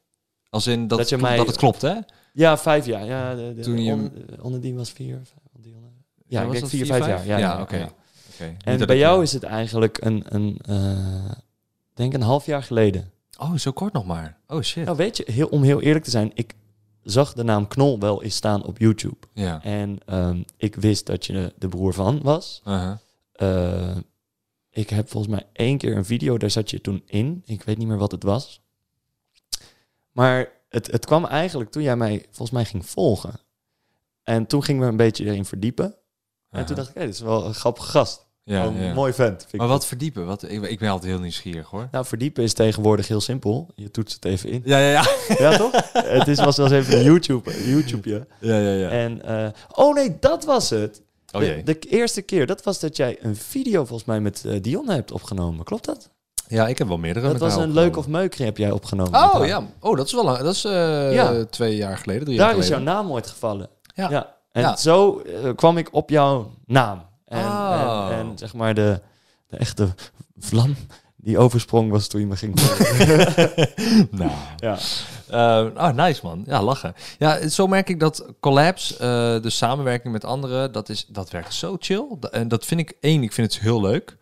Als 0.50 0.68
in 0.68 0.88
dat, 0.88 0.98
Dat 0.98 1.10
je 1.10 1.18
mij- 1.18 1.38
dat 1.38 1.48
het 1.48 1.58
klopt, 1.58 1.82
hè? 1.82 1.94
Ja, 2.34 2.58
vijf 2.58 2.86
jaar. 2.86 3.06
Ja, 3.06 3.36
de, 3.36 3.54
de, 3.56 3.62
Toen 3.62 3.84
je- 3.84 3.92
on- 3.94 4.12
onder 4.42 4.62
die 4.62 4.74
was 4.76 4.90
vier. 4.92 5.16
vijf, 5.16 5.64
die 5.64 5.76
onder- 5.76 5.90
Ja, 6.28 6.42
ik 6.42 6.52
denk 6.52 6.68
vier, 6.68 6.86
vijf 6.86 7.04
vijf? 7.04 7.26
jaar. 7.26 7.28
Ja, 7.28 7.38
Ja, 7.48 7.56
ja, 7.56 7.62
oké. 7.62 7.76
ja. 7.78 7.90
En 8.64 8.86
bij 8.88 8.98
jou 8.98 9.22
is 9.24 9.34
het 9.34 9.44
eigenlijk 9.44 9.98
een, 10.02 10.24
een 10.28 10.58
eh, 10.66 11.32
denk 11.94 12.14
een 12.14 12.22
half 12.22 12.46
jaar 12.46 12.64
geleden 12.64 13.12
Oh, 13.40 13.56
zo 13.56 13.72
kort 13.72 13.94
nog 13.94 14.06
maar. 14.06 14.38
Oh 14.48 14.62
shit. 14.62 14.86
Nou, 14.86 14.98
weet 14.98 15.18
je, 15.18 15.32
heel, 15.32 15.48
om 15.48 15.64
heel 15.64 15.82
eerlijk 15.82 16.04
te 16.06 16.12
zijn, 16.12 16.32
ik 16.34 16.54
zag 17.04 17.34
de 17.34 17.44
naam 17.44 17.68
Knol 17.68 18.00
wel 18.00 18.24
eens 18.24 18.36
staan 18.36 18.66
op 18.66 18.78
YouTube. 18.78 19.16
Ja. 19.34 19.64
En 19.64 19.98
ehm, 20.06 20.42
ik 20.58 20.76
wist 20.76 21.06
dat 21.06 21.26
je 21.26 21.54
de 21.58 21.68
broer 21.68 21.94
van 21.94 22.20
was. 22.22 22.62
Uh-huh. 22.68 22.92
Eh, 23.34 23.98
ik 24.70 24.90
heb 24.90 25.10
volgens 25.10 25.34
mij 25.34 25.46
één 25.54 25.78
keer 25.78 25.98
een 25.98 26.06
video, 26.06 26.38
daar 26.38 26.50
zat 26.50 26.70
je 26.70 26.82
toen 26.82 27.04
in. 27.06 27.42
Ik 27.46 27.64
weet 27.64 27.78
niet 27.78 27.88
meer 27.88 27.98
wat 27.98 28.12
het 28.12 28.24
was. 28.24 28.62
Maar 30.12 30.52
het, 30.70 30.92
het 30.92 31.06
kwam 31.06 31.26
eigenlijk 31.26 31.72
toen 31.72 31.84
jij 31.84 31.96
mij 31.96 32.26
volgens 32.26 32.52
mij 32.52 32.66
ging 32.66 32.86
volgen. 32.86 33.40
En 34.24 34.46
toen 34.46 34.64
gingen 34.64 34.82
we 34.82 34.88
een 34.88 34.98
beetje 34.98 35.26
erin 35.26 35.46
verdiepen. 35.46 35.96
En 36.50 36.66
toen 36.66 36.76
dacht 36.76 36.90
ik, 36.90 36.96
hé, 36.96 37.06
dit 37.06 37.14
is 37.14 37.20
wel 37.20 37.46
een 37.46 37.54
grappige 37.54 37.90
gast. 37.90 38.28
ja, 38.44 38.66
een 38.66 38.82
ja. 38.82 38.94
mooi 38.94 39.14
vent. 39.14 39.40
vind 39.40 39.54
ik. 39.54 39.60
Maar 39.60 39.68
wat 39.68 39.86
verdiepen? 39.86 40.26
Wat, 40.26 40.44
ik, 40.44 40.64
ik 40.64 40.80
ben 40.80 40.90
altijd 40.90 41.12
heel 41.12 41.22
nieuwsgierig 41.22 41.70
hoor. 41.70 41.88
Nou, 41.92 42.06
verdiepen 42.06 42.44
is 42.44 42.54
tegenwoordig 42.54 43.08
heel 43.08 43.22
simpel. 43.22 43.72
Je 43.76 43.92
toetst 43.92 44.16
het 44.16 44.26
even 44.26 44.50
in. 44.50 44.62
Ja, 44.66 44.80
ja, 44.80 44.90
ja. 44.90 45.06
ja, 45.38 45.58
toch? 45.58 45.72
het 45.94 46.28
is, 46.28 46.38
was 46.38 46.58
wel 46.58 46.66
eens 46.72 46.76
even 46.76 46.98
een 46.98 47.04
YouTube, 47.04 47.66
YouTube 47.66 48.10
ja. 48.10 48.26
ja, 48.40 48.58
ja, 48.58 48.74
ja. 48.74 48.90
En, 48.90 49.22
eh, 49.22 49.50
oh 49.72 49.94
nee, 49.94 50.18
dat 50.20 50.46
was 50.46 50.70
het. 50.70 51.02
Oh 51.36 51.42
de, 51.42 51.48
jee. 51.48 51.64
de 51.64 51.80
eerste 51.80 52.22
keer, 52.22 52.46
dat 52.48 52.64
was 52.64 52.80
dat 52.80 52.98
jij 52.98 53.18
een 53.22 53.36
video 53.36 53.86
volgens 53.86 54.08
mij 54.08 54.20
met 54.20 54.44
eh, 54.46 54.62
Dion 54.62 54.90
hebt 54.90 55.12
opgenomen. 55.12 55.66
Klopt 55.66 55.86
dat? 55.86 56.10
Ja, 56.48 56.68
ik 56.68 56.78
heb 56.78 56.88
wel 56.88 56.98
meerdere. 56.98 57.28
Dat 57.32 57.40
was 57.40 57.56
een 57.56 57.74
leuk 57.74 57.92
of 57.92 57.98
opgenomen. 57.98 58.22
meuk 58.22 58.36
heb 58.38 58.58
jij 58.58 58.72
opgenomen. 58.72 59.34
Oh 59.34 59.46
ja. 59.46 59.64
Oh, 59.80 59.98
dat 59.98 60.06
is 60.06 60.14
wel 60.14 60.24
lang. 60.24 60.38
Dat 60.38 60.54
is 60.54 60.64
eh, 60.66 61.14
Ja. 61.14 61.46
twee 61.46 61.76
jaar 61.76 61.98
geleden, 61.98 62.24
drie 62.26 62.38
jaar 62.38 62.48
Daar 62.50 62.58
is 62.58 62.68
jouw 62.68 62.78
geleden. 62.78 62.96
naam 63.04 63.12
ooit 63.12 63.28
gevallen. 63.28 63.70
Ja. 63.96 64.36
En 64.52 64.62
Ja. 64.62 64.76
zo 64.76 65.20
eh, 65.20 65.50
kwam 65.56 65.78
ik 65.78 65.90
op 65.92 66.10
jouw 66.10 66.52
naam. 66.66 67.02
En, 67.26 67.46
Oh. 67.46 68.08
en, 68.12 68.18
en 68.18 68.38
zeg 68.38 68.54
maar 68.54 68.74
de, 68.74 69.02
de 69.48 69.58
echte 69.58 69.88
vlam 70.38 70.76
die 71.24 71.38
oversprong 71.38 71.92
was 71.92 72.08
toen 72.08 72.20
je 72.20 72.28
me 72.28 72.36
ging 72.36 72.56
nou. 74.12 74.32
ja. 74.58 74.78
Eh, 75.28 75.66
oh, 75.76 75.90
nice 75.94 76.20
man. 76.24 76.44
Ja, 76.46 76.64
lachen. 76.64 76.94
Ja, 77.20 77.48
zo 77.48 77.68
merk 77.68 77.90
ik 77.90 78.00
dat 78.00 78.26
collabs, 78.40 78.94
eh, 78.98 79.00
de 79.42 79.50
samenwerking 79.50 80.14
met 80.14 80.26
anderen, 80.26 80.72
dat, 80.72 80.90
is, 80.90 81.06
dat 81.10 81.30
werkt 81.30 81.54
zo 81.54 81.76
chill. 81.80 82.06
En 82.32 82.48
dat 82.48 82.66
vind 82.66 82.80
ik, 82.80 82.94
één, 83.00 83.24
ik 83.24 83.34
vind 83.34 83.54
het 83.54 83.62
heel 83.64 83.82
leuk. 83.82 84.18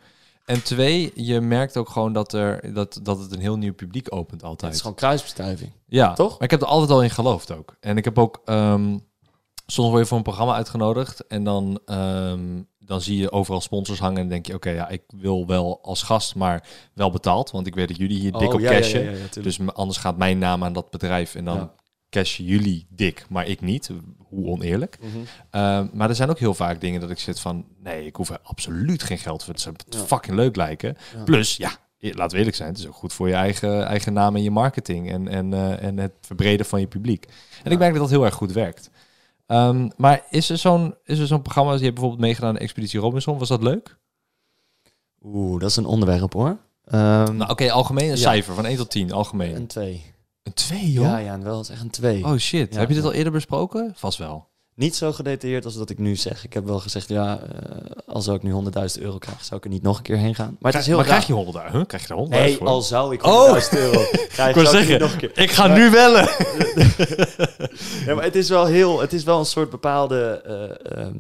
En 0.46 0.64
twee, 0.64 1.12
je 1.16 1.42
merkt 1.42 1.78
ook 1.78 1.90
gewoon 1.90 2.14
dat, 2.14 2.34
er, 2.34 2.74
dat, 2.74 3.00
dat 3.04 3.20
het 3.20 3.32
een 3.32 3.40
heel 3.40 3.58
nieuw 3.58 3.74
publiek 3.74 4.08
opent 4.10 4.42
Het 4.42 4.50
altijd. 4.50 4.74
is 4.74 4.82
gewoon 4.82 4.96
kruisbestuiving. 4.96 5.72
Ja, 5.86 6.14
Toch? 6.14 6.32
Maar 6.32 6.44
ik 6.44 6.52
heb 6.52 6.62
er 6.62 6.68
altijd 6.68 6.92
al 6.92 7.04
in 7.04 7.10
geloofd 7.10 7.52
ook. 7.52 7.76
En 7.80 7.98
ik 7.98 8.06
heb 8.06 8.20
ook... 8.20 8.42
ehm, 8.46 8.98
soms 9.72 9.90
word 9.90 10.02
je 10.02 10.08
voor 10.08 10.18
een 10.18 10.24
programma 10.24 10.54
uitgenodigd 10.54 11.28
en 11.28 11.44
dan, 11.44 11.80
ehm, 11.86 12.62
dan 12.80 13.02
zie 13.02 13.18
je 13.18 13.32
overal 13.32 13.62
sponsors 13.62 14.00
hangen 14.00 14.22
en 14.22 14.28
denk 14.28 14.46
je, 14.46 14.54
oké, 14.54 14.70
ja, 14.70 14.90
ik 14.90 15.02
wil 15.08 15.48
wel 15.48 15.80
als 15.82 16.04
gast, 16.04 16.36
maar 16.36 16.68
wel 16.94 17.12
betaald, 17.12 17.52
want 17.52 17.68
ik 17.68 17.76
weet 17.76 17.88
dat 17.88 17.98
jullie 17.98 18.20
hier 18.20 18.32
dik 18.32 18.48
Oh, 18.48 18.54
op 18.54 18.60
ja, 18.60 18.72
cashen. 18.72 19.04
ja, 19.04 19.12
ja, 19.12 19.42
dus 19.42 19.60
anders 19.74 19.98
gaat 19.98 20.18
mijn 20.18 20.38
naam 20.38 20.64
aan 20.64 20.74
dat 20.74 20.90
bedrijf 20.90 21.36
en 21.36 21.46
dan 21.46 21.72
cashen 22.10 22.46
jullie 22.46 22.86
dik, 22.90 23.26
maar 23.30 23.48
ik 23.48 23.62
niet. 23.62 23.90
Hoe 24.18 24.46
oneerlijk. 24.48 24.98
Mhm. 25.02 25.10
Ehm, 25.50 25.88
maar 25.94 26.10
er 26.10 26.16
zijn 26.16 26.30
ook 26.30 26.40
heel 26.40 26.54
vaak 26.54 26.82
dingen 26.82 27.02
dat 27.02 27.10
ik 27.10 27.20
zit 27.20 27.40
van, 27.40 27.66
nee, 27.84 28.06
ik 28.06 28.16
hoef 28.16 28.30
er 28.30 28.40
absoluut 28.44 29.04
geen 29.04 29.18
geld 29.18 29.44
voor. 29.44 29.54
Het 29.54 29.62
zou 29.62 29.76
fucking 30.06 30.36
leuk 30.36 30.56
lijken. 30.56 30.98
Plus, 31.26 31.58
ja, 31.58 31.72
laten 32.00 32.32
we 32.32 32.38
eerlijk 32.38 32.56
zijn, 32.56 32.70
het 32.70 32.78
is 32.78 32.88
ook 32.88 32.96
goed 32.96 33.14
voor 33.14 33.28
je 33.28 33.34
eigen, 33.34 33.86
eigen 33.86 34.14
naam 34.14 34.36
en 34.36 34.44
je 34.44 34.52
marketing 34.52 35.12
en, 35.12 35.28
en, 35.28 35.54
eh, 35.54 35.84
en 35.84 35.98
het 35.98 36.14
verbreden 36.22 36.66
van 36.66 36.80
je 36.80 36.88
publiek. 36.88 37.26
En 37.64 37.72
ik 37.72 37.78
merk 37.78 37.92
dat 37.92 38.02
dat 38.02 38.10
heel 38.10 38.26
erg 38.26 38.34
goed 38.34 38.52
werkt. 38.52 38.90
Ehm, 39.52 39.90
maar 39.98 40.26
is 40.30 40.50
er 40.50 40.58
zo'n 40.58 40.96
is 41.04 41.20
er 41.20 41.28
zo'n 41.28 41.42
programma, 41.42 41.72
je 41.74 41.80
hebt 41.80 41.92
bijvoorbeeld 41.94 42.22
meegedaan 42.22 42.50
aan 42.50 42.58
Expeditie 42.58 43.00
Robinson, 43.00 43.38
was 43.38 43.48
dat 43.48 43.64
leuk? 43.64 43.98
Oeh, 45.24 45.60
dat 45.60 45.70
is 45.70 45.76
een 45.76 45.86
onderwerp 45.86 46.34
hoor. 46.34 46.58
Ehm, 46.86 47.36
Nou 47.36 47.50
oké, 47.52 47.72
algemeen 47.72 48.04
een 48.04 48.10
Ja. 48.10 48.16
cijfer 48.16 48.54
van 48.56 48.66
1 48.66 48.78
tot 48.78 48.90
10, 48.90 49.12
algemeen. 49.12 49.56
een 49.56 49.68
twee. 49.68 50.14
Een 50.44 50.54
2 50.54 50.92
joh? 50.92 51.04
Ja, 51.06 51.18
ja, 51.18 51.34
en 51.34 51.44
wel 51.44 51.58
het 51.58 51.66
is 51.66 51.72
echt 51.74 51.82
een 51.82 51.90
twee. 51.90 52.24
Oh 52.26 52.36
shit, 52.38 52.74
Ja, 52.74 52.80
heb 52.80 52.90
je 52.90 52.96
dit 52.96 53.04
al 53.04 53.14
eerder 53.14 53.32
besproken? 53.34 53.92
Vast 53.96 54.18
wel. 54.18 54.50
Niet 54.82 54.96
zo 54.96 55.12
gedetailleerd 55.14 55.66
als 55.66 55.76
dat 55.76 55.90
ik 55.90 55.98
nu 55.98 56.16
zeg. 56.16 56.44
Ik 56.44 56.54
heb 56.54 56.66
wel 56.66 56.80
gezegd, 56.80 57.08
ja, 57.10 57.40
eh, 57.40 57.78
als 58.06 58.28
ik 58.28 58.44
nu 58.44 58.52
100.000 58.52 59.02
euro 59.04 59.18
krijg, 59.18 59.44
zou 59.44 59.56
ik 59.60 59.64
er 59.66 59.72
niet 59.72 59.82
nog 59.82 59.98
een 59.98 60.04
keer 60.04 60.18
heen 60.18 60.36
gaan. 60.36 60.58
Maar 60.60 60.72
het 60.72 60.82
is 60.82 60.88
heel 60.88 60.96
maar 60.96 61.06
raar. 61.06 61.14
krijg 61.14 61.28
je 61.28 61.34
100 61.34 61.72
huh? 61.72 61.86
Krijg 61.88 62.04
je 62.04 62.10
er 62.10 62.16
100 62.20 62.42
Nee, 62.42 62.58
voor? 62.58 62.68
al 62.68 62.82
zou 62.82 63.14
ik 63.14 63.26
Oh. 63.26 63.46
100.000 63.48 63.70
euro 63.80 64.00
krijgen, 64.36 64.62
Ik 64.62 64.68
zou 64.68 64.86
niet 64.86 65.00
nog 65.00 65.12
een 65.12 65.18
keer. 65.18 65.32
ik 65.38 65.52
ga 65.52 65.68
Maar- 65.68 65.78
nu 65.78 65.90
bellen. 65.92 66.30
Ja, 68.06 68.16
maar 68.16 68.24
het 68.24 68.36
is 68.36 68.50
wel 68.50 68.66
heel, 68.66 69.00
het 69.02 69.14
is 69.14 69.24
wel 69.24 69.40
een 69.40 69.46
soort 69.46 69.70
bepaalde 69.70 70.42
eh, 70.46 71.02
eh, 71.06 71.14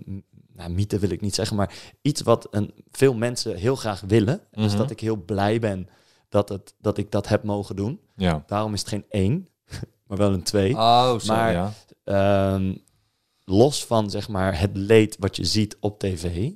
nou, 0.55 0.69
mythe 0.71 0.99
wil 0.99 1.09
ik 1.09 1.21
niet 1.21 1.35
zeggen, 1.35 1.55
maar 1.55 1.73
iets 2.01 2.21
wat 2.21 2.47
een, 2.51 2.73
veel 2.91 3.13
mensen 3.13 3.55
heel 3.55 3.75
graag 3.75 4.01
willen. 4.07 4.41
Dus 4.51 4.67
Mhm. 4.71 4.77
dat 4.77 4.91
ik 4.91 4.99
heel 4.99 5.15
blij 5.25 5.59
ben 5.59 5.87
dat, 6.29 6.49
het, 6.49 6.73
dat 6.79 6.97
ik 6.97 7.11
dat 7.11 7.27
heb 7.27 7.43
mogen 7.43 7.75
doen. 7.75 7.99
Ja. 8.15 8.43
Daarom 8.47 8.73
is 8.73 8.79
het 8.79 8.89
geen 8.89 9.05
één, 9.09 9.47
maar 10.07 10.17
wel 10.17 10.33
een 10.33 10.43
twee. 10.43 10.73
Oh, 10.73 11.19
zo, 11.19 11.33
Maar- 11.33 11.51
ja. 11.53 11.71
Ehm, 12.03 12.73
los 13.51 13.85
van 13.85 14.09
zeg 14.09 14.29
maar 14.29 14.59
het 14.59 14.71
leed 14.73 15.15
wat 15.19 15.35
je 15.35 15.45
ziet 15.45 15.77
op 15.79 15.99
tv. 15.99 16.51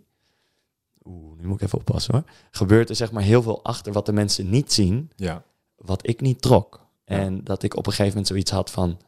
Oeh, 1.03 1.37
nu 1.39 1.47
moet 1.47 1.61
ik 1.61 1.65
even 1.67 1.79
oppassen 1.79 2.13
hoor. 2.13 2.23
Gebeurt 2.51 2.89
er 2.89 2.95
zeg 2.95 3.11
maar 3.11 3.23
heel 3.23 3.41
veel 3.41 3.63
achter 3.63 3.93
wat 3.93 4.05
de 4.05 4.13
mensen 4.13 4.49
niet 4.49 4.73
zien, 4.73 5.11
Ja. 5.15 5.43
wat 5.75 6.07
ik 6.07 6.21
niet 6.21 6.41
trok. 6.41 6.83
En 7.05 7.43
dat 7.43 7.63
ik 7.63 7.75
op 7.75 7.85
een 7.85 7.91
gegeven 7.91 8.09
moment 8.11 8.27
zoiets 8.27 8.51
had 8.51 8.71
van: 8.71 8.99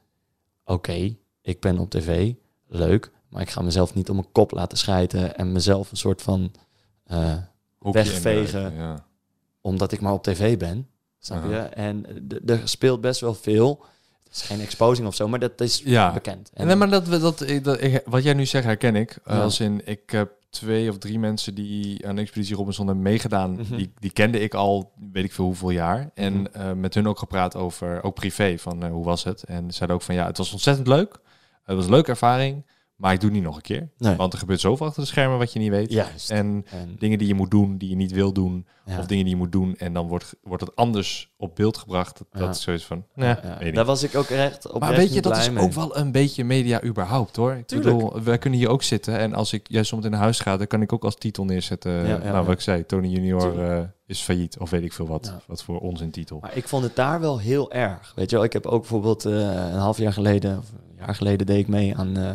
oké, 0.65 1.15
ik 1.41 1.59
ben 1.59 1.79
op 1.79 1.89
tv, 1.89 2.33
leuk, 2.67 3.11
maar 3.29 3.41
ik 3.41 3.49
ga 3.49 3.61
mezelf 3.61 3.93
niet 3.93 4.09
om 4.09 4.15
mijn 4.15 4.31
kop 4.31 4.51
laten 4.51 4.77
schijten 4.77 5.37
en 5.37 5.51
mezelf 5.51 5.91
een 5.91 5.97
soort 5.97 6.21
van 6.21 6.51
eh, 7.03 7.37
Wegvegen. 7.79 8.73
Ja. 8.73 9.05
omdat 9.61 9.91
ik 9.91 10.01
maar 10.01 10.13
op 10.13 10.23
tv 10.23 10.57
ben. 10.57 10.87
Snap 11.19 11.49
je? 11.49 11.57
En 11.57 12.05
er 12.45 12.61
speelt 12.67 13.01
best 13.01 13.21
wel 13.21 13.33
veel. 13.33 13.85
Het 14.27 14.35
is 14.35 14.41
geen 14.41 14.59
exposing 14.61 15.07
of 15.07 15.15
zo, 15.15 15.27
maar 15.27 15.39
dat 15.39 15.61
is 15.61 15.81
Ja. 15.85 16.13
bekend. 16.13 16.49
En 16.53 16.67
nee, 16.67 16.75
maar 16.75 16.89
dat, 16.89 17.07
we- 17.07 17.19
dat, 17.19 17.45
dat, 17.63 17.79
wat 18.05 18.23
jij 18.23 18.33
nu 18.33 18.45
zegt 18.45 18.65
herken 18.65 18.95
ik. 18.95 19.17
Ja. 19.25 19.41
Als 19.41 19.59
in, 19.59 19.81
ik 19.85 20.09
heb 20.09 20.31
twee 20.49 20.89
of 20.89 20.97
drie 20.97 21.19
mensen 21.19 21.55
die 21.55 22.07
aan 22.07 22.17
Expeditie 22.17 22.55
Robinson 22.55 22.85
hebben 22.85 23.03
meegedaan. 23.03 23.51
Mhm. 23.51 23.75
die, 23.75 23.91
die 23.99 24.11
kende 24.11 24.39
ik 24.39 24.53
al, 24.53 24.91
weet 25.11 25.23
ik 25.23 25.33
veel 25.33 25.45
hoeveel 25.45 25.69
jaar. 25.69 26.09
En 26.13 26.33
Mhm. 26.33 26.45
eh, 26.51 26.71
met 26.73 26.93
hun 26.93 27.07
ook 27.07 27.19
gepraat 27.19 27.55
over, 27.55 28.03
ook 28.03 28.15
privé, 28.15 28.57
van 28.57 28.83
eh, 28.83 28.89
hoe 28.91 29.05
was 29.05 29.23
het. 29.23 29.43
En 29.43 29.71
zeiden 29.71 29.97
ook 29.97 30.03
van, 30.03 30.15
ja, 30.15 30.25
het 30.25 30.37
was 30.37 30.51
ontzettend 30.51 30.87
leuk. 30.87 31.17
Het 31.63 31.75
was 31.75 31.85
een 31.85 31.91
leuke 31.91 32.09
ervaring, 32.09 32.65
maar 32.97 33.13
ik 33.13 33.19
doe 33.19 33.29
het 33.29 33.37
niet 33.37 33.47
nog 33.47 33.55
een 33.55 33.61
keer. 33.61 33.89
Nee. 33.97 34.15
Want 34.15 34.33
er 34.33 34.39
gebeurt 34.39 34.59
zoveel 34.59 34.85
achter 34.85 35.01
de 35.01 35.07
schermen 35.07 35.37
wat 35.37 35.53
je 35.53 35.59
niet 35.59 35.69
weet. 35.69 35.91
Juist. 35.91 36.31
En 36.31 36.65
En- 36.69 36.95
dingen 36.99 37.17
die 37.17 37.27
je 37.27 37.33
moet 37.33 37.51
doen, 37.51 37.77
die 37.77 37.89
je 37.89 37.95
niet 37.95 38.11
wil 38.11 38.33
doen. 38.33 38.67
ja. 38.85 38.99
Of 38.99 39.05
dingen 39.05 39.23
die 39.23 39.33
je 39.33 39.39
moet 39.39 39.51
doen. 39.51 39.75
En 39.77 39.93
dan 39.93 40.07
wordt, 40.07 40.35
wordt 40.41 40.63
het 40.63 40.75
anders 40.75 41.31
op 41.37 41.55
beeld 41.55 41.77
gebracht. 41.77 42.17
Dat, 42.31 42.41
Ja. 42.41 42.49
is 42.49 42.61
zoiets 42.61 42.85
van, 42.85 43.05
nee, 43.15 43.35
Ja. 43.59 43.71
Daar 43.71 43.85
was 43.85 44.03
ik 44.03 44.15
ook 44.15 44.25
echt 44.29 44.71
op 44.71 44.79
Maar 44.79 44.95
weet 44.95 45.13
je, 45.13 45.21
dat 45.21 45.37
is 45.37 45.49
ook 45.57 45.71
wel 45.73 45.97
een 45.97 46.11
beetje 46.11 46.43
media 46.43 46.83
überhaupt 46.83 47.35
hoor. 47.35 47.53
Ik 47.53 47.67
Tuurlijk. 47.67 47.97
bedoel, 47.97 48.21
wij 48.23 48.37
kunnen 48.37 48.59
hier 48.59 48.69
ook 48.69 48.83
zitten 48.83 49.17
en 49.17 49.33
als 49.33 49.53
ik 49.53 49.65
jij 49.69 49.83
soms 49.83 50.05
in 50.05 50.13
huis 50.13 50.39
ga, 50.39 50.57
dan 50.57 50.67
kan 50.67 50.81
ik 50.81 50.93
ook 50.93 51.03
als 51.03 51.15
titel 51.15 51.45
neerzetten. 51.45 51.91
Ja, 51.91 52.03
ja, 52.03 52.17
nou, 52.17 52.23
ja. 52.23 52.43
wat 52.43 52.53
ik 52.53 52.61
zei, 52.61 52.85
Tony 52.85 53.07
Junior 53.07 53.63
eh, 53.63 53.79
is 54.05 54.19
failliet 54.21 54.57
of 54.57 54.69
weet 54.69 54.83
ik 54.83 54.93
veel 54.93 55.07
wat. 55.07 55.25
Ja. 55.25 55.41
Wat 55.47 55.63
voor 55.63 55.79
onzin 55.79 56.11
titel. 56.11 56.39
Maar 56.41 56.55
ik 56.57 56.67
vond 56.67 56.83
het 56.83 56.95
daar 56.95 57.19
wel 57.19 57.39
heel 57.39 57.71
erg. 57.71 58.11
Weet 58.15 58.29
je 58.29 58.35
wel, 58.35 58.45
ik 58.45 58.53
heb 58.53 58.65
ook 58.65 58.79
bijvoorbeeld 58.81 59.25
eh, 59.25 59.31
een 59.71 59.77
half 59.77 59.97
jaar 59.97 60.13
geleden, 60.13 60.57
of 60.57 60.71
een 60.71 60.95
jaar 61.05 61.15
geleden, 61.15 61.45
deed 61.45 61.59
ik 61.59 61.67
mee 61.67 61.95
aan 61.97 62.17
eh, 62.17 62.29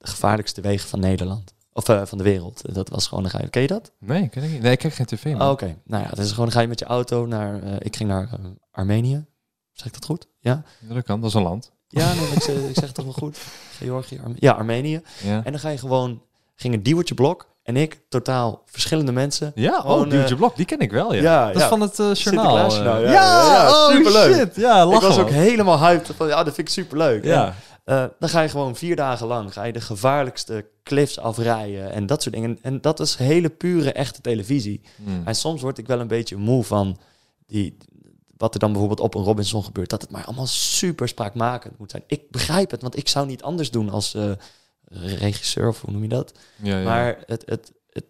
de 0.00 0.08
gevaarlijkste 0.10 0.60
wegen 0.60 0.88
van 0.88 1.00
Nederland. 1.00 1.54
Of 1.72 1.88
eh, 1.88 2.02
van 2.04 2.18
de 2.18 2.24
wereld. 2.24 2.74
Dat 2.74 2.88
was 2.88 3.06
gewoon, 3.06 3.22
dan 3.22 3.32
ga 3.32 3.40
je, 3.40 3.48
ken 3.48 3.62
je 3.62 3.68
dat? 3.68 3.92
Nee, 3.98 4.28
ken 4.28 4.42
ik 4.42 4.50
niet. 4.50 4.62
Nee, 4.62 4.72
ik 4.72 4.78
kijk 4.78 4.94
geen 4.94 5.06
tv. 5.06 5.34
Oh, 5.34 5.50
Oké, 5.50 5.76
nou 5.84 6.02
ja, 6.02 6.08
dat 6.08 6.18
is 6.18 6.30
gewoon, 6.30 6.44
dan 6.44 6.54
ga 6.54 6.60
je 6.60 6.68
met 6.68 6.78
je 6.78 6.84
auto 6.84 7.26
naar, 7.26 7.62
eh, 7.62 7.72
ik 7.78 7.96
ging 7.96 8.08
naar 8.08 8.22
eh, 8.32 8.38
Armenië. 8.70 9.24
Zeg 9.72 9.86
ik 9.86 9.92
dat 9.92 10.04
goed? 10.04 10.26
Ja? 10.38 10.62
Ja, 10.88 10.94
dat 10.94 11.04
kan, 11.04 11.20
dat 11.20 11.28
is 11.28 11.34
een 11.36 11.42
land. 11.42 11.70
Ja, 11.88 12.12
nee, 12.14 12.28
ik, 12.34 12.42
zeg, 12.42 12.56
ik 12.56 12.74
zeg 12.74 12.84
het 12.84 12.94
toch 12.94 13.04
wel 13.04 13.14
goed? 13.14 13.38
Georgië, 13.78 14.20
Arme- 14.22 14.36
ja, 14.38 14.52
Armenië. 14.52 15.02
Ja, 15.22 15.40
En 15.44 15.50
dan 15.52 15.60
ga 15.60 15.68
je 15.68 15.78
gewoon, 15.78 16.22
ging 16.56 16.74
een 16.74 16.82
Diewertje 16.82 17.14
Blok 17.14 17.48
en 17.62 17.76
ik, 17.76 18.00
totaal 18.08 18.62
verschillende 18.66 19.12
mensen. 19.12 19.52
ja 19.54 19.82
oh, 19.84 20.10
Duwtje 20.10 20.36
Blok, 20.36 20.56
die 20.56 20.66
ken 20.66 20.78
ik 20.78 20.90
wel, 20.90 21.14
ja. 21.14 21.20
ja, 21.22 21.46
dat 21.46 21.56
is 21.56 21.62
ja. 21.62 21.68
van 21.68 21.80
het 21.80 21.98
eh, 21.98 22.14
journaal. 22.14 22.58
Eh. 22.58 22.84
ja, 22.84 22.98
ja, 22.98 23.10
ja, 23.12 23.68
oh 23.68 23.90
superleuk. 23.90 24.34
shit. 24.34 24.56
Ja, 24.56 24.86
lachen 24.86 25.02
ik 25.02 25.08
was 25.08 25.18
ook 25.18 25.30
man. 25.30 25.40
helemaal 25.40 25.78
hyped. 25.78 26.10
Van, 26.16 26.28
ja, 26.28 26.44
dat 26.44 26.54
vind 26.54 26.68
ik 26.68 26.74
superleuk. 26.74 27.24
Ja, 27.24 27.46
En, 27.46 27.54
eh, 27.90 28.04
dan 28.18 28.28
ga 28.28 28.40
je 28.40 28.48
gewoon 28.48 28.76
vier 28.76 28.96
dagen 28.96 29.26
lang 29.26 29.52
ga 29.52 29.64
je 29.64 29.72
de 29.72 29.80
gevaarlijkste 29.80 30.66
cliffs 30.82 31.18
afrijden 31.18 31.92
en 31.92 32.06
dat 32.06 32.22
soort 32.22 32.34
dingen. 32.34 32.58
En 32.62 32.80
dat 32.80 33.00
is 33.00 33.16
hele 33.16 33.48
pure, 33.48 33.92
echte 33.92 34.20
televisie. 34.20 34.80
Hmm. 35.04 35.22
En 35.24 35.34
soms 35.34 35.62
word 35.62 35.78
ik 35.78 35.86
wel 35.86 36.00
een 36.00 36.06
beetje 36.06 36.36
moe 36.36 36.64
van 36.64 36.98
die, 37.46 37.76
wat 38.36 38.54
er 38.54 38.60
dan 38.60 38.70
bijvoorbeeld 38.70 39.00
op 39.00 39.14
een 39.14 39.22
Robinson 39.22 39.64
gebeurt. 39.64 39.90
Dat 39.90 40.02
het 40.02 40.10
maar 40.10 40.24
allemaal 40.24 40.46
super 40.46 41.08
spraakmakend 41.08 41.78
moet 41.78 41.90
zijn. 41.90 42.02
Ik 42.06 42.30
begrijp 42.30 42.70
het, 42.70 42.82
want 42.82 42.96
ik 42.96 43.08
zou 43.08 43.26
niet 43.26 43.42
anders 43.42 43.70
doen 43.70 43.90
als 43.90 44.14
eh, 44.14 44.30
regisseur, 44.92 45.68
of 45.68 45.80
hoe 45.80 45.92
noem 45.92 46.02
je 46.02 46.08
dat? 46.08 46.32
ja, 46.62 46.78
ja. 46.78 46.84
Maar 46.84 47.18
het, 47.26 47.42
het, 47.46 47.72
het, 47.88 48.06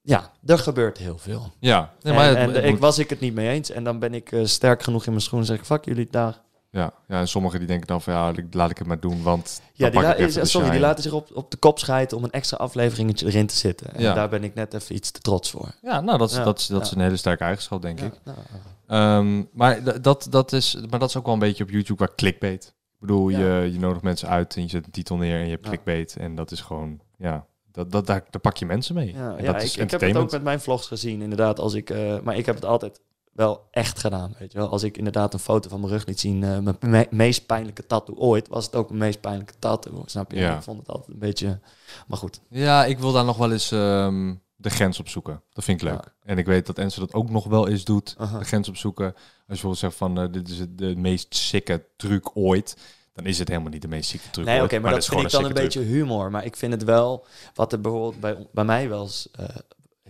ja, 0.00 0.32
er 0.46 0.58
gebeurt 0.58 0.98
heel 0.98 1.18
veel. 1.18 1.52
ja. 1.60 1.92
Nee, 2.02 2.12
en 2.12 2.50
maar 2.50 2.64
ik 2.64 2.78
was 2.78 2.98
ik 2.98 3.10
het 3.10 3.20
niet 3.20 3.34
mee 3.34 3.48
eens. 3.48 3.70
En 3.70 3.84
dan 3.84 3.98
ben 3.98 4.14
ik 4.14 4.32
eh, 4.32 4.44
sterk 4.44 4.82
genoeg 4.82 5.04
in 5.04 5.10
mijn 5.10 5.22
schoenen 5.22 5.48
en 5.48 5.54
zeg 5.54 5.62
ik, 5.62 5.70
fuck 5.70 5.84
jullie, 5.84 6.08
daar. 6.10 6.40
Ja, 6.72 6.92
ja, 7.08 7.18
en 7.20 7.28
sommigen 7.28 7.58
die 7.58 7.68
denken 7.68 7.86
dan 7.86 8.02
van 8.02 8.14
ja, 8.14 8.32
laat 8.50 8.70
ik 8.70 8.78
het 8.78 8.86
maar 8.86 9.00
doen, 9.00 9.22
want 9.22 9.60
Ja, 9.72 9.90
die, 9.90 10.00
la- 10.00 10.44
sorry, 10.44 10.70
die 10.70 10.80
laten 10.80 11.02
zich 11.02 11.12
op, 11.12 11.28
op 11.34 11.50
de 11.50 11.56
kop 11.56 11.78
schijten 11.78 12.16
om 12.16 12.24
een 12.24 12.30
extra 12.30 12.56
afleveringetje 12.56 13.26
erin 13.26 13.46
te 13.46 13.56
zitten. 13.56 13.94
En 13.94 14.02
Ja. 14.02 14.14
daar 14.14 14.28
ben 14.28 14.44
ik 14.44 14.54
net 14.54 14.74
even 14.74 14.94
iets 14.94 15.10
te 15.10 15.20
trots 15.20 15.50
voor. 15.50 15.74
Ja, 15.82 16.00
nou, 16.00 16.18
dat 16.18 16.30
is, 16.30 16.36
Ja, 16.36 16.44
dat 16.44 16.58
is, 16.58 16.66
dat 16.66 16.82
is 16.84 16.90
een 16.90 17.00
hele 17.00 17.16
sterke 17.16 17.44
eigenschap, 17.44 17.82
denk 17.82 18.00
ik. 18.00 18.12
nou, 18.24 18.38
Ehm, 18.86 19.42
maar, 19.52 20.02
dat, 20.02 20.26
dat 20.30 20.52
is, 20.52 20.76
maar 20.90 20.98
dat 20.98 21.08
is 21.08 21.16
ook 21.16 21.24
wel 21.24 21.34
een 21.34 21.40
beetje 21.40 21.64
op 21.64 21.70
YouTube 21.70 21.98
waar 21.98 22.14
clickbait. 22.14 22.64
Ik 22.66 23.06
bedoel, 23.06 23.28
je, 23.28 23.68
je 23.72 23.78
nodigt 23.78 24.02
mensen 24.02 24.28
uit 24.28 24.56
en 24.56 24.62
je 24.62 24.68
zet 24.68 24.84
een 24.84 24.90
titel 24.90 25.16
neer 25.16 25.38
en 25.38 25.44
je 25.44 25.50
hebt 25.50 25.66
clickbait. 25.66 26.16
En 26.16 26.34
dat 26.34 26.50
is 26.50 26.60
gewoon, 26.60 27.00
ja, 27.18 27.46
dat, 27.72 27.90
dat, 27.92 28.06
daar, 28.06 28.24
daar 28.30 28.40
pak 28.40 28.56
je 28.56 28.66
mensen 28.66 28.94
mee. 28.94 29.12
Ja, 29.14 29.36
en 29.36 29.44
dat 29.44 29.54
ik, 29.56 29.62
is 29.62 29.76
ik 29.76 29.90
heb 29.90 30.00
het 30.00 30.16
ook 30.16 30.30
met 30.30 30.42
mijn 30.42 30.60
vlogs 30.60 30.86
gezien, 30.86 31.22
inderdaad. 31.22 31.58
Als 31.58 31.74
ik, 31.74 31.90
eh, 31.90 32.20
maar 32.22 32.36
ik 32.36 32.46
heb 32.46 32.54
het 32.54 32.64
altijd 32.64 33.00
wel 33.32 33.68
echt 33.70 33.98
gedaan, 33.98 34.34
weet 34.38 34.52
je 34.52 34.58
wel. 34.58 34.68
Als 34.68 34.82
ik 34.82 34.96
inderdaad 34.96 35.32
een 35.34 35.38
foto 35.40 35.68
van 35.68 35.80
mijn 35.80 35.92
rug 35.92 36.06
liet 36.06 36.20
zien, 36.20 36.44
eh, 36.44 36.58
mijn 36.58 36.76
me- 36.80 37.06
meest 37.10 37.46
pijnlijke 37.46 37.86
tattoo 37.86 38.14
ooit, 38.16 38.48
was 38.48 38.64
het 38.64 38.74
ook 38.76 38.88
mijn 38.88 39.00
meest 39.00 39.20
pijnlijke 39.20 39.54
tattoo, 39.58 40.02
snap 40.06 40.30
je? 40.32 40.38
Ja. 40.38 40.56
Ik 40.56 40.62
vond 40.62 40.78
het 40.78 40.88
altijd 40.88 41.08
een 41.08 41.18
beetje... 41.18 41.60
Maar 42.06 42.18
goed, 42.18 42.40
Ja, 42.48 42.84
ik 42.84 42.98
wil 42.98 43.12
daar 43.12 43.24
nog 43.24 43.36
wel 43.36 43.52
eens 43.52 43.70
ehm, 43.72 44.34
de 44.56 44.70
grens 44.70 45.00
op 45.00 45.08
zoeken. 45.08 45.42
Dat 45.52 45.64
vind 45.64 45.82
ik 45.82 45.88
leuk. 45.88 46.02
Ja. 46.04 46.12
En 46.22 46.38
ik 46.38 46.46
weet 46.46 46.66
dat 46.66 46.78
Enzo 46.78 47.00
dat 47.00 47.12
ook 47.14 47.30
nog 47.30 47.44
wel 47.44 47.68
eens 47.68 47.84
doet. 47.84 48.16
De 48.18 48.44
grens 48.44 48.68
opzoeken. 48.68 49.06
Als 49.06 49.14
je 49.36 49.44
bijvoorbeeld 49.46 49.78
zegt 49.80 49.94
van 49.96 50.18
eh, 50.20 50.32
dit 50.32 50.48
is 50.48 50.58
het, 50.58 50.78
de 50.78 50.96
meest 50.96 51.34
sikke 51.34 51.84
truc 51.96 52.30
ooit. 52.36 52.76
Dan 53.12 53.26
is 53.26 53.38
het 53.38 53.48
helemaal 53.48 53.70
niet 53.70 53.82
de 53.82 53.88
meest 53.88 54.10
sikke 54.10 54.30
truc 54.30 54.46
nee, 54.46 54.62
oké, 54.62 54.78
maar, 54.78 54.92
dat 54.92 55.04
vind 55.06 55.22
ik 55.22 55.30
dan 55.30 55.44
een 55.44 55.50
truc. 55.50 55.62
beetje 55.62 55.80
humor. 55.80 56.30
Maar 56.30 56.44
ik 56.44 56.56
vind 56.56 56.72
het 56.72 56.84
wel, 56.84 57.26
wat 57.54 57.72
er 57.72 57.80
bijvoorbeeld 57.80 58.20
bij, 58.20 58.46
bij 58.52 58.64
mij 58.64 58.88
wel 58.88 59.02
eens 59.02 59.28
eh, 59.32 59.46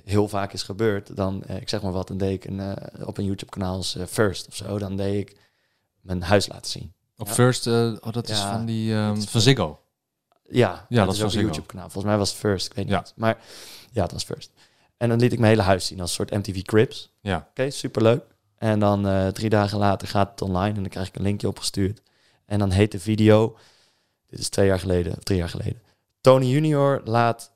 heel 0.05 0.29
vaak 0.29 0.53
is 0.53 0.63
gebeurd, 0.63 1.17
dan, 1.17 1.43
eh, 1.45 1.57
ik 1.61 1.69
zeg 1.69 1.83
maar 1.83 1.93
wat, 1.93 2.09
dan 2.09 2.19
deed 2.19 2.33
ik 2.33 2.45
een, 2.45 2.61
eh, 2.61 3.07
op 3.07 3.19
een 3.19 3.25
YouTube-kanaal 3.25 3.77
als 3.77 3.97
eh, 3.97 4.07
First 4.07 4.49
of 4.49 4.55
zo, 4.57 4.79
dan 4.79 4.97
deed 4.97 5.29
ik 5.29 5.37
mijn 6.01 6.23
huis 6.23 6.49
laten 6.49 6.71
zien. 6.71 6.93
Op 7.17 7.27
Ja. 7.27 7.33
First, 7.33 7.67
oh, 7.67 8.13
dat 8.13 8.29
is 8.29 8.39
Ja, 8.39 8.53
van 8.53 8.65
die 8.67 8.95
ehm, 8.95 9.17
is 9.17 9.25
van 9.25 9.41
Ziggo. 9.41 9.81
Ja, 10.49 10.87
Ja, 10.89 11.05
dat 11.05 11.07
dat 11.07 11.15
is 11.15 11.21
van 11.21 11.41
een. 11.41 11.47
YouTube-kanaal. 11.47 11.85
Volgens 11.85 12.05
mij 12.05 12.17
was 12.19 12.31
het 12.31 12.39
First, 12.39 12.67
ik 12.67 12.73
weet 12.75 12.85
niet. 12.85 12.95
Ja. 12.95 13.05
Maar 13.17 13.39
ja, 13.93 14.03
het 14.03 14.13
was 14.13 14.25
First. 14.25 14.51
En 14.97 15.09
dan 15.09 15.19
liet 15.21 15.33
ik 15.33 15.39
mijn 15.39 15.51
hele 15.51 15.65
huis 15.65 15.87
zien 15.87 16.01
als 16.01 16.19
een 16.19 16.27
soort 16.27 16.47
MTV 16.47 16.63
Cribs. 16.63 17.13
Ja. 17.21 17.47
Oké, 17.51 17.71
superleuk. 17.71 18.23
En 18.57 18.79
dan 18.79 19.33
drie 19.33 19.49
dagen 19.51 19.79
later 19.79 20.09
gaat 20.09 20.31
het 20.31 20.43
online 20.43 20.75
en 20.75 20.81
dan 20.81 20.89
krijg 20.89 21.09
ik 21.09 21.17
een 21.17 21.23
linkje 21.23 21.49
opgestuurd. 21.49 22.03
En 22.47 22.59
dan 22.59 22.71
heet 22.71 22.93
de 22.93 23.01
video, 23.01 23.57
dit 24.27 24.39
is 24.39 24.49
twee 24.49 24.67
jaar 24.67 24.79
geleden, 24.81 25.13
of 25.17 25.23
drie 25.23 25.39
jaar 25.39 25.49
geleden. 25.49 25.83
Tony 26.21 26.47
Junior 26.47 27.01
laat 27.05 27.53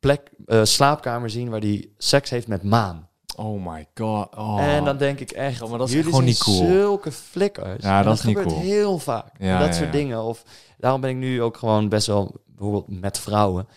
plek, 0.00 0.30
eh, 0.46 0.64
slaapkamer 0.64 1.30
zien 1.30 1.48
waar 1.50 1.60
hij 1.60 1.88
seks 1.98 2.30
heeft 2.30 2.46
met 2.48 2.62
Maan. 2.62 3.08
Oh 3.36 3.66
my 3.66 3.86
god. 3.94 4.36
Oh. 4.36 4.60
En 4.60 4.84
dan 4.84 4.96
denk 4.96 5.20
ik 5.20 5.30
echt, 5.30 5.60
Ja, 5.60 5.66
maar 5.66 5.78
dat 5.78 5.88
is 5.88 6.04
gewoon 6.04 6.24
niet 6.24 6.38
cool. 6.38 6.56
zulke 6.66 7.12
flikkers. 7.12 7.82
Ja, 7.84 7.98
En 7.98 8.04
dat 8.04 8.14
is 8.18 8.22
niet 8.24 8.36
gebeurt 8.36 8.54
cool. 8.54 8.66
heel 8.66 8.98
vaak. 8.98 9.32
Ja, 9.38 9.58
dat 9.58 9.66
ja, 9.68 9.72
soort 9.72 9.86
ja. 9.86 9.92
dingen. 9.92 10.22
Of 10.22 10.42
daarom 10.78 11.00
ben 11.00 11.10
ik 11.10 11.16
nu 11.16 11.42
ook 11.42 11.56
gewoon 11.56 11.88
best 11.88 12.06
wel, 12.06 12.34
bijvoorbeeld 12.46 13.00
met 13.00 13.18
vrouwen, 13.18 13.68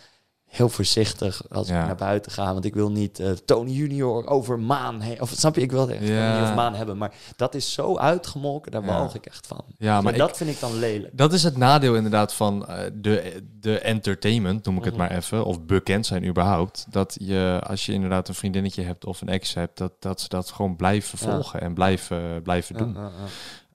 heel 0.52 0.68
voorzichtig 0.68 1.42
als 1.50 1.68
Ja. 1.68 1.80
ik 1.80 1.86
naar 1.86 1.96
buiten 1.96 2.32
ga. 2.32 2.52
Want 2.52 2.64
ik 2.64 2.74
wil 2.74 2.90
niet 2.90 3.18
eh, 3.18 3.30
Tony 3.30 3.70
Junior 3.70 4.26
over 4.26 4.58
maan 4.58 5.00
heen. 5.00 5.20
Of 5.20 5.30
snap 5.30 5.54
je, 5.54 5.60
ik 5.60 5.70
wil 5.70 5.90
echt 5.90 6.08
Ja. 6.08 6.32
niet 6.32 6.42
over 6.42 6.54
maan 6.54 6.74
hebben. 6.74 6.98
Maar 6.98 7.14
dat 7.36 7.54
is 7.54 7.72
zo 7.72 7.96
uitgemolken, 7.98 8.72
daar 8.72 8.84
Ja. 8.84 9.10
ik 9.12 9.26
echt 9.26 9.46
van. 9.46 9.64
Ja, 9.78 9.94
maar 10.00 10.12
en 10.12 10.20
ik- 10.20 10.26
dat 10.26 10.36
vind 10.36 10.50
ik 10.50 10.60
dan 10.60 10.78
lelijk. 10.78 11.16
Dat 11.16 11.32
is 11.32 11.42
het 11.42 11.56
nadeel 11.56 11.94
inderdaad 11.94 12.34
van 12.34 12.66
eh, 12.66 12.90
de, 12.94 13.42
de 13.60 13.78
entertainment, 13.78 14.64
noem 14.64 14.76
ik 14.76 14.84
het 14.84 14.96
Mhm. 14.96 15.02
maar 15.02 15.16
even, 15.16 15.44
of 15.44 15.60
bekend 15.64 16.06
zijn 16.06 16.24
überhaupt. 16.26 16.86
Dat 16.90 17.16
je, 17.20 17.60
als 17.66 17.86
je 17.86 17.92
inderdaad 17.92 18.28
een 18.28 18.34
vriendinnetje 18.34 18.82
hebt 18.82 19.04
of 19.04 19.20
een 19.20 19.28
ex 19.28 19.54
hebt, 19.54 19.78
dat, 19.78 19.92
dat 19.98 20.20
ze 20.20 20.28
dat 20.28 20.50
gewoon 20.50 20.76
blijven 20.76 21.18
volgen 21.18 21.60
en 21.60 21.74
blijven, 21.74 22.42
blijven 22.42 22.76
doen. 22.76 22.96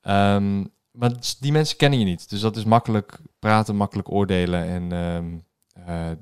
Ehm, 0.01 0.63
maar 0.91 1.11
die 1.39 1.51
mensen 1.51 1.77
kennen 1.77 1.99
je 1.99 2.05
niet. 2.05 2.29
Dus 2.29 2.39
dat 2.39 2.55
is 2.57 2.63
makkelijk 2.63 3.19
praten, 3.39 3.75
makkelijk 3.75 4.11
oordelen 4.11 4.63
en 4.67 4.91
ehm, 4.91 5.25
eh, 5.33 5.39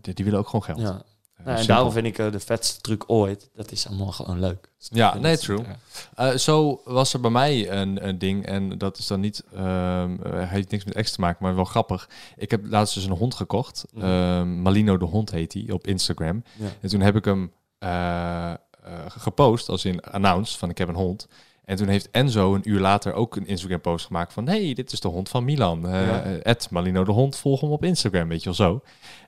die, 0.01 0.13
die 0.13 0.25
willen 0.25 0.39
ook 0.39 0.45
gewoon 0.47 0.63
geld. 0.63 0.79
Ja. 0.79 1.01
Eh, 1.35 1.45
Nou, 1.45 1.57
en 1.57 1.65
daarom 1.65 1.91
vind 1.91 2.05
ik 2.05 2.17
eh, 2.17 2.31
de 2.31 2.39
vetste 2.39 2.81
truc 2.81 3.03
ooit, 3.07 3.49
dat 3.53 3.71
is 3.71 3.87
allemaal 3.87 4.11
gewoon 4.11 4.39
leuk. 4.39 4.71
Ja, 4.77 5.17
nee, 5.17 5.37
true. 5.37 5.63
ja. 5.63 6.31
Eh, 6.31 6.37
zo 6.37 6.81
was 6.85 7.13
er 7.13 7.19
bij 7.19 7.31
mij 7.31 7.69
een, 7.71 8.07
een 8.07 8.17
ding, 8.17 8.45
en 8.45 8.77
dat 8.77 8.97
is 8.97 9.07
dan 9.07 9.19
niet, 9.19 9.43
eh, 9.53 10.05
heeft 10.29 10.71
niks 10.71 10.83
met 10.85 10.93
ex 10.95 11.11
te 11.11 11.21
maken, 11.21 11.43
maar 11.43 11.55
wel 11.55 11.65
grappig. 11.65 12.09
Ik 12.35 12.51
heb 12.51 12.65
laatst 12.65 12.93
dus 12.95 13.05
een 13.05 13.11
hond 13.11 13.35
gekocht. 13.35 13.85
Ehm, 13.97 14.61
Malino 14.61 14.97
de 14.97 15.05
hond 15.05 15.31
heet 15.31 15.53
hij 15.53 15.71
op 15.71 15.87
Instagram. 15.87 16.43
Ja. 16.53 16.65
En 16.81 16.89
toen 16.89 17.01
heb 17.01 17.15
ik 17.15 17.25
hem 17.25 17.51
eh, 17.77 18.51
eh, 18.51 18.57
gepost, 19.07 19.69
als 19.69 19.85
in 19.85 20.01
announced, 20.01 20.57
van 20.57 20.69
ik 20.69 20.77
heb 20.77 20.87
een 20.87 20.95
hond. 20.95 21.27
En 21.65 21.75
toen 21.75 21.87
heeft 21.87 22.09
Enzo 22.11 22.55
een 22.55 22.69
uur 22.69 22.79
later 22.79 23.13
ook 23.13 23.35
een 23.35 23.47
Instagram 23.47 23.81
post 23.81 24.05
gemaakt 24.05 24.33
van... 24.33 24.47
hey, 24.47 24.73
dit 24.73 24.91
is 24.91 24.99
de 24.99 25.07
hond 25.07 25.29
van 25.29 25.43
Milan. 25.43 25.87
Eh 25.87 26.07
Ja. 26.07 26.23
eh, 26.23 26.31
Ed 26.43 26.67
Malino 26.71 27.03
de 27.03 27.11
hond, 27.11 27.37
volg 27.37 27.61
hem 27.61 27.71
op 27.71 27.83
Instagram, 27.83 28.27
weet 28.27 28.39
je 28.39 28.45
wel 28.45 28.53
zo. 28.53 28.81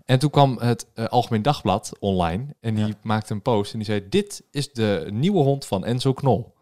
En 0.05 0.19
toen 0.19 0.29
kwam 0.29 0.57
het 0.59 0.87
eh, 0.93 1.05
Algemeen 1.05 1.41
Dagblad 1.41 1.91
online 1.99 2.45
en 2.61 2.75
die 2.75 2.85
Ja. 2.87 2.93
maakte 3.01 3.33
een 3.33 3.41
post 3.41 3.71
en 3.71 3.77
die 3.79 3.87
zei... 3.87 4.09
dit 4.09 4.43
is 4.51 4.71
de 4.71 5.07
nieuwe 5.11 5.39
hond 5.43 5.65
van 5.65 5.85
Enzo 5.85 6.13
Knol. 6.13 6.53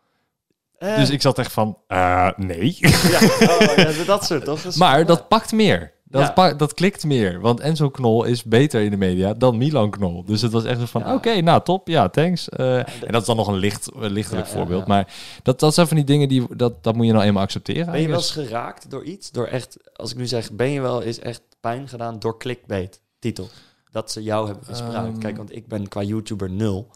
Eh, 0.78 0.96
Dus 0.96 1.10
ik 1.10 1.22
zat 1.22 1.40
echt 1.40 1.52
van, 1.52 1.78
eh, 1.88 2.30
nee. 2.38 2.76
ja, 2.80 2.90
oh, 3.50 3.76
ja, 3.76 4.04
dat 4.06 4.26
soort 4.26 4.66
is- 4.66 4.76
maar 4.76 5.06
dat 5.06 5.28
pakt 5.28 5.52
meer. 5.52 5.94
Dat, 6.08 6.32
Ja. 6.36 6.54
dat 6.54 6.74
klikt 6.74 7.04
meer. 7.06 7.39
Want 7.39 7.60
Enzo 7.60 7.89
Knol 7.89 8.24
is 8.24 8.44
beter 8.44 8.82
in 8.82 8.91
de 8.91 8.98
media 8.98 9.34
dan 9.34 9.58
Milan 9.58 9.89
Knol. 9.89 10.26
Dus 10.26 10.41
het 10.41 10.52
was 10.52 10.63
echt 10.63 10.80
zo 10.80 10.86
van, 10.86 11.02
Ja. 11.02 11.13
oké, 11.13 11.41
nou 11.41 11.63
top, 11.63 11.88
ja, 11.88 12.10
thanks. 12.10 12.50
Eh, 12.50 12.78
en 12.78 13.12
dat 13.12 13.22
is 13.22 13.28
dan 13.28 13.36
nog 13.36 13.48
een 13.48 13.56
licht, 13.56 13.89
lichtelijk 13.96 14.48
voorbeeld. 14.48 14.88
Maar 14.88 15.13
dat, 15.44 15.60
dat 15.60 15.74
zijn 15.74 15.88
van 15.88 15.96
die 15.98 16.06
dingen, 16.06 16.28
die, 16.28 16.56
dat, 16.56 16.84
dat 16.84 16.96
moet 16.96 17.06
je 17.06 17.12
nou 17.12 17.26
eenmaal 17.26 17.44
accepteren. 17.44 17.91
Ben 17.91 18.02
je 18.02 18.08
wel 18.08 18.18
eens 18.18 18.32
geraakt 18.32 18.89
door 18.89 19.04
iets? 19.04 19.32
Door 19.32 19.46
echt, 19.48 19.78
als 19.94 20.12
ik 20.12 20.18
nu 20.18 20.28
zeg, 20.28 20.52
ben 20.52 20.70
je 20.70 20.82
wel 20.82 21.02
eens 21.02 21.20
echt 21.20 21.41
pijn 21.60 21.88
gedaan 21.88 22.20
door 22.20 22.38
clickbait 22.39 23.02
titel? 23.20 23.50
Dat 23.91 24.12
ze 24.12 24.24
jou 24.24 24.48
hebben 24.48 24.65
misbruikt. 24.70 25.12
Ehm. 25.12 25.20
Kijk, 25.20 25.38
want 25.38 25.56
ik 25.56 25.68
ben 25.68 25.88
qua 25.88 26.02
YouTuber 26.02 26.50
nul. 26.52 26.88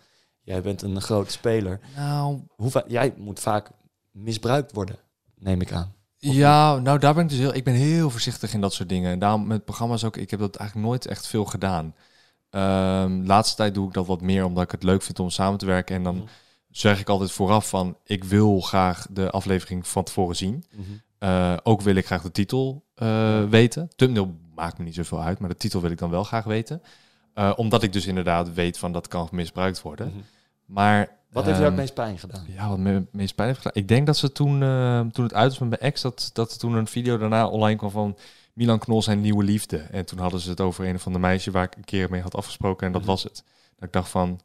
Jij 0.42 0.62
bent 0.62 0.82
een 0.82 1.02
grote 1.02 1.32
speler. 1.32 1.80
Nou, 1.96 2.40
Hoe 2.56 2.84
jij 2.88 3.14
moet 3.18 3.40
vaak 3.40 3.70
misbruikt 4.12 4.72
worden, 4.74 4.96
neem 5.36 5.62
ik 5.62 5.72
aan. 5.72 5.94
Ja, 6.20 6.76
nou 6.80 7.00
daar 7.00 7.14
ben 7.14 7.24
ik 7.24 7.30
dus 7.30 7.38
heel, 7.40 7.56
ik 7.56 7.64
ben 7.64 7.74
heel 7.74 8.10
voorzichtig 8.10 8.54
in 8.54 8.62
dat 8.62 8.74
soort 8.74 8.90
dingen. 8.90 9.12
En 9.12 9.20
daarom 9.20 9.48
met 9.48 9.66
programma's 9.66 10.04
ook, 10.04 10.18
ik 10.18 10.32
heb 10.32 10.40
dat 10.40 10.56
eigenlijk 10.56 10.90
nooit 10.90 11.06
echt 11.06 11.28
veel 11.28 11.46
gedaan. 11.46 11.96
Ehm 12.50 13.26
laatste 13.26 13.56
tijd 13.56 13.74
doe 13.74 13.88
ik 13.88 13.94
dat 13.94 14.08
wat 14.08 14.22
meer, 14.22 14.46
omdat 14.46 14.64
ik 14.64 14.72
het 14.72 14.84
leuk 14.84 15.02
vind 15.02 15.20
om 15.20 15.30
samen 15.30 15.60
te 15.60 15.66
werken. 15.66 15.96
En 15.96 16.04
dan 16.04 16.16
Mhm. 16.16 16.26
zeg 16.70 17.00
ik 17.00 17.10
altijd 17.10 17.32
vooraf 17.32 17.70
van, 17.70 17.98
ik 18.04 18.24
wil 18.24 18.60
graag 18.62 19.08
de 19.10 19.30
aflevering 19.30 19.88
van 19.88 20.04
tevoren 20.04 20.36
zien. 20.36 20.64
Eh, 21.18 21.58
ook 21.64 21.82
wil 21.82 21.96
ik 21.96 22.06
graag 22.06 22.22
de 22.22 22.32
titel 22.32 22.84
eh, 22.96 23.44
weten. 23.44 23.90
Thumbnail 23.96 24.36
maakt 24.56 24.78
me 24.78 24.84
niet 24.84 24.96
zoveel 24.96 25.22
uit, 25.22 25.40
maar 25.40 25.50
de 25.50 25.58
titel 25.58 25.82
wil 25.82 25.92
ik 25.92 25.98
dan 25.98 26.10
wel 26.10 26.24
graag 26.24 26.44
weten. 26.44 26.82
Eh, 27.34 27.54
omdat 27.56 27.84
ik 27.84 27.94
dus 27.94 28.06
inderdaad 28.06 28.54
weet 28.54 28.78
van 28.78 28.92
dat 28.92 29.08
kan 29.08 29.28
misbruikt 29.32 29.82
worden. 29.82 30.08
Mhm. 30.08 30.18
Maar 30.66 31.18
Wat 31.32 31.46
heeft 31.46 31.58
jou 31.58 31.70
ehm, 31.70 31.80
het 31.80 31.82
meest 31.82 31.94
pijn 31.94 32.20
gedaan? 32.20 32.46
Ja, 32.48 32.70
wat 32.70 32.78
me 32.78 32.94
het 32.94 33.14
meest 33.14 33.36
pijn 33.36 33.48
heeft 33.48 33.62
gedaan. 33.62 33.82
Ik 33.82 33.88
denk 33.88 34.06
dat 34.06 34.18
ze 34.18 34.32
toen, 34.32 34.64
eh, 34.64 35.00
toen 35.00 35.24
het 35.24 35.34
uit 35.34 35.50
was 35.50 35.60
met 35.60 35.70
mijn 35.70 35.82
ex, 35.82 36.02
dat, 36.02 36.30
dat 36.34 36.60
toen 36.60 36.74
een 36.74 36.88
video 36.88 37.18
daarna 37.18 37.48
online 37.48 37.78
kwam 37.78 37.92
van 37.92 38.18
Milan 38.54 38.80
Knol 38.80 39.02
zijn 39.02 39.22
nieuwe 39.22 39.44
liefde. 39.44 39.78
En 39.78 40.06
toen 40.06 40.20
hadden 40.20 40.40
ze 40.40 40.50
het 40.50 40.62
over 40.62 40.88
een 40.88 41.00
van 41.00 41.14
de 41.14 41.20
meisjes 41.20 41.54
waar 41.54 41.64
ik 41.64 41.76
een 41.76 41.84
keer 41.84 42.10
mee 42.10 42.22
had 42.22 42.36
afgesproken 42.36 42.88
en 42.88 42.94
dat 42.94 43.06
was 43.06 43.24
het. 43.24 43.44
Dat 43.76 43.88
ik 43.88 43.94
dacht 43.94 44.10
van, 44.10 44.40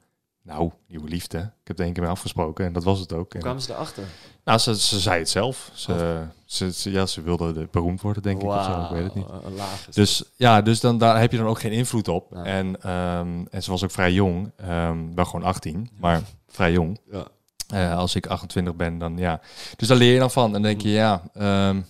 nou, 0.45 0.71
nieuwe 0.89 1.09
liefde. 1.09 1.39
Ik 1.39 1.67
heb 1.69 1.79
er 1.79 1.85
één 1.85 1.93
keer 1.93 2.03
mee 2.03 2.13
afgesproken 2.13 2.65
en 2.67 2.73
dat 2.73 2.85
was 2.85 2.99
het 3.01 3.13
ook. 3.13 3.19
Hoe 3.25 3.33
En- 3.35 3.41
kwamen 3.41 3.63
ze 3.63 3.73
erachter? 3.73 4.05
nou, 4.45 4.59
ze, 4.59 4.79
ze 4.81 5.01
zei 5.01 5.19
het 5.19 5.29
zelf. 5.29 5.71
Ze, 5.75 6.25
ze, 6.45 6.73
ze- 6.73 6.91
ja, 6.91 7.07
ze 7.07 7.23
wilde 7.23 7.53
de- 7.53 7.69
beroemd 7.71 8.01
worden, 8.01 8.23
denk 8.23 8.43
ik. 8.43 8.49
Of 8.49 8.65
zo, 8.65 8.81
ik 8.83 8.91
weet 8.91 9.05
het 9.05 9.15
niet. 9.15 9.27
Laag 9.57 9.85
Dus 9.91 10.23
ja, 10.37 10.63
dus 10.63 10.81
dan, 10.81 10.99
daar 10.99 11.21
heb 11.21 11.31
je 11.31 11.37
dan 11.39 11.47
ook 11.47 11.61
geen 11.61 11.73
invloed 11.73 12.09
op. 12.09 12.27
Ja. 12.35 12.45
En, 12.45 12.81
ehm, 12.83 13.45
en 13.51 13.63
ze 13.63 13.71
was 13.71 13.85
ook 13.85 13.91
vrij 13.91 14.13
jong. 14.13 14.53
ehm 14.57 15.15
wel 15.15 15.25
gewoon 15.25 15.43
18, 15.47 15.91
maar 15.99 16.21
vrij 16.49 16.73
jong. 16.73 17.01
Ja. 17.11 17.27
Eh, 17.69 17.97
als 17.97 18.15
ik 18.15 18.27
28 18.27 18.75
ben, 18.75 18.99
dan 18.99 19.17
ja. 19.17 19.41
Dus 19.77 19.89
daar 19.89 19.97
leer 19.97 20.13
je 20.13 20.19
dan 20.19 20.31
van. 20.31 20.45
En 20.47 20.53
dan 20.53 20.63
denk 20.63 20.81
je, 20.81 20.89
ja, 20.89 21.23
ehm, 21.35 21.81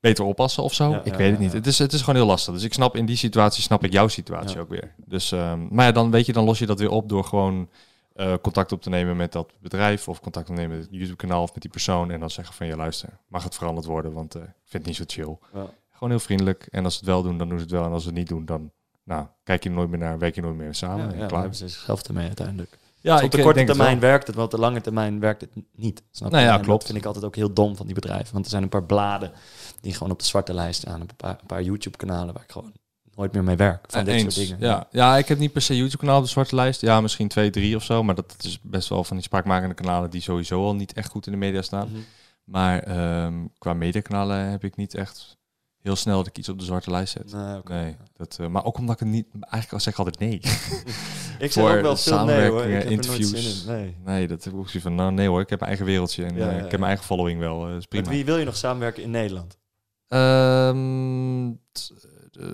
beter 0.00 0.24
oppassen 0.24 0.62
of 0.62 0.74
zo. 0.74 0.90
Ja, 0.90 0.98
ik 0.98 1.04
ja, 1.12 1.16
weet 1.16 1.30
het 1.30 1.36
ja, 1.38 1.42
niet. 1.42 1.50
ja. 1.52 1.58
Het, 1.58 1.66
is, 1.66 1.78
het 1.78 1.92
is 1.92 2.00
gewoon 2.00 2.14
heel 2.14 2.26
lastig. 2.26 2.54
Dus 2.54 2.62
ik 2.62 2.72
snap 2.72 2.96
in 2.96 3.06
die 3.06 3.16
situatie, 3.16 3.62
snap 3.62 3.84
ik 3.84 3.92
jouw 3.92 4.08
situatie 4.08 4.56
Ja. 4.56 4.60
ook 4.62 4.68
weer. 4.68 4.94
Dus, 5.04 5.32
ehm, 5.32 5.66
maar 5.70 5.84
ja, 5.86 5.92
dan 5.92 6.10
weet 6.10 6.26
je, 6.26 6.32
dan 6.32 6.44
los 6.44 6.58
je 6.58 6.66
dat 6.66 6.78
weer 6.78 6.90
op 6.90 7.08
door 7.08 7.24
gewoon 7.24 7.68
eh, 8.14 8.34
contact 8.42 8.72
op 8.72 8.82
te 8.82 8.88
nemen 8.88 9.16
met 9.16 9.32
dat 9.32 9.52
bedrijf. 9.60 10.08
Of 10.08 10.20
contact 10.20 10.48
op 10.48 10.54
te 10.54 10.60
nemen 10.60 10.76
met 10.76 10.86
het 10.86 10.94
YouTube 10.94 11.16
kanaal 11.16 11.42
of 11.42 11.52
met 11.52 11.62
die 11.62 11.70
persoon. 11.70 12.10
En 12.10 12.20
dan 12.20 12.30
zeggen 12.30 12.54
van, 12.54 12.66
je 12.66 12.76
luister, 12.76 13.08
mag 13.28 13.44
het 13.44 13.54
veranderd 13.54 13.86
worden? 13.86 14.12
Want 14.12 14.34
eh, 14.34 14.42
ik 14.42 14.48
vind 14.64 14.86
het 14.86 14.86
niet 14.86 14.96
zo 14.96 15.04
chill. 15.06 15.36
Ja. 15.60 15.66
Gewoon 15.92 16.10
heel 16.10 16.18
vriendelijk. 16.18 16.66
En 16.70 16.84
als 16.84 16.92
ze 16.92 16.98
het 17.00 17.08
wel 17.08 17.22
doen, 17.22 17.38
dan 17.38 17.48
doen 17.48 17.58
ze 17.58 17.64
het 17.64 17.72
wel. 17.72 17.84
En 17.84 17.92
als 17.92 18.02
ze 18.02 18.08
het 18.08 18.18
niet 18.18 18.28
doen, 18.28 18.44
dan 18.44 18.70
nou, 19.04 19.26
kijk 19.44 19.62
je 19.62 19.68
er 19.68 19.74
nooit 19.74 19.90
meer 19.90 19.98
naar, 19.98 20.18
werk 20.18 20.34
je 20.34 20.40
nooit 20.40 20.56
meer 20.56 20.74
samen. 20.74 21.06
Ja, 21.06 21.12
en 21.12 21.18
ja, 21.18 21.26
klaar. 21.26 21.40
hebben 21.40 21.58
ze 21.58 21.68
zichzelf 21.68 22.02
ermee 22.02 22.26
uiteindelijk. 22.26 22.78
Ja, 23.00 23.14
Dus 23.14 23.24
op 23.24 23.30
de 23.30 23.36
ik 23.36 23.42
korte 23.44 23.58
het 23.58 23.68
termijn 23.68 24.00
werkt 24.00 24.26
het, 24.26 24.36
maar 24.36 24.44
op 24.44 24.50
de 24.50 24.58
lange 24.58 24.80
termijn 24.80 25.20
werkt 25.20 25.40
het 25.40 25.50
niet. 25.74 26.02
Snap 26.10 26.30
Nou 26.30 26.42
je? 26.42 26.48
ja, 26.48 26.56
En 26.56 26.62
klopt. 26.64 26.78
Dat 26.78 26.86
vind 26.86 26.98
ik 26.98 27.04
altijd 27.06 27.24
ook 27.24 27.36
heel 27.36 27.52
dom 27.52 27.76
van 27.76 27.86
die 27.86 27.94
bedrijven. 27.94 28.32
Want 28.32 28.44
er 28.44 28.50
zijn 28.50 28.62
een 28.62 28.68
paar 28.68 28.84
bladen 28.84 29.32
die 29.80 29.92
gewoon 29.92 30.12
op 30.12 30.18
de 30.18 30.24
zwarte 30.24 30.54
lijst 30.54 30.80
staan. 30.80 31.00
Een 31.00 31.08
paar, 31.16 31.38
een 31.40 31.46
paar 31.46 31.62
YouTube-kanalen 31.62 32.34
waar 32.34 32.42
ik 32.42 32.52
gewoon 32.52 32.72
nooit 33.14 33.32
meer 33.32 33.44
mee 33.44 33.56
werk. 33.56 33.84
Van 33.88 34.04
dit 34.04 34.14
eens. 34.14 34.34
soort 34.34 34.46
dingen. 34.46 34.66
Ja. 34.66 34.86
ja, 34.90 35.16
ik 35.16 35.28
heb 35.28 35.38
niet 35.38 35.52
per 35.52 35.62
se 35.62 35.76
YouTube-kanaal 35.76 36.18
op 36.18 36.24
de 36.24 36.30
zwarte 36.30 36.54
lijst. 36.54 36.80
Ja, 36.80 37.00
misschien 37.00 37.28
twee, 37.28 37.50
drie 37.50 37.76
of 37.76 37.84
zo. 37.84 38.02
Maar 38.02 38.14
dat, 38.14 38.30
dat 38.30 38.44
is 38.44 38.60
best 38.62 38.88
wel 38.88 39.04
van 39.04 39.16
die 39.16 39.24
spraakmakende 39.24 39.74
kanalen 39.74 40.10
die 40.10 40.20
sowieso 40.20 40.64
al 40.64 40.74
niet 40.74 40.92
echt 40.92 41.10
goed 41.10 41.26
in 41.26 41.32
de 41.32 41.38
media 41.38 41.62
staan. 41.62 41.88
Mhm. 41.88 42.00
Maar 42.44 42.82
ehm, 42.82 43.46
qua 43.58 43.74
mediakanalen 43.74 44.38
heb 44.38 44.64
ik 44.64 44.76
niet 44.76 44.94
echt 44.94 45.38
heel 45.80 45.96
snel 45.96 46.16
dat 46.16 46.26
ik 46.26 46.38
iets 46.38 46.48
op 46.48 46.58
de 46.58 46.64
zwarte 46.64 46.90
lijst 46.90 47.12
zet. 47.12 47.32
Nee. 47.32 47.60
Nee, 47.64 47.96
dat, 48.16 48.36
eh, 48.40 48.46
maar 48.46 48.64
ook 48.64 48.78
omdat 48.78 48.94
ik 48.94 49.00
het 49.00 49.08
niet... 49.08 49.26
Eigenlijk 49.32 49.72
al 49.72 49.80
zeg 49.80 49.92
ik 49.92 49.98
altijd 49.98 50.18
nee. 50.18 50.40
Ik 51.38 51.52
zeg 51.52 51.64
ook 51.76 51.80
wel 51.80 51.96
veel 51.96 52.24
nee 52.24 52.50
hoor. 52.50 52.64
Ik 52.64 52.72
heb 52.72 52.82
er 52.82 52.88
nooit 52.88 52.90
interviews. 52.90 53.64
zin 53.64 53.74
in. 53.74 53.80
Nee. 53.80 53.96
nee, 54.04 54.26
dat 54.26 54.44
heb 54.44 54.52
ik 54.52 54.58
ook 54.58 54.68
zoiets 54.68 54.82
van... 54.82 54.94
Nou, 54.94 55.12
nee 55.12 55.28
hoor, 55.28 55.40
ik 55.40 55.50
heb 55.50 55.58
mijn 55.58 55.70
eigen 55.70 55.90
wereldje 55.90 56.24
en 56.24 56.36
Ja, 56.36 56.48
eh, 56.48 56.56
ja, 56.56 56.64
ik 56.64 56.70
heb 56.70 56.80
mijn 56.80 56.92
eigen 56.92 57.04
following 57.04 57.38
wel. 57.38 57.76
is 57.76 57.86
prima. 57.86 58.04
Met 58.04 58.14
wie 58.14 58.24
wil 58.24 58.36
je 58.36 58.44
nog 58.44 58.56
samenwerken 58.56 59.02
in 59.02 59.10
Nederland? 59.10 59.58
Ehm, 60.10 61.52
t- 61.72 61.92
eh, 62.40 62.46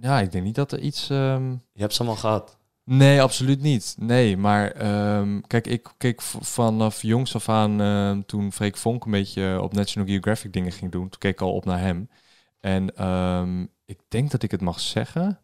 ja, 0.00 0.20
ik 0.20 0.32
denk 0.32 0.44
niet 0.44 0.54
dat 0.54 0.72
er 0.72 0.78
iets... 0.78 1.10
ehm, 1.10 1.50
Je 1.50 1.80
hebt 1.80 1.92
ze 1.94 1.98
allemaal 2.00 2.20
gehad. 2.20 2.58
Nee, 2.84 3.22
absoluut 3.22 3.60
niet. 3.60 3.94
Nee, 3.98 4.36
maar 4.36 4.70
ehm, 4.70 5.40
kijk, 5.46 5.66
ik 5.66 5.94
keek 5.96 6.22
vanaf 6.22 7.02
jongs 7.02 7.34
af 7.34 7.48
aan, 7.48 8.24
toen 8.26 8.52
Freek 8.52 8.76
Vonk 8.76 9.04
een 9.04 9.10
beetje 9.10 9.60
op 9.62 9.72
National 9.72 10.08
Geographic 10.08 10.52
dingen 10.52 10.72
ging 10.72 10.92
doen, 10.92 11.08
toen 11.08 11.18
keek 11.20 11.32
ik 11.32 11.40
al 11.40 11.52
op 11.54 11.64
naar 11.64 11.78
hem. 11.80 12.10
En 12.60 12.86
ik 13.84 14.00
denk 14.08 14.30
dat 14.30 14.42
ik 14.42 14.50
het 14.50 14.60
mag 14.60 14.80
zeggen. 14.80 15.38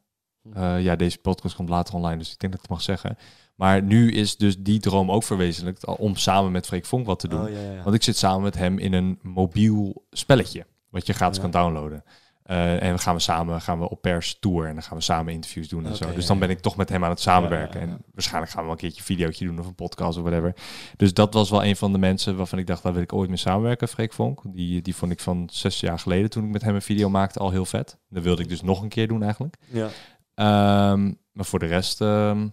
Eh, 0.53 0.83
ja, 0.83 0.97
deze 0.97 1.19
podcast 1.19 1.55
komt 1.57 1.69
later 1.69 1.95
online, 1.95 2.17
dus 2.19 2.33
ik 2.33 2.39
denk 2.39 2.53
dat 2.53 2.63
ik 2.63 2.69
het 2.69 2.77
mag 2.79 2.83
zeggen. 2.83 3.17
Maar 3.55 3.83
nu 3.83 4.13
is 4.13 4.37
dus 4.37 4.59
die 4.59 4.81
droom 4.81 5.11
ook 5.11 5.23
verwezenlijkt 5.23 5.87
om 5.87 6.17
samen 6.17 6.53
met 6.53 6.67
Freek 6.67 6.85
Vonk 6.87 7.07
wat 7.07 7.19
te 7.19 7.29
doen. 7.29 7.43
Oh, 7.45 7.51
ja, 7.51 7.61
ja. 7.73 7.83
Want 7.83 7.95
ik 7.97 8.03
zit 8.03 8.17
samen 8.17 8.43
met 8.43 8.55
hem 8.55 8.79
in 8.79 8.93
een 8.93 9.19
mobiel 9.23 10.07
spelletje, 10.11 10.67
wat 10.95 11.07
je 11.07 11.13
gratis 11.13 11.41
kan 11.41 11.51
downloaden. 11.51 12.05
Eh, 12.43 12.83
en 12.83 12.93
we 12.93 12.99
gaan 12.99 13.15
we 13.15 13.21
samen 13.21 13.61
gaan 13.61 13.79
we 13.79 13.91
op 13.91 14.01
pers 14.03 14.39
tour 14.41 14.67
en 14.67 14.73
dan 14.75 14.83
gaan 14.83 14.97
we 14.97 15.03
samen 15.03 15.33
interviews 15.33 15.69
doen 15.69 15.87
en 15.87 15.97
zo. 15.97 16.13
Dus 16.15 16.27
dan 16.27 16.39
ben 16.39 16.51
ik 16.51 16.61
toch 16.61 16.77
met 16.77 16.89
hem 16.89 17.05
aan 17.05 17.11
het 17.11 17.21
samenwerken. 17.21 17.81
Ja, 17.81 17.87
ja, 17.87 17.93
ja. 17.93 17.97
En 17.97 18.05
waarschijnlijk 18.13 18.53
gaan 18.53 18.61
we 18.61 18.67
wel 18.67 18.75
een 18.77 18.81
keertje 18.81 18.99
een 18.99 19.05
videootje 19.07 19.45
doen 19.47 19.59
of 19.59 19.67
een 19.67 19.75
podcast 19.75 20.19
of 20.19 20.25
whatever. 20.25 20.55
Dus 20.97 21.15
dat 21.15 21.35
was 21.35 21.51
wel 21.51 21.65
een 21.65 21.77
van 21.77 21.93
de 21.93 21.99
mensen 21.99 22.37
waarvan 22.37 22.59
ik 22.59 22.67
dacht, 22.67 22.83
daar 22.83 22.93
wil 22.93 23.03
ik 23.03 23.13
ooit 23.13 23.29
mee 23.29 23.39
samenwerken, 23.39 23.89
Freek 23.89 24.13
Vonk. 24.13 24.41
Die, 24.47 24.83
die 24.83 24.95
vond 24.97 25.13
ik 25.13 25.21
van 25.21 25.49
zes 25.53 25.81
jaar 25.81 25.99
geleden 25.99 26.31
toen 26.31 26.45
ik 26.45 26.51
met 26.51 26.63
hem 26.63 26.75
een 26.75 26.83
video 26.83 27.09
maakte 27.11 27.39
al 27.39 27.51
heel 27.51 27.65
vet. 27.65 27.99
Dat 28.09 28.23
wilde 28.23 28.43
ik 28.43 28.49
dus 28.49 28.63
nog 28.63 28.83
een 28.83 28.89
keer 28.89 29.09
doen 29.09 29.23
eigenlijk. 29.23 29.57
ja. 29.71 29.89
Ehm, 30.35 31.13
maar 31.33 31.45
voor 31.45 31.59
de 31.59 31.67
rest, 31.67 32.01
ehm, 32.01 32.49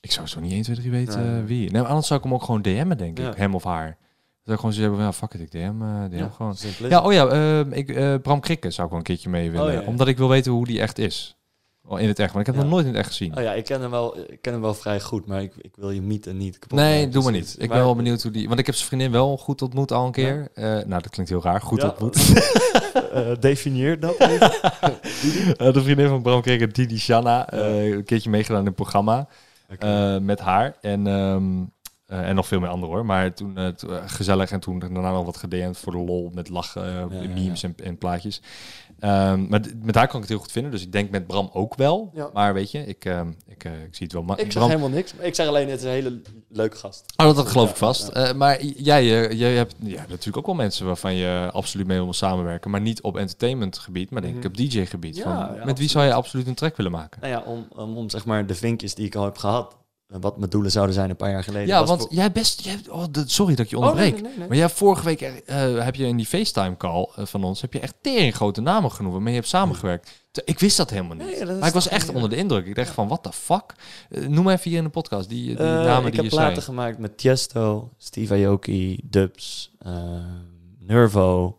ik 0.00 0.12
zou 0.12 0.26
zo 0.26 0.40
niet 0.40 0.52
1, 0.52 0.62
2, 0.62 0.76
3 0.76 0.90
weten 0.90 1.32
Nee. 1.32 1.42
wie. 1.42 1.70
Nee, 1.70 1.82
anders 1.82 2.06
zou 2.06 2.18
ik 2.18 2.24
hem 2.26 2.34
ook 2.34 2.42
gewoon 2.42 2.62
DM'en, 2.62 2.98
denk 2.98 3.18
ik. 3.18 3.34
Hem 3.36 3.54
of 3.54 3.64
haar. 3.64 3.98
Dat 4.44 4.54
ik 4.54 4.60
gewoon 4.60 4.74
zeggen, 4.74 4.94
van, 4.94 5.04
ja, 5.04 5.12
fuck 5.12 5.34
it, 5.34 5.40
ik 5.40 5.50
DM, 5.50 5.58
eh, 5.82 6.04
DM 6.10 6.16
Ja, 6.16 6.28
gewoon. 6.36 6.54
Ja, 6.88 6.96
het. 6.96 7.06
oh 7.06 7.12
ja, 7.12 7.26
ehm, 7.26 7.72
ik, 7.72 7.88
eh, 7.88 8.14
Bram 8.22 8.40
Krikke 8.40 8.70
zou 8.70 8.82
ik 8.82 8.88
wel 8.90 8.98
een 8.98 9.06
keertje 9.06 9.28
mee 9.30 9.50
willen. 9.50 9.66
Oh, 9.66 9.72
ja, 9.72 9.80
ja. 9.80 9.86
Omdat 9.86 10.08
ik 10.08 10.16
wil 10.16 10.28
weten 10.28 10.52
hoe 10.52 10.66
die 10.66 10.80
echt 10.80 10.98
is. 10.98 11.36
Oh, 11.86 12.00
in 12.00 12.08
het 12.08 12.18
echt, 12.18 12.32
want 12.32 12.46
ik 12.48 12.52
heb 12.54 12.62
hem 12.62 12.70
nooit 12.72 12.84
in 12.86 12.90
het 12.90 13.00
echt 13.00 13.08
gezien. 13.08 13.36
Oh 13.36 13.42
ja, 13.42 13.52
ik 13.52 13.64
ken 13.64 13.80
hem 13.80 13.90
wel, 13.90 14.18
ik 14.18 14.38
ken 14.42 14.52
hem 14.52 14.62
wel 14.62 14.74
vrij 14.74 15.00
goed, 15.00 15.26
maar 15.26 15.42
ik, 15.42 15.52
ik 15.60 15.76
wil 15.76 15.90
je 15.90 16.02
mythe 16.02 16.32
niet 16.32 16.58
kapot 16.58 16.78
nee, 16.78 16.94
maken. 16.96 17.10
doe 17.12 17.22
maar 17.22 17.32
Dus- 17.32 17.40
niet. 17.40 17.52
Ik 17.52 17.58
ben 17.58 17.68
maar- 17.68 17.86
wel 17.86 17.96
benieuwd 17.96 18.22
hoe 18.22 18.32
die... 18.32 18.46
Want 18.48 18.60
ik 18.60 18.66
heb 18.66 18.74
zijn 18.74 18.88
vriendin 18.88 19.10
wel 19.10 19.36
goed 19.36 19.62
ontmoet 19.62 19.92
al 19.92 20.06
een 20.06 20.12
keer. 20.12 20.48
Eh, 20.54 20.64
nou, 20.64 20.88
dat 20.88 21.08
klinkt 21.08 21.30
heel 21.30 21.42
raar. 21.42 21.60
Goed 21.60 21.82
ontmoet. 21.84 22.16
Eh, 23.12 23.30
definieer 23.40 24.00
dat 24.00 24.18
even. 24.20 24.50
De 25.74 25.82
vriendin 25.82 26.08
van 26.08 26.22
Bram 26.22 26.42
Krikke, 26.42 26.66
Didi 26.66 26.98
Shanna. 26.98 27.52
een 27.52 28.04
keertje 28.04 28.30
meegedaan 28.30 28.60
in 28.60 28.66
een 28.66 28.74
programma. 28.74 29.28
Met 30.20 30.40
haar. 30.40 30.76
En, 30.80 31.06
ehm, 31.06 31.44
eh, 32.06 32.28
en 32.28 32.34
nog 32.34 32.46
veel 32.46 32.60
meer 32.60 32.68
anderen 32.68 32.94
hoor. 32.94 33.06
Maar 33.06 33.34
toen 33.34 33.56
eh, 33.58 33.68
gezellig 34.06 34.50
en 34.50 34.60
toen 34.60 34.78
daarna 34.78 35.12
nog 35.12 35.24
wat 35.24 35.36
gedM'd 35.36 35.78
voor 35.78 35.92
de 35.92 35.98
lol 35.98 36.30
met 36.34 36.48
lachen, 36.48 36.92
ja, 36.92 37.06
memes 37.34 37.62
En, 37.62 37.74
en 37.84 37.98
plaatjes. 37.98 38.42
Ehm, 38.98 39.46
maar 39.48 39.60
d- 39.62 39.84
met 39.84 39.94
haar 39.94 40.06
kan 40.06 40.14
ik 40.16 40.20
het 40.20 40.28
heel 40.30 40.38
goed 40.38 40.52
vinden. 40.52 40.70
Dus 40.72 40.82
ik 40.82 40.92
denk 40.92 41.10
met 41.10 41.26
Bram 41.26 41.50
ook 41.52 41.74
wel. 41.74 42.10
Ja. 42.14 42.30
Maar 42.32 42.54
weet 42.54 42.70
je, 42.70 42.86
ik, 42.86 43.04
ehm, 43.04 43.28
ik, 43.46 43.64
ik 43.64 43.94
zie 43.94 44.04
het 44.06 44.12
wel. 44.12 44.22
Maar 44.22 44.38
ik 44.38 44.44
zeg 44.44 44.52
Bram, 44.54 44.68
helemaal 44.68 44.88
niks. 44.88 45.14
Ik 45.18 45.34
zeg 45.34 45.46
alleen, 45.46 45.68
het 45.68 45.78
is 45.78 45.84
een 45.84 45.90
hele 45.90 46.20
leuke 46.48 46.76
gast. 46.76 47.04
Oh, 47.16 47.26
dat, 47.26 47.36
dat 47.36 47.46
geloof 47.48 47.70
ik 47.70 47.76
vast. 47.76 48.34
maar 48.34 48.64
jij, 48.64 49.06
jij 49.34 49.54
hebt 49.54 49.74
ja, 49.80 50.04
natuurlijk 50.08 50.36
ook 50.36 50.46
wel 50.46 50.54
mensen 50.54 50.86
waarvan 50.86 51.14
je 51.14 51.48
absoluut 51.52 51.86
mee 51.86 52.02
wil 52.02 52.12
samenwerken. 52.12 52.70
Maar 52.70 52.80
niet 52.80 53.02
op 53.02 53.16
entertainment 53.16 53.78
gebied, 53.78 54.10
maar 54.10 54.22
denk 54.22 54.34
ik 54.34 54.40
Mhm. 54.40 54.48
op 54.48 54.56
DJ 54.56 54.84
gebied. 54.84 55.22
Van, 55.22 55.48
met 55.64 55.78
wie 55.78 55.88
zou 55.88 56.04
je 56.04 56.12
absoluut 56.12 56.46
een 56.46 56.54
track 56.54 56.76
willen 56.76 56.92
maken? 56.92 57.20
Nou 57.20 57.32
ja, 57.32 57.42
om, 57.52 57.66
om, 57.76 57.96
om 57.96 58.10
zeg 58.10 58.24
maar 58.24 58.46
de 58.46 58.54
vinkjes 58.54 58.94
die 58.94 59.06
ik 59.06 59.14
al 59.14 59.24
heb 59.24 59.36
gehad, 59.38 59.76
wat 60.06 60.38
mijn 60.38 60.50
doelen 60.50 60.70
zouden 60.70 60.94
zijn 60.94 61.10
een 61.10 61.16
paar 61.16 61.30
jaar 61.30 61.44
geleden. 61.44 61.66
Ja, 61.68 61.78
was 61.80 61.88
want 61.88 62.00
voor- 62.00 62.12
jij 62.14 62.32
best... 62.32 62.60
Jij, 62.64 62.78
oh, 62.90 63.04
de- 63.10 63.24
sorry 63.26 63.54
dat 63.54 63.64
ik 63.64 63.70
je 63.70 63.76
Oh, 63.78 63.82
nee, 63.82 63.90
onderbreek. 63.92 64.14
nee, 64.14 64.22
nee, 64.22 64.38
nee. 64.38 64.46
Maar 64.48 64.56
jij 64.56 64.66
hebt 64.66 64.78
vorige 64.78 65.04
week 65.04 65.20
eh, 65.20 65.84
heb 65.84 65.94
je 65.94 66.06
in 66.06 66.16
die 66.16 66.26
FaceTime-call 66.26 67.08
eh, 67.16 67.26
van 67.26 67.44
ons... 67.44 67.60
heb 67.60 67.72
je 67.72 67.80
echt 67.80 67.94
tering 68.00 68.34
grote 68.34 68.60
namen 68.60 68.92
genoemd 68.92 69.12
waarmee 69.14 69.32
je 69.32 69.38
hebt 69.38 69.50
samengewerkt. 69.50 70.22
Ik 70.44 70.58
wist 70.58 70.76
dat 70.76 70.90
helemaal 70.90 71.16
niet. 71.16 71.26
Nee, 71.26 71.38
dat 71.38 71.48
is 71.48 71.58
maar 71.58 71.68
ik 71.68 71.74
was 71.74 71.88
echt 71.88 72.08
onder 72.08 72.30
de 72.30 72.36
indruk. 72.36 72.66
Ik 72.66 72.74
dacht 72.74 72.90
van, 72.90 73.08
what 73.08 73.22
the 73.22 73.32
fuck? 73.32 73.74
Eh, 74.10 74.26
noem 74.26 74.48
even 74.48 74.68
hier 74.70 74.78
in 74.78 74.84
de 74.84 74.90
podcast 74.90 75.28
die, 75.28 75.44
die 75.46 75.56
Eh, 75.56 75.64
namen 75.64 76.06
ik 76.06 76.12
die 76.12 76.20
heb 76.22 76.30
je 76.30 76.36
platen 76.36 76.54
zei. 76.62 76.64
gemaakt 76.66 76.98
met 76.98 77.18
Tiesto, 77.18 77.90
Steve 77.98 78.34
Aoki, 78.34 79.00
Dubs, 79.04 79.70
eh, 79.78 79.92
Nervo. 80.78 81.58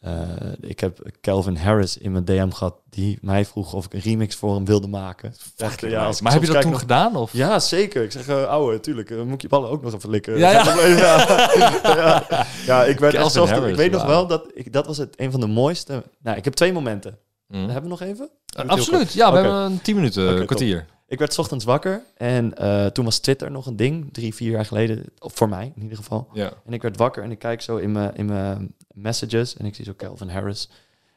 Eh, 0.00 0.12
ik 0.60 0.80
heb 0.80 1.10
Calvin 1.20 1.56
Harris 1.56 1.96
in 1.98 2.12
mijn 2.12 2.24
DM 2.24 2.50
gehad 2.50 2.74
die 2.90 3.18
mij 3.20 3.44
vroeg 3.44 3.72
of 3.72 3.84
ik 3.84 3.94
een 3.94 4.00
remix 4.00 4.36
voor 4.36 4.54
hem 4.54 4.64
wilde 4.64 4.86
maken. 4.86 5.34
Echt, 5.56 5.80
Ja, 5.80 6.04
als 6.04 6.20
maar 6.20 6.32
heb 6.32 6.42
je 6.42 6.52
dat 6.52 6.62
toen 6.62 6.78
gedaan? 6.78 7.16
Of? 7.16 7.32
Ja, 7.32 7.58
zeker. 7.58 8.02
Ik 8.02 8.12
zeg, 8.12 8.28
uh, 8.28 8.44
ouwe, 8.44 8.80
tuurlijk, 8.80 9.10
eh, 9.10 9.22
moet 9.22 9.34
ik 9.34 9.42
je 9.42 9.48
ballen 9.48 9.70
ook 9.70 9.82
nog 9.82 9.94
even 9.94 10.10
likken. 10.10 10.38
Ja, 10.38 10.50
ja. 10.50 10.64
Ja. 10.86 12.24
ja. 12.28 12.46
Ja, 12.66 12.84
ik 12.84 12.98
werd 12.98 13.14
echt. 13.14 13.34
Harris, 13.34 13.70
Ik 13.70 13.76
weet 13.76 13.90
nog 13.90 14.04
wel 14.04 14.26
dat 14.26 14.50
ik, 14.54 14.72
dat 14.72 14.86
was 14.86 14.96
het 14.96 15.20
een 15.20 15.30
van 15.30 15.40
de 15.40 15.46
mooiste... 15.46 16.02
Nou, 16.22 16.36
ik 16.36 16.44
heb 16.44 16.54
twee 16.54 16.72
momenten. 16.72 17.18
Mm. 17.46 17.64
Hebben 17.64 17.82
we 17.82 17.88
nog 17.88 18.00
even? 18.00 18.30
Eh, 18.56 18.66
absoluut. 18.66 19.12
Ja, 19.12 19.30
we 19.32 19.38
hebben 19.38 19.56
een 19.56 19.82
10 19.82 19.94
minuten, 19.94 20.46
top. 20.46 20.97
Ik 21.08 21.18
werd 21.18 21.32
's 21.32 21.38
ochtends 21.38 21.64
wakker 21.64 22.02
en 22.16 22.54
eh, 22.54 22.86
toen 22.86 23.04
was 23.04 23.18
Twitter 23.18 23.50
nog 23.50 23.66
een 23.66 23.76
ding, 23.76 24.12
drie, 24.12 24.34
vier 24.34 24.50
jaar 24.50 24.64
geleden. 24.64 25.04
Voor 25.18 25.48
mij 25.48 25.72
in 25.76 25.82
ieder 25.82 25.96
geval. 25.96 26.28
Ja. 26.32 26.52
En 26.66 26.72
ik 26.72 26.82
werd 26.82 26.96
wakker 26.96 27.22
en 27.22 27.30
ik 27.30 27.38
kijk 27.38 27.62
zo 27.62 27.76
in 27.76 27.92
mijn, 27.92 28.14
in 28.14 28.26
mijn 28.26 28.74
messages 28.94 29.56
en 29.56 29.66
ik 29.66 29.74
zie 29.74 29.84
zo 29.84 29.94
Calvin 29.96 30.28
Harris. 30.28 30.68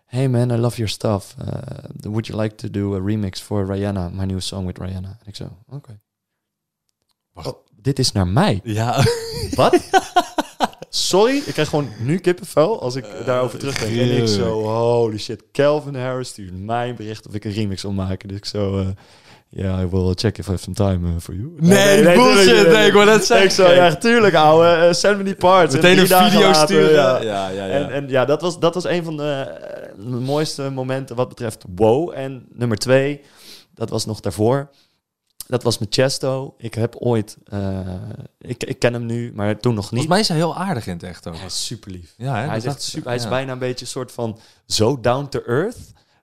Hey 0.05 0.29
man, 0.29 0.51
I 0.51 0.55
love 0.57 0.75
your 0.75 0.91
stuff. 0.91 1.35
Uh, 1.41 1.45
would 2.01 2.27
you 2.27 2.41
like 2.41 2.55
to 2.55 2.69
do 2.69 2.95
a 2.95 2.99
remix 3.05 3.41
for 3.41 3.65
Rihanna, 3.65 4.09
my 4.09 4.23
new 4.23 4.39
song 4.39 4.65
with 4.65 4.77
Rihanna? 4.77 5.09
En 5.09 5.27
ik 5.27 5.35
zo, 5.35 5.57
oké. 5.69 5.99
Wacht. 7.33 7.47
Oh, 7.47 7.67
dit 7.75 7.99
is 7.99 8.11
naar 8.11 8.27
mij. 8.27 8.59
Ja. 8.63 9.05
Wat? 9.55 9.79
Sorry, 10.89 11.37
ik 11.37 11.53
krijg 11.53 11.69
gewoon 11.69 11.89
nu 11.99 12.17
kippenvel 12.17 12.81
als 12.81 12.95
ik 12.95 13.05
daarover 13.25 13.59
terugdenk. 13.59 13.97
En 13.97 14.17
ik 14.17 14.27
zo, 14.27 14.63
holy 14.63 15.17
shit, 15.17 15.43
Calvin 15.51 15.95
Harris 15.95 16.27
stuurt 16.27 16.59
mij 16.59 16.89
een 16.89 16.95
bericht 16.95 17.27
of 17.27 17.33
ik 17.33 17.45
een 17.45 17.51
remix 17.51 17.81
wil 17.81 17.91
maken. 17.91 18.27
Dus 18.27 18.37
ik 18.37 18.45
zo, 18.45 18.93
ja, 19.53 19.81
I 19.81 19.87
will 19.87 20.13
check 20.15 20.37
if 20.37 20.47
I 20.47 20.51
have 20.51 20.63
some 20.63 20.75
time 20.75 21.07
uh, 21.07 21.19
for 21.19 21.35
you. 21.35 21.53
Nee, 21.57 22.03
bullshit. 22.03 22.67
Nee, 22.67 22.87
ik 22.87 22.93
wou 22.93 23.05
net 23.05 23.25
zeggen. 23.25 23.45
Ik 23.45 23.51
zo, 23.51 23.71
ja, 23.71 23.95
tuurlijk 23.95 24.35
ouwe, 24.35 24.67
eh, 24.67 24.93
send 24.93 25.17
me 25.17 25.23
die 25.23 25.35
parts. 25.35 25.75
En 25.75 25.81
Meteen 25.81 25.99
een 25.99 26.31
video 26.31 26.53
sturen. 26.53 26.91
ja. 26.91 27.21
Ja, 27.21 27.49
ja, 27.49 27.65
ja. 27.65 27.71
En, 27.71 27.91
en 27.91 28.09
ja, 28.09 28.25
dat 28.25 28.41
was, 28.41 28.59
dat 28.59 28.73
was 28.73 28.83
een 28.83 29.03
van 29.03 29.17
de 29.17 29.57
eh, 29.97 30.05
mooiste 30.05 30.69
momenten 30.69 31.15
wat 31.15 31.29
betreft 31.29 31.63
wow. 31.75 32.11
En 32.15 32.45
nummer 32.53 32.77
twee, 32.77 33.21
dat 33.73 33.89
was 33.89 34.05
nog 34.05 34.19
daarvoor. 34.19 34.69
Dat 35.47 35.63
was 35.63 35.77
met 35.77 35.93
Chesto. 35.93 36.53
Ik 36.57 36.73
heb 36.73 36.95
ooit, 36.95 37.37
eh, 37.45 37.79
ik, 38.39 38.63
ik 38.63 38.79
ken 38.79 38.93
hem 38.93 39.05
nu, 39.05 39.31
maar 39.35 39.57
toen 39.57 39.73
nog 39.73 39.83
niet. 39.83 39.89
Volgens 39.89 40.07
mij 40.07 40.19
is 40.19 40.27
hij 40.27 40.37
heel 40.37 40.55
aardig 40.55 40.87
in 40.87 40.93
het 40.93 41.03
echt 41.03 41.27
ook. 41.27 41.35
Hij 41.35 41.45
is 41.45 41.65
super 41.65 41.91
lief. 41.91 42.13
Ja, 42.17 42.35
hè, 42.35 42.47
hij, 42.47 42.57
is 42.57 42.65
echt 42.65 42.81
super, 42.81 43.07
hij 43.07 43.15
is 43.15 43.27
bijna 43.27 43.51
een 43.51 43.59
beetje 43.59 43.85
een 43.85 43.91
soort 43.91 44.11
van 44.11 44.39
zo 44.65 44.99
down 44.99 45.27
to 45.29 45.39
earth. 45.47 45.77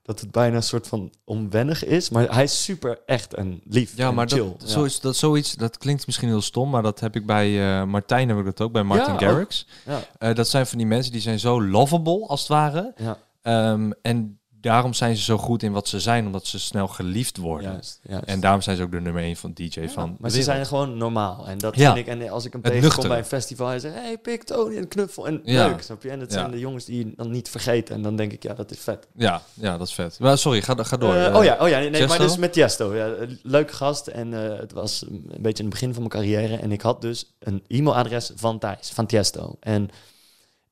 Dat 0.08 0.20
het 0.20 0.30
bijna 0.30 0.56
een 0.56 0.62
soort 0.62 0.86
van 0.88 1.12
onwennig 1.24 1.84
is. 1.84 2.10
Maar 2.10 2.34
hij 2.34 2.42
is 2.42 2.64
super 2.64 2.98
echt 3.06 3.34
en 3.34 3.60
lief. 3.64 3.96
Ja, 3.96 4.08
en 4.08 4.14
maar 4.14 4.28
chill. 4.28 4.54
dat, 4.58 4.70
zo 4.70 4.84
is, 4.84 5.00
dat, 5.00 5.16
zoiets, 5.16 5.54
dat 5.54 5.78
klinkt 5.78 6.06
misschien 6.06 6.28
heel 6.28 6.40
stom, 6.40 6.70
maar 6.70 6.82
dat 6.82 7.00
heb 7.00 7.16
ik 7.16 7.26
bij 7.26 7.78
eh, 7.80 7.84
Martijn, 7.86 8.28
heb 8.28 8.38
ik 8.38 8.44
dat 8.44 8.60
ook, 8.60 8.72
bij 8.72 8.82
Martin 8.82 9.12
Ja, 9.12 9.18
Garrix. 9.18 9.66
Ja, 9.86 10.00
Eh, 10.18 10.34
dat 10.34 10.48
zijn 10.48 10.66
van 10.66 10.78
die 10.78 10.86
mensen 10.86 11.12
die 11.12 11.20
zijn 11.20 11.38
zo 11.38 11.62
lovable, 11.62 12.26
als 12.26 12.40
het 12.40 12.48
ware. 12.48 12.92
ja, 12.96 13.18
Ehm, 13.42 13.90
en 14.02 14.38
daarom 14.60 14.94
zijn 14.94 15.16
ze 15.16 15.22
zo 15.22 15.38
goed 15.38 15.62
in 15.62 15.72
wat 15.72 15.88
ze 15.88 16.00
zijn, 16.00 16.26
omdat 16.26 16.46
ze 16.46 16.58
snel 16.58 16.88
geliefd 16.88 17.36
worden. 17.36 17.70
juist. 17.72 18.00
juist. 18.02 18.24
En 18.24 18.40
daarom 18.40 18.60
zijn 18.60 18.76
ze 18.76 18.82
ook 18.82 18.90
de 18.90 19.00
nummer 19.00 19.22
1 19.22 19.36
van 19.36 19.52
DJ 19.54 19.80
Ja, 19.80 19.88
van 19.88 20.16
maar 20.20 20.30
ze 20.30 20.42
zijn 20.42 20.66
gewoon 20.66 20.96
normaal. 20.96 21.46
En 21.46 21.58
dat 21.58 21.76
Ja. 21.76 21.94
vind 21.94 22.06
ik. 22.06 22.12
En 22.12 22.28
als 22.30 22.44
ik 22.44 22.52
Het 22.52 22.62
tegenkom 22.62 22.84
nuchtere. 22.88 23.08
bij 23.08 23.18
een 23.18 23.24
festival 23.24 23.70
en 23.72 23.80
zeg, 23.80 23.92
hey, 23.94 24.18
pik 24.18 24.42
Tony 24.44 24.76
en 24.76 24.88
knuffel. 24.88 25.26
En 25.26 25.40
Ja. 25.44 25.66
leuk, 25.66 25.82
snap 25.82 26.02
je? 26.02 26.10
En 26.10 26.18
dat 26.18 26.32
zijn 26.32 26.50
de 26.50 26.58
jongens 26.58 26.84
die 26.84 26.98
je 27.06 27.12
dan 27.16 27.30
niet 27.30 27.48
vergeten. 27.48 27.94
En 27.94 28.02
dan 28.02 28.16
denk 28.16 28.32
ik, 28.32 28.42
ja, 28.42 28.54
dat 28.54 28.70
is 28.70 28.78
vet. 28.78 29.06
Ja, 29.16 29.42
ja, 29.54 29.78
dat 29.78 29.86
is 29.86 29.94
vet. 29.94 30.18
Maar 30.18 30.38
sorry, 30.38 30.62
ga, 30.62 30.74
ga 30.84 30.96
door. 30.96 31.14
Eh, 31.14 31.26
Eh, 31.26 31.34
oh 31.36 31.44
ja, 31.44 31.56
oh 31.60 31.68
ja 31.68 31.78
nee, 31.78 32.06
maar 32.06 32.18
dus 32.18 32.36
met 32.36 32.52
Tiesto. 32.52 32.94
Ja, 32.96 33.06
een 33.06 33.38
leuke 33.42 33.72
gast. 33.72 34.06
En 34.06 34.34
eh, 34.52 34.58
het 34.58 34.72
was 34.72 35.02
een 35.08 35.24
beetje 35.40 35.62
in 35.62 35.70
het 35.70 35.80
begin 35.80 35.92
van 35.94 35.98
mijn 35.98 36.08
carrière. 36.14 36.56
En 36.56 36.72
ik 36.72 36.80
had 36.80 37.00
dus 37.00 37.34
een 37.38 37.64
e-mailadres 37.68 38.30
van 38.34 38.58
Thijs, 38.58 38.90
van 38.90 39.06
Tiesto. 39.06 39.56
En 39.60 39.88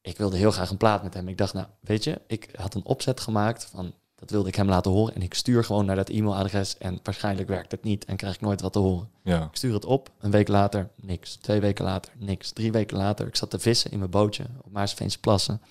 ik 0.07 0.19
wilde 0.19 0.37
heel 0.37 0.51
graag 0.51 0.71
een 0.71 0.77
plaat 0.77 1.03
met 1.03 1.15
hem. 1.15 1.29
Ik 1.29 1.39
dacht, 1.39 1.55
nou, 1.55 1.67
weet 1.81 2.05
je, 2.05 2.21
ik 2.27 2.49
had 2.57 2.75
een 2.75 2.85
opzet 2.85 3.21
gemaakt 3.21 3.65
van... 3.65 3.95
Dat 4.15 4.31
wilde 4.31 4.49
ik 4.49 4.55
hem 4.55 4.69
laten 4.69 4.91
horen. 4.91 5.15
En 5.15 5.23
ik 5.23 5.35
stuur 5.35 5.65
gewoon 5.65 5.85
naar 5.85 5.97
dat 5.97 6.09
e-mailadres. 6.09 6.79
En 6.79 7.01
waarschijnlijk 7.03 7.49
werkt 7.49 7.71
het 7.71 7.83
niet 7.83 8.05
en 8.05 8.17
krijg 8.17 8.35
ik 8.35 8.41
nooit 8.41 8.61
wat 8.61 8.73
te 8.73 8.79
horen. 8.79 9.11
Ja. 9.23 9.45
Ik 9.45 9.57
stuur 9.57 9.75
het 9.75 9.85
op. 9.85 10.11
Een 10.19 10.31
week 10.31 10.49
later, 10.49 10.91
niks. 10.95 11.35
Twee 11.35 11.61
weken 11.61 11.85
later, 11.85 12.13
niks. 12.17 12.51
Drie 12.51 12.73
weken 12.73 12.97
later, 12.97 13.27
ik 13.27 13.37
zat 13.37 13.51
te 13.51 13.59
vissen 13.59 13.91
in 13.91 13.99
mijn 13.99 14.11
bootje 14.11 14.45
op 14.63 14.73
Maarsveense 14.73 15.21
Plassen. 15.21 15.63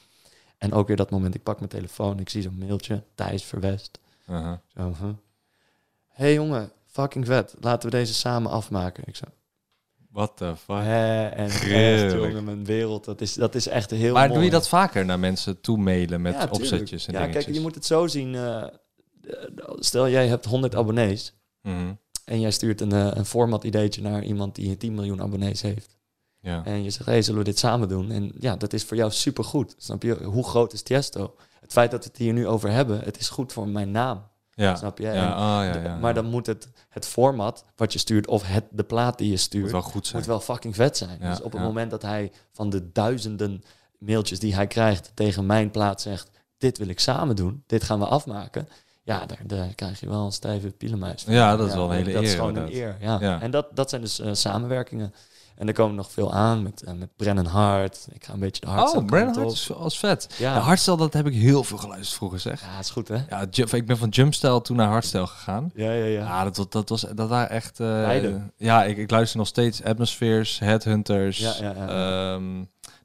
En 0.57 0.73
ook 0.73 0.87
weer 0.87 0.95
dat 0.95 1.09
moment, 1.09 1.35
ik 1.35 1.43
pak 1.43 1.57
mijn 1.57 1.69
telefoon. 1.69 2.19
Ik 2.19 2.29
zie 2.29 2.41
zo'n 2.41 2.57
mailtje. 2.57 3.03
Thijs 3.15 3.43
Verwest. 3.43 3.99
Uh-huh. 4.29 4.53
Zo, 4.67 4.95
huh? 5.01 5.09
hey 6.07 6.33
jongen, 6.33 6.71
fucking 6.85 7.25
vet. 7.25 7.55
Laten 7.59 7.89
we 7.89 7.95
deze 7.95 8.13
samen 8.13 8.51
afmaken. 8.51 9.03
Ik 9.07 9.15
zo, 9.15 9.25
What 10.15 10.37
the 10.37 10.53
fuck. 10.55 10.75
Hè, 10.83 11.25
en 11.27 11.45
echt, 11.49 12.11
jongen, 12.13 12.43
mijn 12.43 12.65
wereld, 12.65 13.05
dat 13.05 13.21
is, 13.21 13.33
dat 13.33 13.55
is 13.55 13.67
echt 13.67 13.91
heel 13.91 14.13
Maar 14.13 14.21
mooi. 14.27 14.33
doe 14.33 14.43
je 14.43 14.49
dat 14.49 14.67
vaker 14.67 15.05
naar 15.05 15.19
mensen 15.19 15.61
toe 15.61 15.77
mailen 15.77 16.21
met 16.21 16.33
Ja, 16.33 16.47
opzetjes 16.51 17.07
en 17.07 17.13
Ja, 17.13 17.19
dingetjes? 17.19 17.43
kijk, 17.43 17.55
je 17.55 17.61
moet 17.61 17.75
het 17.75 17.85
zo 17.85 18.07
zien. 18.07 18.35
eh, 18.35 18.63
stel, 19.79 20.09
jij 20.09 20.27
hebt 20.27 20.45
100 20.45 20.75
abonnees 20.75 21.33
Mhm. 21.61 21.93
en 22.25 22.39
jij 22.39 22.51
stuurt 22.51 22.81
een, 22.81 22.91
eh, 22.91 23.07
een 23.13 23.25
format 23.25 23.63
ideetje 23.63 24.01
naar 24.01 24.23
iemand 24.23 24.55
die 24.55 24.77
10 24.77 24.93
miljoen 24.95 25.21
abonnees 25.21 25.61
heeft. 25.61 25.97
Ja. 26.39 26.65
En 26.65 26.83
je 26.83 26.89
zegt, 26.89 27.05
hey, 27.05 27.21
zullen 27.21 27.39
we 27.39 27.45
dit 27.45 27.59
samen 27.59 27.87
doen? 27.89 28.11
En 28.11 28.31
ja, 28.39 28.55
dat 28.55 28.73
is 28.73 28.83
voor 28.83 28.97
jou 28.97 29.11
supergoed. 29.11 29.75
Snap 29.77 30.03
je? 30.03 30.23
Hoe 30.23 30.43
groot 30.47 30.73
is 30.73 30.81
Tiesto? 30.81 31.35
Het 31.59 31.71
feit 31.71 31.91
dat 31.91 32.03
we 32.03 32.09
het 32.09 32.17
hier 32.17 32.33
nu 32.33 32.47
over 32.47 32.69
hebben, 32.71 32.99
het 32.99 33.19
is 33.19 33.29
goed 33.29 33.53
voor 33.53 33.67
mijn 33.67 33.91
naam. 33.91 34.23
Ja. 34.55 34.75
Snap 34.75 34.97
je? 34.97 35.07
Ja, 35.07 35.31
ah, 35.31 35.83
ja, 35.83 35.97
maar 35.97 36.13
dan 36.13 36.25
moet 36.25 36.45
het, 36.45 36.67
het 36.89 37.07
format 37.07 37.65
wat 37.75 37.93
je 37.93 37.99
stuurt 37.99 38.27
of 38.27 38.47
het, 38.47 38.63
de 38.71 38.83
plaat 38.83 39.17
die 39.17 39.29
je 39.29 39.37
stuurt, 39.37 39.63
moet 39.63 39.71
wel 39.71 39.81
goed 39.81 40.07
zijn. 40.07 40.17
moet 40.17 40.27
wel 40.27 40.39
fucking 40.39 40.75
vet 40.75 40.97
zijn. 40.97 41.19
Dus 41.19 41.41
op 41.41 41.51
het 41.51 41.61
moment 41.61 41.91
dat 41.91 42.01
hij 42.01 42.31
van 42.51 42.69
de 42.69 42.91
duizenden 42.91 43.63
mailtjes 43.97 44.39
die 44.39 44.55
hij 44.55 44.67
krijgt 44.67 45.11
tegen 45.13 45.45
mijn 45.45 45.71
plaat 45.71 46.01
zegt, 46.01 46.29
dit 46.57 46.77
wil 46.77 46.87
ik 46.87 46.99
samen 46.99 47.35
doen, 47.35 47.63
dit 47.65 47.83
gaan 47.83 47.99
we 47.99 48.05
afmaken. 48.05 48.67
Ja, 49.03 49.25
daar, 49.25 49.39
daar 49.43 49.75
krijg 49.75 49.99
je 49.99 50.09
wel 50.09 50.25
een 50.25 50.31
stijve 50.31 50.71
pielenmuis. 50.71 51.23
van. 51.23 51.33
Ja, 51.33 51.55
dat 51.55 51.67
is 51.67 51.73
wel 51.73 51.89
een 51.89 51.95
hele 51.95 52.11
Dat 52.11 52.23
is 52.23 52.29
eer, 52.29 52.35
gewoon 52.35 52.55
een 52.55 52.73
eer, 52.73 52.97
ja. 52.99 53.17
Ja. 53.19 53.41
En 53.41 53.51
dat, 53.51 53.67
dat 53.73 53.89
zijn 53.89 54.01
dus 54.01 54.19
eh, 54.19 54.33
samenwerkingen. 54.33 55.13
En 55.55 55.67
er 55.67 55.73
komen 55.73 55.95
nog 55.95 56.11
veel 56.11 56.33
aan 56.33 56.63
met, 56.63 56.83
eh, 56.83 56.93
met 56.93 57.09
Brennan 57.15 57.45
Hart. 57.45 58.07
Ik 58.13 58.25
ga 58.25 58.33
een 58.33 58.39
beetje 58.39 58.61
de 58.61 58.67
hardstyle 58.67 59.01
Oh, 59.01 59.07
Brandon 59.07 59.33
kant 59.33 59.67
Hart 59.67 59.79
als 59.79 59.99
vet. 59.99 60.35
Ja. 60.37 60.55
Ja. 60.55 60.59
Hardstyle, 60.59 60.97
dat 60.97 61.13
heb 61.13 61.27
ik 61.27 61.33
heel 61.33 61.63
veel 61.63 61.77
geluisterd 61.77 62.17
vroeger, 62.17 62.39
zeg. 62.39 62.61
Ja, 62.61 62.79
is 62.79 62.89
goed 62.89 63.07
hè? 63.07 63.17
Ja, 63.29 63.47
ik 63.71 63.85
ben 63.85 63.97
van 63.97 64.09
Jumpstyle 64.09 64.61
toen 64.61 64.77
naar 64.77 64.87
Hardstyle 64.87 65.27
gegaan. 65.27 65.71
Ja, 65.75 65.91
ja, 65.91 66.05
ja. 66.05 66.19
Ja, 66.21 66.49
dat, 66.49 66.71
dat, 66.71 66.89
was, 66.89 67.05
dat 67.15 67.29
waren 67.29 67.49
echt... 67.49 67.77
Beide. 67.77 68.41
ja, 68.57 68.83
ik, 68.83 68.97
ik 68.97 69.11
luister 69.11 69.37
nog 69.37 69.47
steeds 69.47 69.83
Atmospheres, 69.83 70.59
Headhunters, 70.59 71.37
Ja, 71.37 71.53
ja, 71.59 71.73
ja. 71.75 71.87
ehm, 72.33 72.53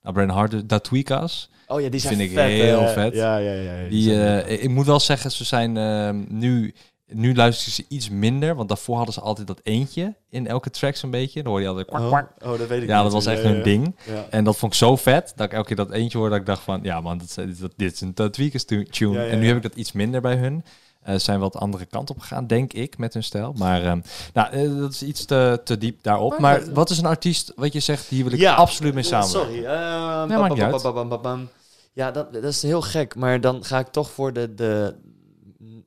nou, 0.02 0.14
Brandon 0.14 0.36
Hart, 0.36 0.68
Datwikas. 0.68 1.50
Oh 1.66 1.80
ja, 1.80 1.88
die 1.88 2.00
zijn 2.00 2.16
Vind 2.16 2.30
ik 2.30 2.36
vet, 2.36 2.48
heel 2.48 2.80
hè? 2.80 2.92
vet. 2.92 3.14
Ja, 3.14 3.36
ja, 3.36 3.52
ja. 3.52 3.72
ja, 3.80 3.88
Die, 3.88 4.22
eh, 4.22 4.62
ik 4.62 4.68
moet 4.68 4.86
wel 4.86 5.00
zeggen, 5.00 5.30
ze 5.30 5.44
zijn 5.44 5.76
ehm, 5.76 6.24
nu... 6.28 6.74
Nu 7.12 7.34
luister 7.34 7.68
ik 7.68 7.74
ze 7.74 7.84
iets 7.88 8.08
minder, 8.10 8.54
want 8.54 8.68
daarvoor 8.68 8.96
hadden 8.96 9.14
ze 9.14 9.20
altijd 9.20 9.46
dat 9.46 9.60
eentje 9.62 10.14
in 10.28 10.46
elke 10.46 10.70
track 10.70 10.96
zo'n 10.96 11.10
beetje. 11.10 11.42
Dan 11.42 11.52
hoor 11.52 11.60
je 11.60 11.68
altijd 11.68 11.86
kwak, 11.86 12.00
oh, 12.02 12.08
kwak. 12.08 12.30
oh, 12.42 12.58
dat 12.58 12.68
weet 12.68 12.82
ik 12.82 12.88
Ja, 12.88 12.94
niet. 12.94 13.02
dat 13.04 13.12
was 13.12 13.26
echt 13.26 13.42
Ja, 13.42 13.48
hun 13.48 13.56
ja. 13.56 13.62
ding. 13.62 13.96
Ja. 14.06 14.26
En 14.30 14.44
dat 14.44 14.56
vond 14.56 14.72
ik 14.72 14.78
zo 14.78 14.96
vet, 14.96 15.32
dat 15.36 15.46
ik 15.46 15.52
elke 15.52 15.66
keer 15.66 15.76
dat 15.76 15.90
eentje 15.90 16.18
hoorde, 16.18 16.32
dat 16.32 16.40
ik 16.40 16.46
dacht 16.46 16.62
van, 16.62 16.80
ja 16.82 17.00
man, 17.00 17.18
dit, 17.18 17.28
is- 17.38 17.58
dit, 17.58 17.70
dit 17.76 17.92
is 17.92 18.00
een 18.00 18.14
Tweakers 18.14 18.64
tu- 18.64 18.84
tune. 18.84 19.12
Ja, 19.14 19.22
ja, 19.22 19.28
en 19.30 19.36
nu 19.38 19.42
ja. 19.46 19.48
heb 19.54 19.56
ik 19.56 19.62
dat 19.70 19.74
iets 19.78 19.92
minder 19.92 20.20
bij 20.20 20.36
hun. 20.36 20.64
Eh, 21.02 21.12
Ze 21.14 21.18
zijn 21.20 21.40
wat 21.40 21.56
andere 21.56 21.84
kant 21.86 22.10
op 22.10 22.18
gegaan, 22.18 22.46
denk 22.46 22.72
ik, 22.72 22.98
met 22.98 23.14
hun 23.14 23.22
stijl. 23.24 23.54
Maar 23.58 23.82
ehm, 23.84 24.00
nou, 24.34 24.50
eh, 24.50 24.78
dat 24.78 24.92
is 24.92 25.02
iets 25.02 25.24
te, 25.24 25.60
te 25.64 25.78
diep 25.78 26.02
daarop. 26.02 26.30
Maar- 26.38 26.60
Maar 26.60 26.72
wat 26.74 26.90
is 26.90 26.98
een 26.98 27.06
artiest, 27.06 27.52
wat 27.56 27.72
je 27.72 27.80
zegt, 27.80 28.06
hier 28.06 28.24
wil 28.24 28.32
ik 28.32 28.38
Ja. 28.40 28.54
absoluut 28.54 28.94
mee 28.94 29.02
samenwerken? 29.02 29.52
Sorry. 29.52 29.64
eh, 29.64 30.24
Nee, 30.24 30.38
maakt 30.38 30.54
niet 30.54 30.62
uit. 30.62 31.22
bam. 31.22 31.48
Ja, 31.92 32.10
dat, 32.10 32.32
dat 32.32 32.44
is 32.44 32.62
heel 32.62 32.80
gek. 32.82 33.14
Maar 33.14 33.40
dan 33.40 33.64
ga 33.64 33.78
ik 33.78 33.86
toch 33.86 34.10
voor 34.10 34.32
de, 34.32 34.54
de 34.54 34.94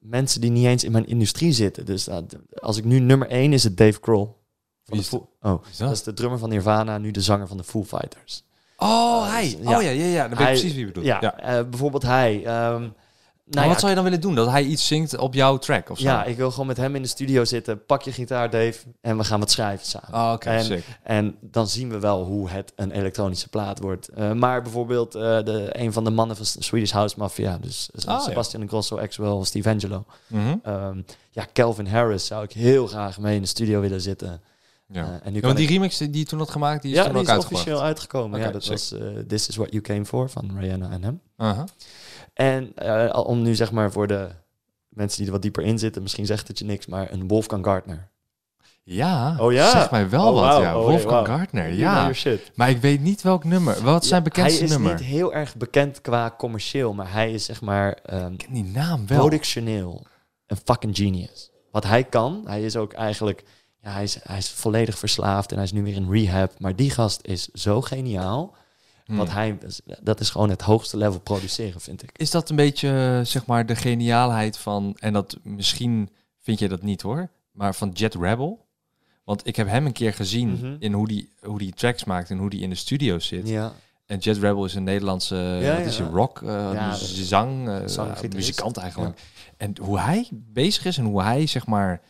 mensen 0.04 0.42
die 0.42 0.52
niet 0.52 0.66
eens 0.66 0.84
in 0.84 0.92
mijn 0.92 1.08
industrie 1.08 1.52
zitten. 1.52 1.86
Dus 1.86 2.08
uh, 2.08 2.18
als 2.60 2.78
ik 2.78 2.84
nu 2.84 3.00
nummer 3.00 3.28
één 3.28 3.54
is 3.54 3.64
het 3.64 3.78
Dave 3.78 3.98
Grohl. 4.02 4.28
Van 4.84 4.98
de 4.98 5.04
Foo- 5.04 5.30
oh, 5.42 5.64
Is 5.72 5.78
dat 5.78 5.88
dat? 5.88 5.98
is 5.98 6.04
de 6.04 6.14
drummer 6.14 6.40
van 6.40 6.50
Nirvana, 6.50 6.98
nu 6.98 7.12
de 7.12 7.22
zanger 7.22 7.48
van 7.48 7.58
de 7.58 7.64
Foo 7.64 7.84
Fighters. 7.84 8.44
Oh, 8.78 9.32
hij. 9.32 9.58
Ja. 9.62 9.78
Oh 9.78 9.84
ja, 9.84 9.90
ja, 9.90 10.06
ja. 10.06 10.28
Dan 10.28 10.38
weet 10.38 10.48
ik 10.48 10.54
precies 10.54 10.72
wie 10.72 10.80
je 10.80 10.86
bedoelt. 10.86 11.06
Ja, 11.06 11.18
Ja. 11.22 11.38
eh, 11.40 11.70
bijvoorbeeld 11.70 12.04
hij. 12.04 12.46
ehm, 12.46 12.90
Nou 13.46 13.66
wat 13.66 13.74
ja, 13.74 13.80
zou 13.80 13.90
je 13.90 13.96
dan 13.96 14.04
willen 14.04 14.22
doen? 14.22 14.36
Dat 14.36 14.50
hij 14.50 14.64
iets 14.64 14.88
zingt 14.88 15.18
op 15.18 15.34
jouw 15.34 15.58
track 15.58 15.90
of 15.90 15.98
zo? 15.98 16.04
ja, 16.04 16.24
ik 16.24 16.38
wil 16.38 16.52
gewoon 16.52 16.68
met 16.68 16.78
hem 16.78 16.96
in 16.96 17.02
de 17.02 17.08
studio 17.08 17.46
zitten. 17.46 17.86
Pak 17.86 18.02
je 18.02 18.12
gitaar, 18.12 18.50
Dave, 18.50 18.80
en 19.02 19.18
we 19.18 19.24
gaan 19.24 19.40
wat 19.40 19.52
schrijven 19.52 19.86
samen. 19.86 20.14
Oh, 20.14 20.32
oké, 20.34 20.50
En- 20.50 20.64
sick. 20.64 20.84
En 21.04 21.38
dan 21.42 21.68
zien 21.68 21.90
we 21.90 22.00
wel 22.00 22.24
hoe 22.24 22.50
het 22.50 22.74
een 22.76 22.92
elektronische 22.92 23.50
plaat 23.50 23.80
wordt. 23.80 24.08
Eh, 24.08 24.32
maar 24.32 24.62
bijvoorbeeld 24.62 25.16
eh, 25.16 25.22
de, 25.22 25.68
een 25.72 25.94
van 25.94 26.04
de 26.04 26.10
mannen 26.10 26.36
van 26.36 26.46
Swedish 26.46 26.92
House 26.92 27.16
Mafia, 27.18 27.58
dus 27.62 27.90
eh, 27.96 28.06
Ah, 28.06 28.18
ja. 28.20 28.20
Sebastian 28.24 28.68
Grosso, 28.68 28.98
ex-wel 28.98 29.46
Steve 29.46 29.70
Angelo. 29.70 30.06
Ehm, 30.64 31.02
ja, 31.32 31.48
Calvin 31.54 31.88
Harris 31.88 32.26
zou 32.26 32.44
ik 32.44 32.52
heel 32.52 32.88
graag 32.88 33.20
mee 33.20 33.36
in 33.36 33.42
de 33.42 33.48
studio 33.48 33.80
willen 33.82 34.02
zitten. 34.02 34.42
Ja. 34.88 35.04
Eh, 35.04 35.08
en 35.08 35.14
nu 35.14 35.34
Ja, 35.34 35.40
kan 35.40 35.42
want 35.42 35.58
die 35.58 35.68
remix 35.68 35.98
die 35.98 36.18
je 36.18 36.26
toen 36.26 36.40
had 36.40 36.50
gemaakt, 36.50 36.82
die 36.82 36.92
is 36.92 36.98
ja, 36.98 37.04
toen 37.04 37.12
die 37.14 37.22
ook 37.22 37.28
is 37.28 37.34
uitgebracht. 37.34 37.62
officieel 37.64 37.84
uitgekomen. 37.86 38.40
Ja, 38.40 38.52
dat 38.52 38.66
was 38.66 38.92
eh, 38.92 39.08
This 39.28 39.48
Is 39.48 39.56
What 39.56 39.70
You 39.72 39.82
Came 39.84 40.06
For 40.06 40.30
van 40.30 40.60
Rihanna 40.60 40.90
en 40.92 41.04
hem. 41.04 41.22
En 42.34 42.72
eh, 42.76 43.20
om 43.28 43.42
nu 43.42 43.56
zeg 43.56 43.72
maar 43.72 43.92
voor 43.92 44.08
de 44.08 44.30
mensen 44.90 45.18
die 45.18 45.26
er 45.28 45.32
wat 45.34 45.42
dieper 45.42 45.64
in 45.64 45.80
zitten, 45.80 46.02
misschien 46.02 46.26
zegt 46.26 46.48
het 46.48 46.60
je 46.60 46.66
niks, 46.66 46.86
maar 46.86 47.12
een 47.12 47.28
Wolfgang 47.28 47.66
Gardner. 47.66 48.12
Ja, 48.86 49.36
Oh 49.40 49.52
ja? 49.54 49.70
zeg 49.72 49.92
mij 49.92 50.10
wel 50.10 50.34
Oh, 50.34 50.40
wat. 50.52 50.62
Ja. 50.62 50.78
Oh, 50.78 50.86
Wolfgang. 50.86 51.28
Gardner, 51.28 51.68
ja. 51.74 52.12
Maar 52.56 52.70
ik 52.70 52.78
weet 52.82 53.02
niet 53.02 53.22
welk 53.22 53.44
nummer. 53.44 53.82
Wat 53.82 54.06
zijn 54.06 54.24
bekendste 54.24 54.58
hij 54.58 54.68
is 54.68 54.74
nummer? 54.74 54.92
niet 54.94 55.04
heel 55.04 55.34
erg 55.34 55.56
bekend 55.56 56.02
qua 56.02 56.34
commercieel, 56.38 56.94
maar 56.94 57.12
hij 57.12 57.32
is 57.34 57.46
zeg 57.46 57.62
maar 57.62 57.94
ehm, 57.94 58.32
Ik 58.32 58.38
ken 58.38 58.54
die 58.54 58.64
naam 58.64 59.08
wel. 59.08 59.18
productioneel 59.20 60.06
een 60.48 60.58
fucking 60.66 60.96
genius. 60.98 61.52
Wat 61.72 61.84
hij 61.84 62.04
kan, 62.04 62.42
hij 62.46 62.64
is 62.64 62.76
ook 62.76 62.94
eigenlijk, 62.94 63.44
ja, 63.84 63.92
hij 63.92 64.04
is, 64.04 64.18
hij 64.24 64.38
is 64.38 64.50
volledig 64.50 64.98
verslaafd 64.98 65.50
en 65.50 65.56
hij 65.56 65.66
is 65.66 65.72
nu 65.72 65.84
weer 65.84 65.96
in 65.96 66.12
rehab. 66.12 66.60
Maar 66.60 66.76
die 66.76 66.90
gast 66.90 67.20
is 67.26 67.48
zo 67.48 67.82
geniaal. 67.82 68.56
Hmm. 69.06 69.18
Wat 69.18 69.32
hij, 69.32 69.58
dat 70.02 70.20
is 70.20 70.30
gewoon 70.30 70.50
het 70.50 70.62
hoogste 70.62 70.98
level 70.98 71.20
produceren, 71.20 71.82
vind 71.82 72.04
ik. 72.04 72.10
Is 72.14 72.32
dat 72.32 72.50
een 72.50 72.56
beetje, 72.56 73.18
eh, 73.20 73.26
zeg 73.26 73.46
maar, 73.46 73.66
de 73.66 73.76
geniaalheid 73.76 74.58
van... 74.58 74.96
En 75.00 75.14
dat 75.14 75.38
misschien 75.44 76.10
vind 76.42 76.60
je 76.60 76.68
dat 76.68 76.82
niet 76.82 77.02
hoor. 77.02 77.30
Maar 77.52 77.76
van 77.76 77.90
Jet 77.90 78.16
Rebel. 78.16 78.66
Want 79.24 79.48
ik 79.48 79.56
heb 79.56 79.68
hem 79.68 79.86
een 79.86 79.92
keer 79.92 80.14
gezien 80.14 80.50
Mhm. 80.52 80.76
in 80.80 80.94
hoe 80.94 81.08
die, 81.08 81.30
hoe 81.42 81.60
die 81.60 81.74
tracks 81.74 82.04
maakt 82.04 82.30
en 82.30 82.38
hoe 82.38 82.50
die 82.50 82.62
in 82.62 82.70
de 82.70 82.76
studio 82.76 83.20
zit. 83.20 83.48
Ja, 83.50 83.74
En 84.06 84.18
Jet 84.18 84.38
Rebel 84.38 84.66
is 84.66 84.76
een 84.76 84.84
Nederlandse 84.84 85.36
Ja, 85.36 85.78
wat 85.78 85.86
is 85.86 85.98
ja. 85.98 86.04
hij, 86.04 86.12
rock, 86.12 86.42
eh, 86.42 86.70
Ja, 86.74 86.94
zang, 86.96 87.70
eh, 87.70 88.30
muzikant 88.36 88.78
eigenlijk. 88.78 89.20
En 89.58 89.74
hoe 89.82 90.00
hij 90.00 90.28
bezig 90.32 90.86
is 90.86 90.98
en 90.98 91.06
hoe 91.06 91.22
hij 91.22 91.48
zeg 91.48 91.66
maar 91.68 92.02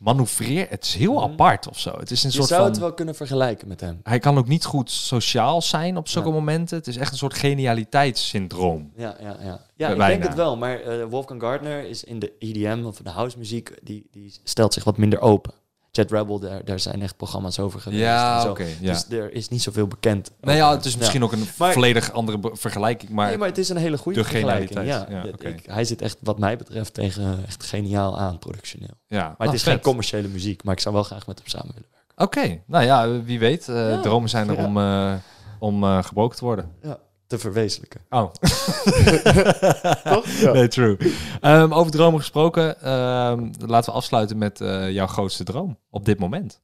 manoeuvreert, 0.00 0.70
het 0.70 0.84
is 0.84 0.94
heel 0.94 1.14
Mhm. 1.14 1.22
apart 1.22 1.68
of 1.68 1.78
zo. 1.78 1.90
Het 1.98 2.10
is 2.10 2.22
een 2.24 2.30
je 2.30 2.36
soort 2.36 2.48
zou 2.48 2.60
van. 2.60 2.70
het 2.70 2.80
wel 2.80 2.94
kunnen 2.94 3.14
vergelijken 3.14 3.68
met 3.68 3.80
hem. 3.80 4.00
Hij 4.02 4.18
kan 4.18 4.38
ook 4.38 4.48
niet 4.48 4.64
goed 4.64 4.90
sociaal 4.90 5.62
zijn 5.62 5.96
op 5.96 6.08
zulke 6.08 6.28
Ja. 6.28 6.34
momenten. 6.34 6.76
Het 6.78 6.86
is 6.86 6.96
echt 6.96 7.12
een 7.12 7.18
soort 7.18 7.34
genialiteitssyndroom. 7.34 8.92
Ja, 8.96 9.16
ja, 9.20 9.36
ja. 9.42 9.60
ja 9.76 9.88
ik 9.88 9.98
denk 9.98 10.22
het 10.22 10.34
wel. 10.34 10.56
Maar 10.56 10.80
eh, 10.80 11.04
Wolfgang 11.04 11.40
Gardner 11.42 11.84
is 11.88 12.04
in 12.04 12.18
de 12.18 12.32
EDM 12.38 12.82
of 12.84 12.96
de 12.96 13.10
house 13.10 13.38
muziek, 13.38 13.74
die, 13.82 14.06
die 14.10 14.34
stelt 14.44 14.74
zich 14.74 14.84
wat 14.84 14.96
minder 14.96 15.20
open. 15.20 15.52
Jet 15.92 16.10
Rebel, 16.10 16.38
daar, 16.38 16.64
daar 16.64 16.80
zijn 16.80 17.02
echt 17.02 17.16
programma's 17.16 17.58
over 17.58 17.80
geweest. 17.80 18.02
Ja. 18.02 18.54
Dus 18.80 19.08
er 19.10 19.32
is 19.32 19.48
niet 19.48 19.62
zoveel 19.62 19.86
bekend. 19.86 20.30
nou 20.40 20.56
ja, 20.56 20.70
het 20.70 20.84
is 20.84 20.96
misschien 20.96 21.24
ook 21.24 21.32
een 21.32 21.48
Maar- 21.58 21.72
volledig 21.72 22.12
andere 22.12 22.38
vergelijking, 22.52 23.10
maar, 23.10 23.28
nee, 23.28 23.38
maar 23.38 23.48
het 23.48 23.58
is 23.58 23.68
een 23.68 23.76
hele 23.76 23.98
goede 23.98 24.18
de 24.18 24.24
vergelijking. 24.24 24.84
Ja. 24.86 25.06
Ja, 25.10 25.24
ik- 25.38 25.66
hij 25.66 25.84
zit 25.84 26.02
echt, 26.02 26.16
wat 26.20 26.38
mij 26.38 26.56
betreft, 26.56 26.94
tegen 26.94 27.44
echt 27.46 27.64
geniaal 27.64 28.18
aan 28.18 28.38
productioneel. 28.38 28.94
ja. 29.06 29.34
Maar 29.38 29.46
het 29.46 29.56
is 29.56 29.62
vet. 29.62 29.72
geen 29.72 29.82
commerciële 29.82 30.28
muziek, 30.28 30.64
maar 30.64 30.74
ik 30.74 30.80
zou 30.80 30.94
wel 30.94 31.04
graag 31.04 31.26
met 31.26 31.38
hem 31.38 31.48
samen 31.48 31.72
willen 31.74 31.88
werken. 31.92 32.24
Oké, 32.24 32.62
nou 32.66 32.84
ja, 32.84 33.22
wie 33.22 33.38
weet. 33.38 33.68
eh. 33.68 34.00
Dromen 34.00 34.28
zijn 34.28 34.48
er 34.48 34.64
om, 34.64 34.76
eh, 34.78 35.12
om 35.58 35.84
eh, 35.84 36.02
gebroken 36.02 36.36
te 36.38 36.44
worden. 36.44 36.70
Ja, 36.82 36.98
te 37.30 37.38
verwezenlijken. 37.38 38.00
Oh. 38.08 38.30
Toch? 40.14 40.26
Ja. 40.40 40.52
Nee, 40.52 40.68
true. 40.68 40.96
Ehm, 41.40 41.72
over 41.72 41.92
dromen 41.92 42.18
gesproken, 42.18 42.80
ehm, 42.80 43.50
laten 43.58 43.90
we 43.90 43.96
afsluiten 43.96 44.38
met 44.38 44.60
eh, 44.60 44.90
jouw 44.90 45.06
grootste 45.06 45.44
droom 45.44 45.78
op 45.90 46.04
dit 46.04 46.18
moment. 46.18 46.60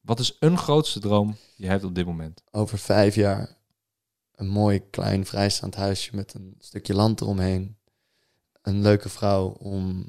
Wat 0.00 0.18
is 0.18 0.36
een 0.40 0.58
grootste 0.58 1.00
droom 1.00 1.36
die 1.56 1.64
je 1.64 1.70
hebt 1.70 1.84
op 1.84 1.94
dit 1.94 2.06
moment? 2.06 2.42
Over 2.50 2.78
vijf 2.78 3.14
jaar 3.14 3.56
een 4.34 4.48
mooi 4.48 4.90
klein 4.90 5.26
vrijstaand 5.26 5.74
huisje 5.74 6.16
met 6.16 6.34
een 6.34 6.54
stukje 6.58 6.94
land 6.94 7.20
eromheen. 7.20 7.76
Een 8.62 8.82
leuke 8.82 9.08
vrouw 9.08 9.48
om 9.48 10.08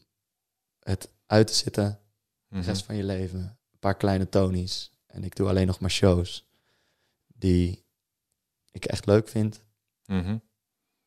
het 0.79 1.09
uit 1.25 1.47
te 1.47 1.53
zitten 1.53 1.99
de 2.47 2.61
rest 2.61 2.85
van 2.85 2.95
je 2.95 3.03
leven. 3.03 3.39
Een 3.39 3.79
paar 3.79 3.97
kleine 3.97 4.29
tonies. 4.29 4.91
En 5.07 5.23
ik 5.23 5.35
doe 5.35 5.47
alleen 5.49 5.67
nog 5.67 5.79
maar 5.79 5.91
shows 5.91 6.47
die 7.27 7.87
ik 8.71 8.85
echt 8.85 9.05
leuk 9.05 9.27
vind. 9.27 9.63
Mhm. 10.05 10.37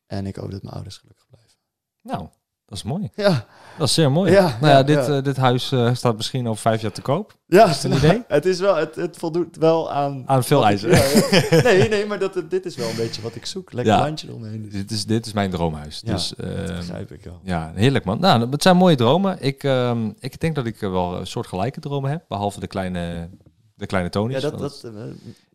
En 0.05 0.25
ik 0.25 0.35
hoop 0.35 0.51
dat 0.51 0.61
mijn 0.63 0.75
ouders 0.75 0.97
gelukkig 0.97 1.25
blijven. 1.29 1.57
Nou, 2.01 2.27
dat 2.65 2.77
is 2.77 2.83
mooi. 2.83 3.09
Ja, 3.15 3.45
Dat 3.77 3.87
is 3.87 3.93
zeer 3.93 4.11
mooi. 4.11 4.31
Ja, 4.31 4.41
nou 4.41 4.65
ja, 4.65 4.69
ja, 4.77 4.83
dit, 4.83 4.95
ja. 5.05 5.17
eh, 5.17 5.23
dit 5.23 5.37
huis 5.37 5.71
eh, 5.71 5.93
staat 5.93 6.15
misschien 6.15 6.47
over 6.47 6.61
vijf 6.61 6.81
jaar 6.81 6.91
te 6.91 7.01
koop. 7.01 7.37
ja 7.45 7.65
Is 7.65 7.83
het 7.83 7.91
een 7.91 7.97
idee? 7.97 8.23
het, 8.27 8.45
is 8.45 8.59
wel, 8.59 8.75
het, 8.75 8.95
het 8.95 9.17
voldoet 9.17 9.55
wel 9.55 9.91
aan... 9.91 10.23
Aan 10.25 10.43
veel 10.43 10.65
eisen. 10.65 10.89
Nee, 11.63 11.89
nee, 11.89 12.05
maar 12.05 12.19
dat, 12.19 12.41
dit 12.49 12.65
is 12.65 12.75
wel 12.75 12.89
een 12.89 12.95
beetje 12.95 13.21
wat 13.21 13.35
ik 13.35 13.45
zoek. 13.45 13.73
Lekker 13.73 13.97
landje 13.97 14.27
eromheen. 14.27 14.69
dit, 14.69 14.91
is, 14.91 15.05
dit 15.05 15.25
is 15.25 15.33
mijn 15.33 15.49
droomhuis. 15.49 16.01
Ja, 16.05 16.11
dus, 16.13 16.33
dat 16.37 16.45
ehm, 16.45 16.75
begrijp 16.75 17.11
ik 17.11 17.23
wel. 17.23 17.39
ja, 17.43 17.71
heerlijk 17.75 18.05
man. 18.05 18.19
Nou, 18.19 18.49
het 18.49 18.61
zijn 18.61 18.77
mooie 18.77 18.95
dromen. 18.95 19.37
Ik, 19.41 19.63
ehm, 19.63 20.09
ik 20.19 20.39
denk 20.39 20.55
dat 20.55 20.65
ik 20.65 20.81
eh, 20.81 20.91
wel 20.91 21.19
een 21.19 21.27
soort 21.27 21.47
gelijke 21.47 21.79
dromen 21.79 22.09
heb. 22.09 22.25
Behalve 22.27 22.59
de 22.59 22.67
kleine, 22.67 23.29
de 23.75 23.85
kleine 23.85 24.09
Tony's. 24.09 24.41
Ja, 24.41 24.49
dat, 24.49 24.59
dat, 24.59 24.85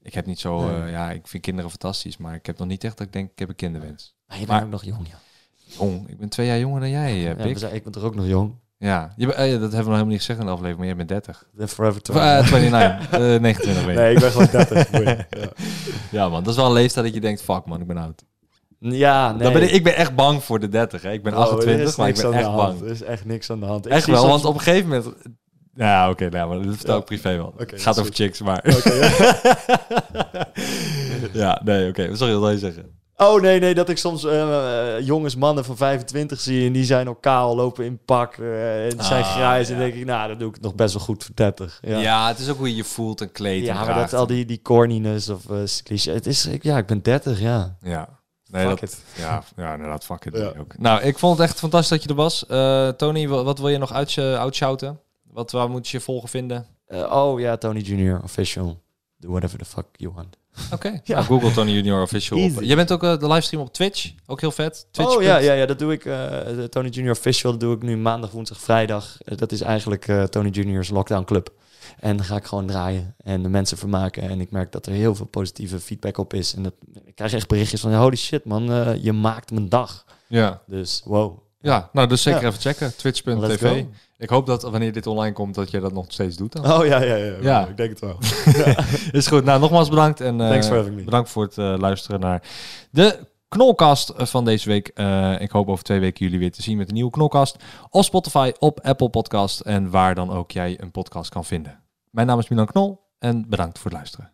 Ik 0.03 0.15
heb 0.15 0.27
niet 0.27 0.41
zo... 0.41 0.61
Nee. 0.71 0.83
eh, 0.83 0.91
ja, 0.91 1.11
ik 1.11 1.27
vind 1.27 1.43
kinderen 1.43 1.71
fantastisch. 1.71 2.17
Maar 2.17 2.35
ik 2.35 2.47
heb 2.47 2.59
nog 2.59 2.69
niet 2.69 2.85
echt 2.85 2.97
dat 2.99 3.07
ik 3.07 3.13
denk, 3.13 3.31
ik 3.31 3.39
heb 3.39 3.49
een 3.49 3.55
kinderwens. 3.55 4.17
maar 4.27 4.39
je 4.41 4.47
Maar- 4.47 4.61
bent 4.61 4.75
ook 4.75 4.85
nog 4.85 4.95
jong, 4.97 5.09
ja. 5.09 5.19
Jong, 5.79 6.09
ik 6.09 6.19
ben 6.19 6.29
twee 6.29 6.47
jaar 6.47 6.59
jonger 6.59 6.81
dan 6.81 6.91
jij, 6.91 7.11
eh, 7.13 7.23
ja 7.23 7.35
Pik. 7.35 7.59
zijn, 7.59 7.75
ik 7.75 7.83
ben 7.83 7.93
toch 7.93 8.03
ook 8.03 8.15
nog 8.15 8.27
jong? 8.27 8.55
Ja, 8.79 9.13
je, 9.17 9.35
eh, 9.35 9.51
dat 9.51 9.51
hebben 9.51 9.61
we 9.61 9.77
nog 9.77 9.85
helemaal 9.85 10.05
niet 10.07 10.19
gezegd 10.19 10.39
in 10.39 10.45
de 10.45 10.51
aflevering, 10.51 10.79
maar 10.79 10.87
jij 10.87 10.97
bent 10.97 11.09
30. 11.09 11.47
The 11.59 11.69
Forever 11.69 12.01
Of, 12.11 12.17
eh, 12.17 12.51
29, 12.51 13.11
eh, 13.35 13.41
29 13.41 13.85
weet 13.85 13.97
ik. 13.97 14.03
Nee, 14.03 14.15
ik 14.15 14.21
ben 14.21 14.31
gewoon 14.31 14.49
30. 14.51 14.91
Boeien. 14.91 15.27
ja. 15.41 15.49
Ja 16.11 16.29
man, 16.29 16.43
dat 16.43 16.53
is 16.53 16.57
wel 16.59 16.67
een 16.67 16.73
leeftijd 16.73 17.05
dat 17.05 17.15
je 17.15 17.21
denkt, 17.21 17.43
fuck 17.43 17.65
man, 17.65 17.81
ik 17.81 17.87
ben 17.87 17.97
oud. 17.97 18.25
ja, 18.79 19.33
nee. 19.33 19.43
Dan 19.43 19.53
ben 19.53 19.63
ik, 19.63 19.71
ik 19.71 19.85
ben 19.85 19.97
echt 19.97 20.15
bang 20.15 20.45
voor 20.45 20.61
de 20.61 20.69
30, 20.69 21.03
hè. 21.03 21.13
Ik 21.13 21.23
ben 21.23 21.33
Oh, 21.33 21.39
er 21.41 21.47
28, 21.47 21.89
is 21.89 21.97
maar 21.97 22.09
ik 22.09 22.15
ben 22.15 22.33
echt 22.33 22.55
bang. 22.55 22.81
Er 22.81 22.87
is 22.91 23.03
echt 23.03 23.25
niks 23.25 23.51
aan 23.51 23.61
de 23.61 23.67
hand. 23.67 23.87
Ik 23.87 23.93
Echt 23.93 24.07
wel, 24.07 24.27
want 24.29 24.45
op 24.45 24.55
een 24.55 24.61
gegeven 24.61 24.89
moment... 24.89 25.15
Ja, 25.79 26.11
oké, 26.11 26.29
nou, 26.29 26.49
maar 26.49 26.67
dat 26.67 26.77
vertel 26.77 26.95
Ja. 26.95 27.01
ik 27.01 27.07
privé 27.07 27.37
wel. 27.37 27.55
Het 27.57 27.83
gaat 27.83 28.01
over 28.01 28.15
chicks, 28.15 28.41
maar... 28.43 28.71
Ja. 28.71 29.09
ja, 31.33 31.61
nee, 31.65 31.89
oké. 31.89 32.17
Sorry, 32.17 32.33
wat 32.33 32.43
wil 32.43 32.51
je 32.51 32.59
zeggen? 32.59 32.97
Oh 33.17 33.41
nee, 33.41 33.61
nee, 33.61 33.75
dat 33.75 33.89
ik 33.89 33.99
soms 33.99 34.25
eh, 34.25 34.97
eh, 34.97 35.07
jongens, 35.07 35.37
mannen 35.37 35.65
van 35.65 35.77
25 35.77 36.41
zie 36.41 36.67
en 36.67 36.73
die 36.73 36.85
zijn 36.85 37.09
al 37.09 37.15
kaal, 37.15 37.57
lopen 37.57 37.85
in 37.85 37.99
pak 38.05 38.37
eh, 38.37 38.85
en 38.85 39.05
zijn 39.05 39.23
Ah, 39.23 39.35
grijs. 39.35 39.69
ja. 39.69 39.75
En 39.75 39.81
denk 39.81 39.95
ik, 39.95 40.05
nou, 40.05 40.29
dat 40.29 40.39
doe 40.39 40.49
ik 40.55 40.61
nog 40.61 40.75
best 40.75 40.95
wel 40.95 41.03
goed 41.03 41.25
voor 41.25 41.35
30. 41.35 41.79
Ja, 41.83 41.99
Ja. 41.99 42.29
het 42.29 42.39
is 42.39 42.49
ook 42.49 42.57
hoe 42.59 42.69
je 42.69 42.77
je 42.77 42.85
voelt 42.85 43.21
en 43.21 43.33
kleedt 43.33 43.67
Ja, 43.67 43.81
en 43.81 43.87
maar 43.87 43.95
dat 43.95 44.13
al 44.15 44.27
die, 44.27 44.45
die 44.45 44.63
corniness 44.63 45.29
of 45.29 45.51
eh 45.51 45.57
cliché. 45.85 46.13
Het 46.13 46.27
is, 46.27 46.47
ik, 46.47 46.63
ja, 46.63 46.77
ik 46.79 46.87
ben 46.87 47.03
30, 47.03 47.41
ja. 47.41 47.77
Ja. 47.81 48.09
Nee, 48.51 48.67
Fuck 48.69 48.81
dat, 48.81 48.91
it. 48.91 48.99
Ja, 49.17 49.43
ja, 49.57 49.73
inderdaad, 49.73 50.05
fuck 50.05 50.25
it. 50.25 50.57
Ook. 50.59 50.79
Nou, 50.79 51.03
ik 51.03 51.19
vond 51.19 51.39
het 51.39 51.49
echt 51.49 51.59
fantastisch 51.59 51.89
dat 51.91 52.03
je 52.03 52.09
er 52.09 52.15
was. 52.15 52.45
Tony, 52.97 53.29
wat, 53.29 53.45
wat 53.45 53.59
wil 53.59 53.69
je 53.69 53.79
nog 53.79 53.93
uit, 53.93 54.19
outshouten? 54.19 55.01
Wat, 55.33 55.51
waar 55.51 55.71
moet 55.71 55.89
je 55.89 56.01
volgen 56.01 56.29
vinden? 56.29 56.67
Eh, 56.87 57.13
oh 57.13 57.41
ja, 57.41 57.57
Tony 57.57 57.81
Junior, 57.81 58.21
official. 58.23 58.81
Do 59.17 59.29
whatever 59.31 59.59
the 59.59 59.65
fuck 59.65 59.87
you 59.93 60.13
want. 60.15 60.37
Oké, 60.73 61.01
Ja. 61.05 61.15
nou, 61.15 61.25
Google 61.27 61.53
Tony 61.53 61.71
Junior 61.73 62.03
Official. 62.03 62.43
op-. 62.45 62.63
Je 62.63 62.75
bent 62.77 62.93
ook 62.93 63.03
eh, 63.03 63.19
de 63.19 63.27
livestream 63.29 63.63
op 63.65 63.73
Twitch, 63.73 64.13
ook 64.27 64.41
heel 64.41 64.51
vet. 64.51 64.87
Twitch. 64.91 65.17
Oh 65.17 65.23
ja, 65.23 65.39
ja, 65.39 65.53
ja, 65.53 65.67
dat 65.67 65.79
doe 65.79 65.93
ik. 65.93 66.05
eh, 66.05 66.39
Tony 66.65 66.89
Junior 66.89 67.13
official 67.15 67.51
dat 67.53 67.61
doe 67.61 67.75
ik 67.75 67.83
nu 67.83 67.97
maandag, 67.97 68.31
woensdag, 68.31 68.61
vrijdag. 68.61 69.17
Dat 69.25 69.53
is 69.53 69.61
eigenlijk 69.61 70.05
Tony 70.31 70.49
Junior's 70.49 70.89
Lockdown 70.91 71.25
Club. 71.25 71.53
En 71.99 72.17
dan 72.17 72.27
ga 72.27 72.37
ik 72.37 72.45
gewoon 72.45 72.67
draaien 72.67 73.15
en 73.19 73.43
de 73.43 73.49
mensen 73.49 73.79
vermaken. 73.79 74.23
En 74.23 74.41
ik 74.41 74.51
merk 74.51 74.73
dat 74.73 74.87
er 74.87 74.93
heel 74.93 75.15
veel 75.15 75.27
positieve 75.27 75.81
feedback 75.81 76.19
op 76.19 76.35
is. 76.35 76.55
En 76.55 76.63
dat, 76.63 76.75
ik 77.05 77.15
krijg 77.15 77.33
echt 77.33 77.49
berichtjes 77.49 77.81
van, 77.81 77.95
holy 77.95 78.17
shit 78.17 78.45
man, 78.45 78.65
je 79.03 79.13
maakt 79.13 79.51
mijn 79.51 79.69
dag. 79.69 80.05
Ja. 80.27 80.63
Dus 80.67 81.03
wow. 81.05 81.39
Ja, 81.61 81.89
nou 81.93 82.09
dus 82.09 82.23
zeker 82.23 82.41
Ja. 82.41 82.47
even 82.49 82.61
checken. 82.61 82.97
Twitch.tv. 82.97 83.85
Ik 84.19 84.29
hoop 84.29 84.47
dat 84.47 84.63
wanneer 84.63 84.93
dit 84.93 85.07
online 85.07 85.33
komt, 85.35 85.55
dat 85.55 85.71
je 85.71 85.81
dat 85.81 85.93
nog 85.93 86.05
steeds 86.09 86.37
doet 86.37 86.53
dan. 86.53 86.73
Oh 86.73 86.87
ja, 86.87 87.03
ja, 87.03 87.15
ja. 87.15 87.35
Ja. 87.41 87.67
Ik 87.67 87.77
denk 87.77 87.91
het 87.91 88.01
wel. 88.01 88.19
Is 89.21 89.27
goed. 89.27 89.45
Nou, 89.45 89.61
nogmaals 89.61 89.89
bedankt. 89.89 90.21
En 90.21 90.39
Thanks 90.39 90.67
for 90.67 90.77
having 90.77 90.95
me. 90.97 91.03
bedankt 91.03 91.31
voor 91.31 91.43
het 91.43 91.59
eh, 91.59 91.75
luisteren 91.79 92.21
naar 92.21 92.43
de 92.91 93.19
knolkast 93.49 94.09
eh, 94.09 94.27
van 94.27 94.45
deze 94.45 94.69
week. 94.69 94.89
Ik 95.41 95.51
hoop 95.51 95.69
over 95.69 95.85
twee 95.85 96.01
weken 96.01 96.25
jullie 96.25 96.39
weer 96.41 96.53
te 96.53 96.63
zien 96.63 96.77
met 96.77 96.89
een 96.89 96.95
nieuwe 96.95 97.11
knolkast. 97.11 97.57
Op 97.91 98.05
Spotify, 98.05 98.53
op 98.59 98.81
Apple 98.83 99.09
Podcast 99.09 99.61
en 99.61 99.91
waar 99.91 100.15
dan 100.15 100.31
ook 100.31 100.51
jij 100.51 100.81
een 100.81 100.91
podcast 100.91 101.31
kan 101.31 101.45
vinden. 101.45 101.81
Mijn 102.11 102.27
naam 102.27 102.39
is 102.39 102.49
Milan 102.49 102.67
Knol 102.67 103.01
en 103.19 103.49
bedankt 103.49 103.79
voor 103.79 103.91
het 103.91 103.99
luisteren. 104.01 104.31